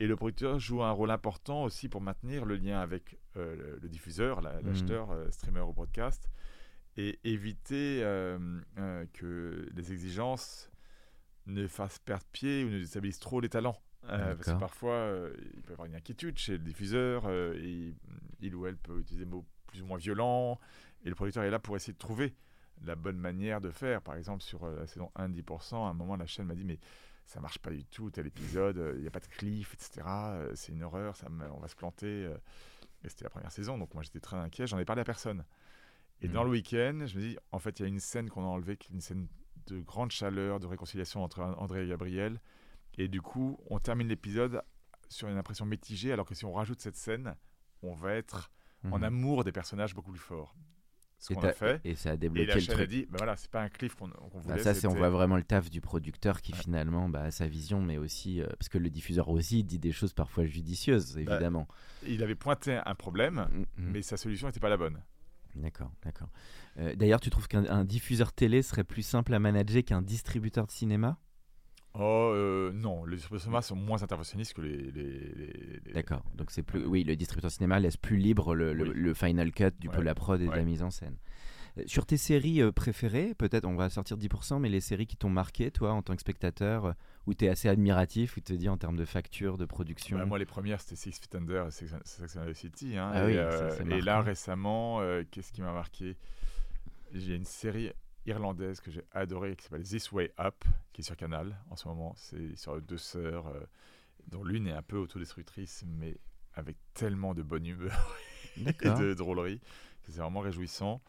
Et 0.00 0.06
le 0.06 0.14
producteur 0.14 0.58
joue 0.60 0.82
un 0.82 0.92
rôle 0.92 1.10
important 1.10 1.64
aussi 1.64 1.88
pour 1.88 2.00
maintenir 2.00 2.44
le 2.44 2.54
lien 2.56 2.78
avec 2.80 3.18
euh, 3.36 3.56
le, 3.56 3.78
le 3.82 3.88
diffuseur, 3.88 4.40
la- 4.40 4.60
l'acheteur, 4.62 5.10
euh, 5.10 5.28
streamer 5.30 5.62
ou 5.62 5.72
broadcast, 5.72 6.28
et 6.96 7.18
éviter 7.24 8.00
euh, 8.02 8.38
que 9.12 9.68
les 9.74 9.92
exigences 9.92 10.70
ne 11.46 11.66
fassent 11.66 11.98
perdre 11.98 12.26
pied 12.30 12.64
ou 12.64 12.68
ne 12.70 12.78
déstabilisent 12.78 13.18
trop 13.20 13.40
les 13.40 13.48
talents. 13.48 13.80
Parce 14.36 14.46
que 14.54 14.60
parfois, 14.60 15.12
il 15.54 15.62
peut 15.62 15.70
y 15.70 15.72
avoir 15.72 15.86
une 15.86 15.94
inquiétude 15.96 16.38
chez 16.38 16.52
le 16.52 16.58
diffuseur, 16.58 17.28
et 17.30 17.94
il 18.40 18.54
ou 18.54 18.66
elle 18.66 18.76
peut 18.76 19.00
utiliser 19.00 19.24
des 19.24 19.30
mots 19.30 19.44
plus 19.66 19.82
ou 19.82 19.86
moins 19.86 19.98
violents, 19.98 20.58
et 21.04 21.08
le 21.08 21.14
producteur 21.16 21.42
est 21.42 21.50
là 21.50 21.58
pour 21.58 21.74
essayer 21.76 21.92
de 21.92 21.98
trouver 21.98 22.34
la 22.84 22.94
bonne 22.96 23.18
manière 23.18 23.60
de 23.60 23.70
faire. 23.70 24.02
Par 24.02 24.16
exemple, 24.16 24.42
sur 24.42 24.64
euh, 24.64 24.80
la 24.80 24.86
saison 24.86 25.10
1, 25.16 25.28
10%, 25.30 25.86
à 25.86 25.90
un 25.90 25.94
moment, 25.94 26.16
la 26.16 26.26
chaîne 26.26 26.46
m'a 26.46 26.54
dit 26.54 26.64
Mais 26.64 26.78
ça 27.26 27.40
marche 27.40 27.58
pas 27.58 27.70
du 27.70 27.84
tout, 27.84 28.10
tel 28.10 28.26
épisode, 28.26 28.78
euh, 28.78 28.94
il 28.96 29.02
n'y 29.02 29.06
a 29.06 29.10
pas 29.10 29.20
de 29.20 29.26
cliff, 29.26 29.74
etc. 29.74 30.06
euh, 30.06 30.52
c'est 30.54 30.72
une 30.72 30.82
horreur, 30.82 31.16
ça 31.16 31.26
on 31.52 31.58
va 31.60 31.68
se 31.68 31.76
planter. 31.76 32.06
euh. 32.26 32.36
Et 33.04 33.08
c'était 33.08 33.24
la 33.24 33.30
première 33.30 33.52
saison, 33.52 33.78
donc 33.78 33.94
moi 33.94 34.02
j'étais 34.02 34.18
très 34.20 34.36
inquiet, 34.36 34.66
j'en 34.66 34.78
ai 34.78 34.84
parlé 34.84 35.02
à 35.02 35.04
personne. 35.04 35.44
Et 36.20 36.26
dans 36.28 36.42
le 36.42 36.50
week-end, 36.50 37.04
je 37.06 37.16
me 37.16 37.20
dis 37.20 37.36
En 37.52 37.58
fait, 37.60 37.78
il 37.78 37.82
y 37.82 37.84
a 37.84 37.88
une 37.88 38.00
scène 38.00 38.28
qu'on 38.28 38.42
a 38.42 38.46
enlevée, 38.46 38.76
qui 38.76 38.90
est 38.90 38.94
une 38.94 39.00
scène 39.00 39.28
de 39.68 39.80
grande 39.80 40.10
chaleur, 40.10 40.58
de 40.58 40.66
réconciliation 40.66 41.22
entre 41.22 41.40
André 41.42 41.84
et 41.84 41.88
Gabriel. 41.88 42.40
Et 42.96 43.06
du 43.06 43.20
coup, 43.22 43.56
on 43.70 43.78
termine 43.78 44.08
l'épisode 44.08 44.62
sur 45.08 45.28
une 45.28 45.36
impression 45.38 45.64
mitigée, 45.64 46.12
alors 46.12 46.26
que 46.26 46.34
si 46.34 46.44
on 46.44 46.52
rajoute 46.52 46.80
cette 46.80 46.96
scène, 46.96 47.36
on 47.82 47.92
va 47.92 48.14
être 48.14 48.50
en 48.84 48.98
Mhm. 48.98 49.04
amour 49.04 49.44
des 49.44 49.52
personnages 49.52 49.94
beaucoup 49.94 50.10
plus 50.10 50.18
fort. 50.20 50.56
Ce 51.20 51.32
Et 51.32 51.34
qu'on 51.34 51.42
t'as- 51.42 51.48
a 51.48 51.52
fait. 51.52 51.80
et 51.84 51.96
ça 51.96 52.10
a 52.10 52.14
Et 52.14 52.16
débloqué 52.16 52.46
la 52.46 52.54
le 52.54 52.60
chaîne 52.60 52.74
a 52.74 52.76
truc. 52.76 52.88
dit, 52.90 53.06
bah 53.10 53.16
voilà, 53.18 53.36
c'est 53.36 53.50
pas 53.50 53.60
un 53.62 53.68
cliff 53.68 53.94
qu'on 53.96 54.08
qu'on 54.08 54.38
Bah, 54.38 54.40
voulait. 54.52 54.62
ça, 54.62 54.72
c'est 54.72 54.86
on 54.86 54.94
voit 54.94 55.10
vraiment 55.10 55.36
le 55.36 55.42
taf 55.42 55.68
du 55.68 55.80
producteur 55.80 56.40
qui 56.42 56.52
Ouais. 56.52 56.58
finalement 56.58 57.08
bah, 57.08 57.22
a 57.24 57.30
sa 57.32 57.48
vision, 57.48 57.82
mais 57.82 57.98
aussi 57.98 58.40
euh, 58.40 58.46
parce 58.58 58.68
que 58.68 58.78
le 58.78 58.88
diffuseur 58.88 59.28
aussi 59.28 59.64
dit 59.64 59.80
des 59.80 59.90
choses 59.90 60.12
parfois 60.12 60.44
judicieuses, 60.46 61.14
Bah, 61.16 61.20
évidemment. 61.22 61.66
Il 62.06 62.22
avait 62.22 62.36
pointé 62.36 62.78
un 62.84 62.94
problème, 62.94 63.48
Mm, 63.50 63.58
mm. 63.60 63.90
mais 63.92 64.02
sa 64.02 64.16
solution 64.16 64.46
n'était 64.46 64.60
pas 64.60 64.68
la 64.68 64.76
bonne. 64.76 65.02
D'accord, 65.56 65.90
d'accord. 66.04 66.28
Euh, 66.78 66.94
D'ailleurs, 66.94 67.20
tu 67.20 67.30
trouves 67.30 67.48
qu'un 67.48 67.64
un 67.66 67.84
diffuseur 67.84 68.32
télé 68.32 68.62
serait 68.62 68.84
plus 68.84 69.02
simple 69.02 69.34
à 69.34 69.40
manager 69.40 69.82
qu'un 69.82 70.02
distributeur 70.02 70.66
de 70.66 70.70
cinéma? 70.70 71.18
Oh 72.00 72.30
euh, 72.32 72.70
non, 72.72 73.04
les 73.04 73.16
distributeurs 73.16 73.64
sont 73.64 73.74
moins 73.76 74.02
interventionnistes 74.02 74.54
que 74.54 74.60
les. 74.60 74.76
les- 74.76 74.92
les- 74.92 75.80
les- 75.84 75.92
D'accord. 75.92 76.22
Donc 76.34 76.50
c'est 76.50 76.62
plus, 76.62 76.84
oui, 76.86 77.02
le 77.04 77.16
distributeur 77.16 77.50
cinéma 77.50 77.80
laisse 77.80 77.96
plus 77.96 78.16
libre 78.16 78.54
le, 78.54 78.72
le- 78.72 78.84
Oui. 78.84 78.90
le 78.94 79.14
final 79.14 79.50
cut 79.52 79.72
du 79.80 79.88
peu 79.88 80.02
la 80.02 80.14
prod 80.14 80.40
et 80.40 80.46
de 80.46 80.52
la 80.54 80.62
mise 80.64 80.82
en 80.82 80.90
scène. 80.90 81.16
Euh, 81.76 81.82
Sur 81.86 82.06
tes 82.06 82.16
séries 82.16 82.62
euh, 82.62 82.72
préférées, 82.72 83.34
peut-être 83.34 83.64
on 83.64 83.74
va 83.74 83.90
sortir 83.90 84.16
10%, 84.16 84.58
mais 84.60 84.68
les 84.68 84.80
séries 84.80 85.06
qui 85.06 85.16
t'ont 85.16 85.28
marqué, 85.28 85.70
toi, 85.70 85.92
en 85.92 86.02
tant 86.02 86.14
que 86.14 86.20
spectateur, 86.20 86.94
où 87.26 87.34
tu 87.34 87.44
es 87.44 87.48
assez 87.48 87.68
admiratif, 87.68 88.36
où 88.36 88.40
tu 88.40 88.44
te 88.44 88.52
dis 88.52 88.68
en 88.68 88.76
termes 88.78 88.96
de 88.96 89.04
facture, 89.04 89.58
de 89.58 89.64
production? 89.66 90.18
Bah, 90.18 90.24
moi, 90.24 90.38
les 90.38 90.46
premières, 90.46 90.80
c'était 90.80 90.96
Six 90.96 91.18
Feet 91.20 91.34
Under 91.34 91.66
et 91.66 91.70
Sex 91.70 91.92
and 91.92 92.46
the 92.46 92.52
City. 92.54 92.96
hein. 92.96 93.10
Ah 93.12 93.22
et, 93.24 93.26
oui, 93.26 93.36
euh, 93.36 93.70
et 93.90 94.00
là, 94.00 94.20
récemment, 94.22 95.00
euh, 95.00 95.24
qu'est-ce 95.30 95.52
qui 95.52 95.60
m'a 95.62 95.72
marqué? 95.72 96.16
J'ai 97.12 97.34
une 97.36 97.44
série 97.44 97.90
irlandaise 98.28 98.80
que 98.80 98.90
j'ai 98.90 99.02
adorée 99.12 99.56
qui 99.56 99.64
s'appelle 99.64 99.82
This 99.82 100.12
Way 100.12 100.32
Up, 100.38 100.64
qui 100.92 101.00
est 101.00 101.04
sur 101.04 101.16
Canal 101.16 101.56
en 101.70 101.76
ce 101.76 101.88
moment. 101.88 102.14
C'est 102.16 102.56
sur 102.56 102.80
deux 102.80 102.98
sœurs, 102.98 103.46
euh, 103.48 103.60
dont 104.26 104.44
l'une 104.44 104.66
est 104.66 104.72
un 104.72 104.82
peu 104.82 104.98
autodestructrice, 104.98 105.84
mais 105.86 106.16
avec 106.54 106.76
tellement 106.94 107.34
de 107.34 107.42
bonne 107.42 107.66
humeur 107.66 108.16
et 108.56 108.90
de 108.90 109.14
drôlerie 109.14 109.60
que 110.02 110.12
c'est 110.12 110.20
vraiment 110.20 110.40
réjouissant. 110.40 111.02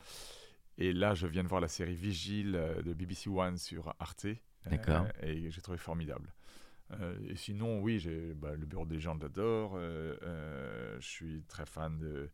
Et 0.77 0.93
là, 0.93 1.13
je 1.13 1.27
viens 1.27 1.43
de 1.43 1.49
voir 1.49 1.61
la 1.61 1.67
série 1.67 1.95
Vigile 1.95 2.55
euh, 2.55 2.81
de 2.81 2.93
BBC 2.93 3.29
One 3.29 3.57
sur 3.57 3.93
Arte. 3.99 4.25
euh, 4.25 4.37
D'accord. 4.69 5.07
et 5.21 5.51
j'ai 5.51 5.61
trouvé 5.61 5.77
formidable. 5.77 6.33
Euh, 6.91 7.15
et 7.27 7.35
sinon, 7.35 7.81
oui, 7.81 7.99
j'ai 7.99 8.33
bah, 8.33 8.53
le 8.55 8.65
Bureau 8.65 8.85
des 8.85 8.95
légendes 8.95 9.21
j'adore. 9.21 9.73
euh, 9.75 10.97
je 10.99 11.07
suis 11.07 11.43
très 11.47 11.65
fan 11.65 11.99
de 11.99 12.29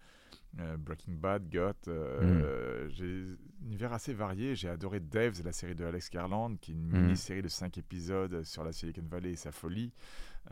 euh, 0.59 0.77
Breaking 0.77 1.13
Bad, 1.15 1.49
Got. 1.49 1.87
euh, 1.89 2.87
J'ai 2.89 3.23
un 3.23 3.65
univers 3.65 3.93
assez 3.93 4.13
varié. 4.13 4.55
J'ai 4.55 4.69
adoré 4.69 4.99
Devs, 4.99 5.43
la 5.43 5.51
série 5.51 5.75
de 5.75 5.83
Alex 5.85 6.09
Garland, 6.09 6.55
qui 6.57 6.71
est 6.71 6.75
une 6.75 6.87
Mm. 6.87 7.01
mini-série 7.01 7.41
de 7.41 7.47
5 7.47 7.77
épisodes 7.77 8.43
sur 8.43 8.63
la 8.63 8.71
Silicon 8.71 9.03
Valley 9.09 9.31
et 9.31 9.35
sa 9.35 9.51
folie. 9.51 9.91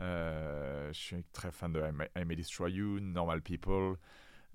Euh, 0.00 0.92
je 0.92 0.98
suis 0.98 1.24
très 1.32 1.50
fan 1.52 1.72
de 1.72 1.80
I 1.80 1.92
May, 1.92 2.10
I 2.16 2.24
May 2.24 2.36
Destroy 2.36 2.72
You, 2.72 3.00
Normal 3.00 3.40
People. 3.42 3.96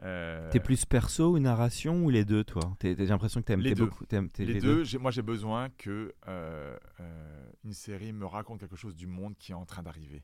euh, 0.03 0.49
T'es 0.51 0.59
plus 0.59 0.85
perso 0.85 1.33
ou 1.35 1.39
narration 1.39 2.03
ou 2.05 2.09
les 2.09 2.25
deux, 2.25 2.43
toi? 2.43 2.75
J'ai 2.81 2.95
l'impression 2.95 3.41
que 3.41 3.45
t'aimes 3.45 3.61
Les 3.61 3.73
deux. 3.73 3.85
beaucoup. 3.85 4.05
les, 4.37 4.59
deux, 4.59 4.83
moi 4.99 5.11
j'ai 5.11 5.21
besoin 5.21 5.69
que 5.77 6.13
euh, 6.27 6.77
euh, 6.99 7.51
une 7.65 7.73
série 7.73 8.13
me 8.13 8.25
raconte 8.25 8.59
quelque 8.59 8.75
chose 8.77 8.95
du 8.95 9.07
monde 9.07 9.35
qui 9.37 9.51
est 9.51 9.55
en 9.55 9.65
train 9.65 9.81
d'arriver. 9.83 10.23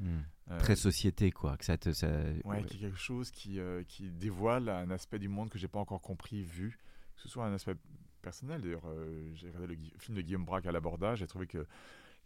Euh, 0.00 0.58
Très 0.58 0.76
société, 0.76 1.30
quoi. 1.30 1.56
Que 1.56 1.64
ça 1.64 1.76
te, 1.78 1.92
ça... 1.92 2.08
Ouais, 2.44 2.62
quelque 2.64 2.96
chose 2.98 3.30
qui, 3.30 3.58
euh, 3.60 3.82
qui 3.84 4.10
dévoile 4.10 4.68
un 4.68 4.90
aspect 4.90 5.18
du 5.18 5.28
monde 5.28 5.50
que 5.50 5.58
j'ai 5.58 5.68
pas 5.68 5.78
encore 5.78 6.00
compris, 6.02 6.42
vu. 6.42 6.78
Que 7.16 7.22
ce 7.22 7.28
soit 7.28 7.44
un 7.46 7.52
aspect 7.54 7.74
personnel. 8.22 8.60
D'ailleurs, 8.62 8.86
euh, 8.86 9.30
j'ai 9.34 9.48
regardé 9.48 9.68
le 9.68 9.76
film 9.98 10.16
de 10.16 10.22
Guillaume 10.22 10.44
Braque 10.44 10.66
à 10.66 10.72
l'abordage. 10.72 11.18
J'ai 11.20 11.26
trouvé 11.26 11.46
que 11.46 11.66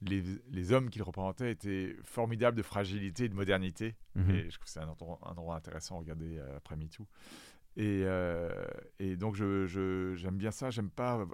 les, 0.03 0.23
les 0.51 0.73
hommes 0.73 0.91
qu'il 0.91 1.03
représentait 1.03 1.51
étaient 1.53 1.97
formidables 2.05 2.57
de 2.57 2.63
fragilité 2.63 3.25
et 3.25 3.29
de 3.29 3.35
modernité. 3.35 3.95
Mhm. 4.15 4.31
Et 4.31 4.51
je 4.51 4.57
trouve 4.57 4.65
que 4.65 4.71
c'est 4.71 4.81
un 4.81 4.89
endroit, 4.89 5.19
un 5.25 5.31
endroit 5.31 5.57
intéressant 5.57 5.97
à 5.97 5.99
regarder 6.01 6.39
après 6.57 6.77
MeToo. 6.77 7.07
Et, 7.77 8.05
et 8.99 9.17
donc, 9.17 9.35
je- 9.37 9.67
je- 9.67 10.15
j'aime 10.17 10.37
bien 10.39 10.51
ça. 10.51 10.71
J'aime 10.71 10.91
pas 10.91 11.27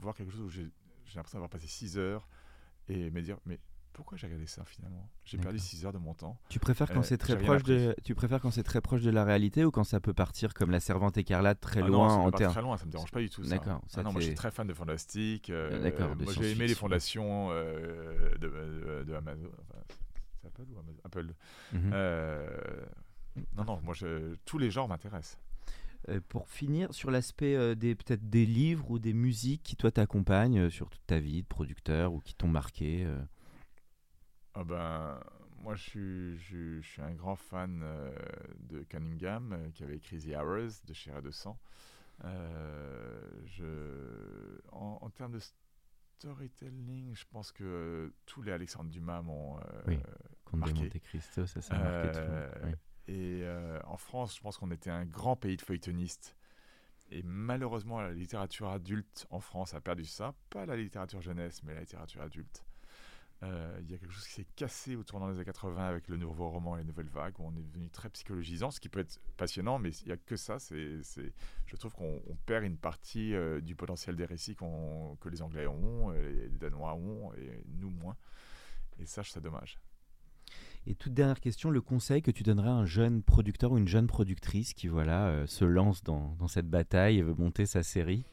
voir 0.00 0.14
quelque 0.14 0.30
chose 0.32 0.40
où 0.42 0.48
j'ai 0.50 0.68
j'ai 1.06 1.16
l'impression 1.18 1.36
d'avoir 1.38 1.50
passé 1.50 1.66
6 1.68 1.98
heures 1.98 2.26
et 2.88 3.10
me 3.10 3.20
dire, 3.22 3.38
mais 3.46 3.60
pourquoi 3.94 4.18
j'ai 4.18 4.26
regardé 4.26 4.46
ça 4.46 4.64
finalement? 4.66 5.08
J'ai 5.24 5.38
perdu 5.38 5.56
D'accord. 5.56 5.66
6 5.70 5.86
heures 5.86 5.92
de 5.94 5.98
mon 5.98 6.12
temps. 6.12 6.38
Tu 6.50 6.58
préfères 6.58 6.90
quand 6.90 7.00
Euh, 7.00 7.02
c'est 7.04 7.16
très 7.16 7.38
proche 7.38 7.62
de, 7.62 7.94
tu 8.04 8.14
préfères 8.14 8.40
quand 8.40 8.50
c'est 8.50 8.62
très 8.62 8.80
proche 8.82 9.00
de 9.02 9.10
la 9.10 9.24
réalité 9.24 9.64
ou 9.64 9.70
quand 9.70 9.84
ça 9.84 10.00
peut 10.00 10.12
partir 10.12 10.52
comme 10.52 10.70
la 10.70 10.80
Servante 10.80 11.16
écarlate 11.16 11.60
très 11.60 11.80
Ah 11.80 11.84
non, 11.84 11.88
loin 11.88 12.08
ça 12.10 12.14
en 12.16 12.30
termes. 12.32 12.52
très 12.52 12.60
loin, 12.62 12.76
ça 12.76 12.84
me 12.84 12.90
dérange 12.90 13.10
pas 13.10 13.20
du 13.20 13.30
tout. 13.30 13.42
ça. 13.44 13.50
D'accord, 13.56 13.80
Ah 13.96 14.02
non, 14.02 14.12
moi 14.12 14.20
je 14.20 14.26
suis 14.26 14.34
très 14.34 14.50
fan 14.50 14.66
de 14.66 14.74
fantastique. 14.74 15.48
euh, 15.50 15.80
d'accord, 15.82 16.14
moi 16.16 16.32
j'ai 16.32 16.52
aimé 16.52 16.66
les 16.66 16.74
fondations 16.74 17.48
euh, 17.52 18.30
de, 18.38 18.48
de- 18.48 19.04
de 19.06 19.14
Amazon. 19.14 19.48
Enfin, 19.70 19.80
c'est 20.42 20.46
Apple 20.48 20.66
ou 20.74 20.78
Amazon 20.78 21.00
Apple. 21.04 21.34
Mhm. 21.72 21.90
Euh, 21.94 22.84
non, 23.56 23.64
non, 23.64 23.80
moi 23.82 23.94
je, 23.94 24.34
tous 24.44 24.58
les 24.58 24.70
genres 24.70 24.88
m'intéressent. 24.88 25.38
Euh, 26.10 26.20
pour 26.28 26.48
finir, 26.50 26.92
sur 26.92 27.10
l'aspect 27.10 27.74
des 27.76 27.94
peut-être 27.94 28.28
des 28.28 28.44
livres 28.44 28.90
ou 28.90 28.98
des 28.98 29.14
musiques 29.14 29.62
qui 29.62 29.74
toi 29.74 29.90
t'accompagnent 29.90 30.68
sur 30.68 30.90
toute 30.90 31.06
ta 31.06 31.18
vie 31.18 31.42
de 31.42 31.46
producteur 31.48 32.12
ou 32.12 32.20
qui 32.20 32.34
t'ont 32.34 32.48
marqué. 32.48 33.06
Ah 34.54 34.64
ben, 34.64 35.20
moi 35.62 35.74
je 35.74 35.82
suis, 35.82 36.38
je, 36.38 36.80
je 36.80 36.86
suis 36.86 37.02
un 37.02 37.14
grand 37.14 37.36
fan 37.36 37.80
euh, 37.82 38.14
de 38.60 38.82
Cunningham 38.84 39.52
euh, 39.52 39.70
qui 39.70 39.82
avait 39.82 39.96
écrit 39.96 40.18
The 40.18 40.36
Hours 40.36 40.84
de 40.86 40.92
chez 40.92 41.10
R200. 41.10 41.56
Euh, 42.24 43.20
je, 43.46 44.60
en, 44.70 44.98
en 45.00 45.10
termes 45.10 45.32
de 45.32 45.40
storytelling, 46.18 47.14
je 47.16 47.24
pense 47.30 47.50
que 47.50 48.12
tous 48.26 48.42
les 48.42 48.52
Alexandre 48.52 48.90
Dumas 48.90 49.22
m'ont. 49.22 49.58
Oui. 49.86 49.98
Marqué. 50.52 50.84
Monte 50.84 50.98
Cristo, 51.00 51.46
ça, 51.46 51.60
ça 51.60 51.74
a 51.74 51.78
marqué 51.78 52.12
tout 52.12 52.20
le 52.20 52.28
monde. 52.28 52.50
Oui. 52.64 52.72
Et 53.06 53.44
en 53.84 53.96
France, 53.96 54.36
je 54.36 54.40
pense 54.40 54.56
qu'on 54.56 54.70
était 54.70 54.90
un 54.90 55.04
grand 55.04 55.34
pays 55.34 55.56
de 55.56 55.62
feuilletonistes. 55.62 56.36
Et 57.10 57.22
malheureusement, 57.24 58.00
la 58.00 58.12
littérature 58.12 58.68
adulte 58.70 59.26
en 59.30 59.40
France 59.40 59.74
a 59.74 59.80
perdu 59.80 60.04
ça. 60.04 60.34
Pas 60.50 60.64
la 60.64 60.76
littérature 60.76 61.20
jeunesse, 61.20 61.62
mais 61.64 61.74
la 61.74 61.80
littérature 61.80 62.22
adulte. 62.22 62.64
Euh, 63.44 63.78
Il 63.82 63.90
y 63.90 63.94
a 63.94 63.98
quelque 63.98 64.12
chose 64.12 64.26
qui 64.26 64.32
s'est 64.32 64.46
cassé 64.56 64.96
au 64.96 65.02
tournant 65.02 65.28
des 65.28 65.34
années 65.34 65.44
80 65.44 65.86
avec 65.86 66.08
le 66.08 66.16
nouveau 66.16 66.48
roman 66.48 66.76
et 66.76 66.80
les 66.80 66.84
nouvelles 66.84 67.08
vagues, 67.08 67.38
où 67.38 67.44
on 67.44 67.56
est 67.56 67.62
devenu 67.62 67.90
très 67.90 68.08
psychologisant, 68.10 68.70
ce 68.70 68.80
qui 68.80 68.88
peut 68.88 69.00
être 69.00 69.20
passionnant, 69.36 69.78
mais 69.78 69.90
il 69.90 70.06
n'y 70.06 70.12
a 70.12 70.16
que 70.16 70.36
ça. 70.36 70.58
C'est, 70.58 71.00
je 71.66 71.76
trouve 71.76 71.92
qu'on 71.92 72.20
on 72.28 72.36
perd 72.46 72.64
une 72.64 72.76
partie 72.76 73.34
euh, 73.34 73.60
du 73.60 73.74
potentiel 73.74 74.16
des 74.16 74.24
récits 74.24 74.56
que 74.56 75.28
les 75.28 75.42
Anglais 75.42 75.66
ont, 75.66 76.12
euh, 76.12 76.48
les 76.50 76.58
Danois 76.58 76.94
ont, 76.94 77.32
et 77.34 77.62
nous 77.66 77.90
moins. 77.90 78.16
Et 78.98 79.06
ça, 79.06 79.22
je 79.22 79.30
trouve 79.30 79.42
ça 79.42 79.48
dommage. 79.48 79.78
Et 80.86 80.94
toute 80.94 81.14
dernière 81.14 81.40
question, 81.40 81.70
le 81.70 81.80
conseil 81.80 82.22
que 82.22 82.30
tu 82.30 82.42
donnerais 82.42 82.68
à 82.68 82.74
un 82.74 82.86
jeune 82.86 83.22
producteur 83.22 83.72
ou 83.72 83.78
une 83.78 83.88
jeune 83.88 84.06
productrice 84.06 84.74
qui 84.74 84.86
voilà 84.86 85.28
euh, 85.28 85.46
se 85.46 85.64
lance 85.64 86.02
dans, 86.02 86.36
dans 86.38 86.48
cette 86.48 86.68
bataille 86.68 87.18
et 87.18 87.22
veut 87.22 87.34
monter 87.34 87.66
sa 87.66 87.82
série? 87.82 88.24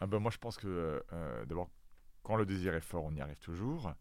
Ah 0.00 0.06
ben 0.06 0.18
moi 0.18 0.30
je 0.30 0.38
pense 0.38 0.56
que 0.56 1.02
d'abord 1.46 1.70
quand 2.22 2.36
le 2.36 2.44
désir 2.44 2.74
est 2.74 2.80
fort, 2.80 3.04
on 3.04 3.14
y 3.14 3.20
arrive 3.20 3.38
toujours. 3.38 3.94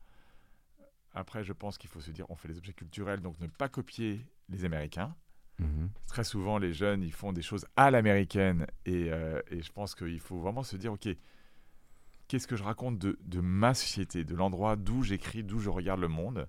Après, 1.13 1.43
je 1.43 1.54
pense 1.54 1.78
qu'il 1.78 1.89
faut 1.89 2.02
se 2.02 2.12
dire, 2.12 2.26
on 2.30 2.36
fait 2.36 2.47
des 2.47 2.58
objets 2.58 2.74
culturels, 2.74 3.19
donc 3.21 3.39
ne 3.39 3.47
pas 3.47 3.69
copier 3.69 4.26
les 4.50 4.65
Américains. 4.65 5.15
Mhm. 5.60 5.89
Très 6.08 6.24
souvent, 6.24 6.58
les 6.58 6.74
jeunes, 6.74 7.04
ils 7.04 7.12
font 7.13 7.34
des 7.34 7.41
choses 7.41 7.65
à 7.76 7.91
l'américaine. 7.91 8.65
Et, 8.86 9.12
euh, 9.12 9.41
et 9.50 9.62
je 9.62 9.71
pense 9.71 9.93
qu'il 9.95 10.19
faut 10.19 10.39
vraiment 10.39 10.63
se 10.63 10.76
dire, 10.78 10.93
OK, 10.93 11.08
qu'est-ce 12.28 12.47
que 12.47 12.56
je 12.56 12.63
raconte 12.63 12.97
de, 12.97 13.19
de 13.24 13.41
ma 13.41 13.74
société, 13.74 14.24
de 14.24 14.36
l'endroit 14.36 14.76
d'où 14.78 15.04
j'écris, 15.04 15.43
d'où 15.43 15.60
je 15.60 15.69
regarde 15.69 16.00
le 16.00 16.08
monde 16.08 16.47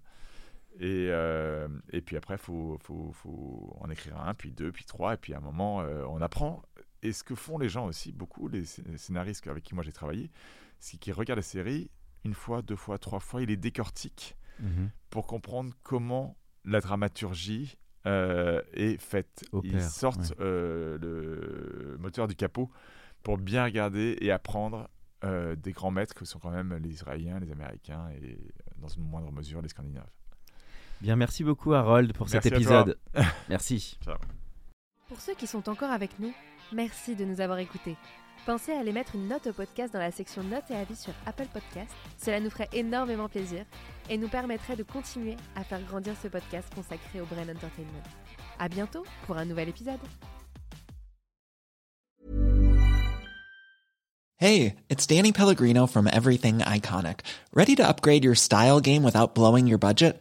et, 0.79 1.09
euh, 1.11 1.69
et 1.91 2.01
puis 2.01 2.17
après, 2.17 2.35
il 2.35 2.41
faut, 2.41 2.79
faut, 2.83 3.13
faut 3.13 3.77
en 3.81 3.91
écrire 3.91 4.19
un, 4.19 4.33
puis 4.33 4.53
deux, 4.53 4.73
puis 4.73 4.87
trois, 4.87 5.15
et 5.15 5.17
puis 5.19 5.35
à 5.35 5.39
un 5.39 5.41
moment, 5.41 5.83
euh, 5.83 6.05
on 6.09 6.23
apprend. 6.23 6.63
Et 7.03 7.13
ce 7.13 7.25
que 7.25 7.35
font 7.35 7.59
les 7.59 7.69
gens 7.69 7.87
aussi, 7.87 8.11
beaucoup, 8.11 8.49
les 8.49 8.65
scé- 8.65 8.83
scénaristes 8.97 9.47
avec 9.49 9.65
qui 9.65 9.75
moi 9.75 9.85
j'ai 9.85 9.93
travaillé, 9.93 10.31
c'est 10.79 10.97
qu'ils 10.99 11.13
regardent 11.13 11.41
la 11.41 11.43
série 11.43 11.91
une 12.25 12.33
fois, 12.33 12.63
deux 12.63 12.77
fois, 12.77 12.99
trois 12.99 13.21
fois, 13.21 13.43
ils 13.43 13.49
les 13.49 13.57
décortiquent 13.57 14.37
Mhm. 14.61 14.91
pour 15.11 15.27
comprendre 15.27 15.73
comment 15.83 16.37
la 16.65 16.81
dramaturgie 16.81 17.77
euh, 18.07 18.61
est 18.73 19.01
faite. 19.01 19.45
Ils 19.63 19.81
sortent 19.83 20.31
ouais. 20.31 20.37
euh, 20.41 20.99
le 20.99 21.97
moteur 21.99 22.27
du 22.29 22.35
capot 22.35 22.71
pour 23.23 23.39
bien 23.39 23.65
regarder 23.65 24.17
et 24.21 24.31
apprendre 24.31 24.89
euh, 25.25 25.55
des 25.55 25.73
grands 25.73 25.93
maîtres 25.93 26.15
que 26.15 26.25
sont 26.25 26.41
quand 26.41 26.51
même 26.51 26.75
les 26.83 26.91
Israéliens, 26.91 27.39
les 27.39 27.53
Américains 27.53 28.09
et 28.21 28.39
dans 28.79 28.89
une 28.89 29.05
moindre 29.05 29.31
mesure 29.31 29.63
les 29.63 29.69
Scandinaves. 29.69 30.11
Bien, 31.01 31.17
merci 31.17 31.45
beaucoup 31.45 31.75
Harold 31.75 32.13
pour 32.13 32.29
cet 32.29 32.45
Merci 32.45 32.65
à 32.65 32.67
toi. 32.67 32.81
épisode. 32.81 32.99
merci. 33.49 33.99
Pour 35.09 35.21
ceux 35.21 35.35
qui 35.35 35.47
sont 35.47 35.69
encore 35.69 35.91
avec 35.91 36.19
nous, 36.19 36.33
merci 36.73 37.15
de 37.15 37.25
nous 37.25 37.41
avoir 37.41 37.59
écoutés. 37.59 37.97
Pensez 38.45 38.73
à 38.73 38.81
aller 38.81 38.93
mettre 38.93 39.15
une 39.15 39.29
note 39.29 39.47
au 39.47 39.53
podcast 39.53 39.93
dans 39.93 40.01
la 40.01 40.11
section 40.11 40.43
notes 40.43 40.69
et 40.71 40.75
avis 40.75 40.97
sur 40.97 41.13
Apple 41.27 41.47
Podcast. 41.53 41.93
Cela 42.21 42.41
nous 42.41 42.51
ferait 42.51 42.69
énormément 42.73 43.29
plaisir 43.29 43.65
et 44.11 44.19
nous 44.19 44.29
permettrait 44.29 44.75
de 44.75 44.83
continuer 44.83 45.37
à 45.55 45.63
faire 45.63 45.81
grandir 45.83 46.15
ce 46.21 46.27
podcast 46.27 46.69
consacré 46.75 47.21
au 47.21 47.27
Brain 47.27 47.43
Entertainment. 47.43 48.03
À 48.59 48.69
bientôt 48.69 49.05
pour 49.27 49.37
un 49.37 49.45
nouvel 49.45 49.69
épisode. 49.69 50.01
Hey, 54.39 54.75
it's 54.91 55.07
Danny 55.07 55.31
Pellegrino 55.31 55.87
from 55.87 56.09
Everything 56.09 56.59
Iconic. 56.59 57.21
Ready 57.55 57.77
to 57.77 57.87
upgrade 57.87 58.25
your 58.25 58.35
style 58.35 58.81
game 58.81 59.05
without 59.05 59.37
blowing 59.37 59.69
your 59.69 59.79
budget? 59.79 60.21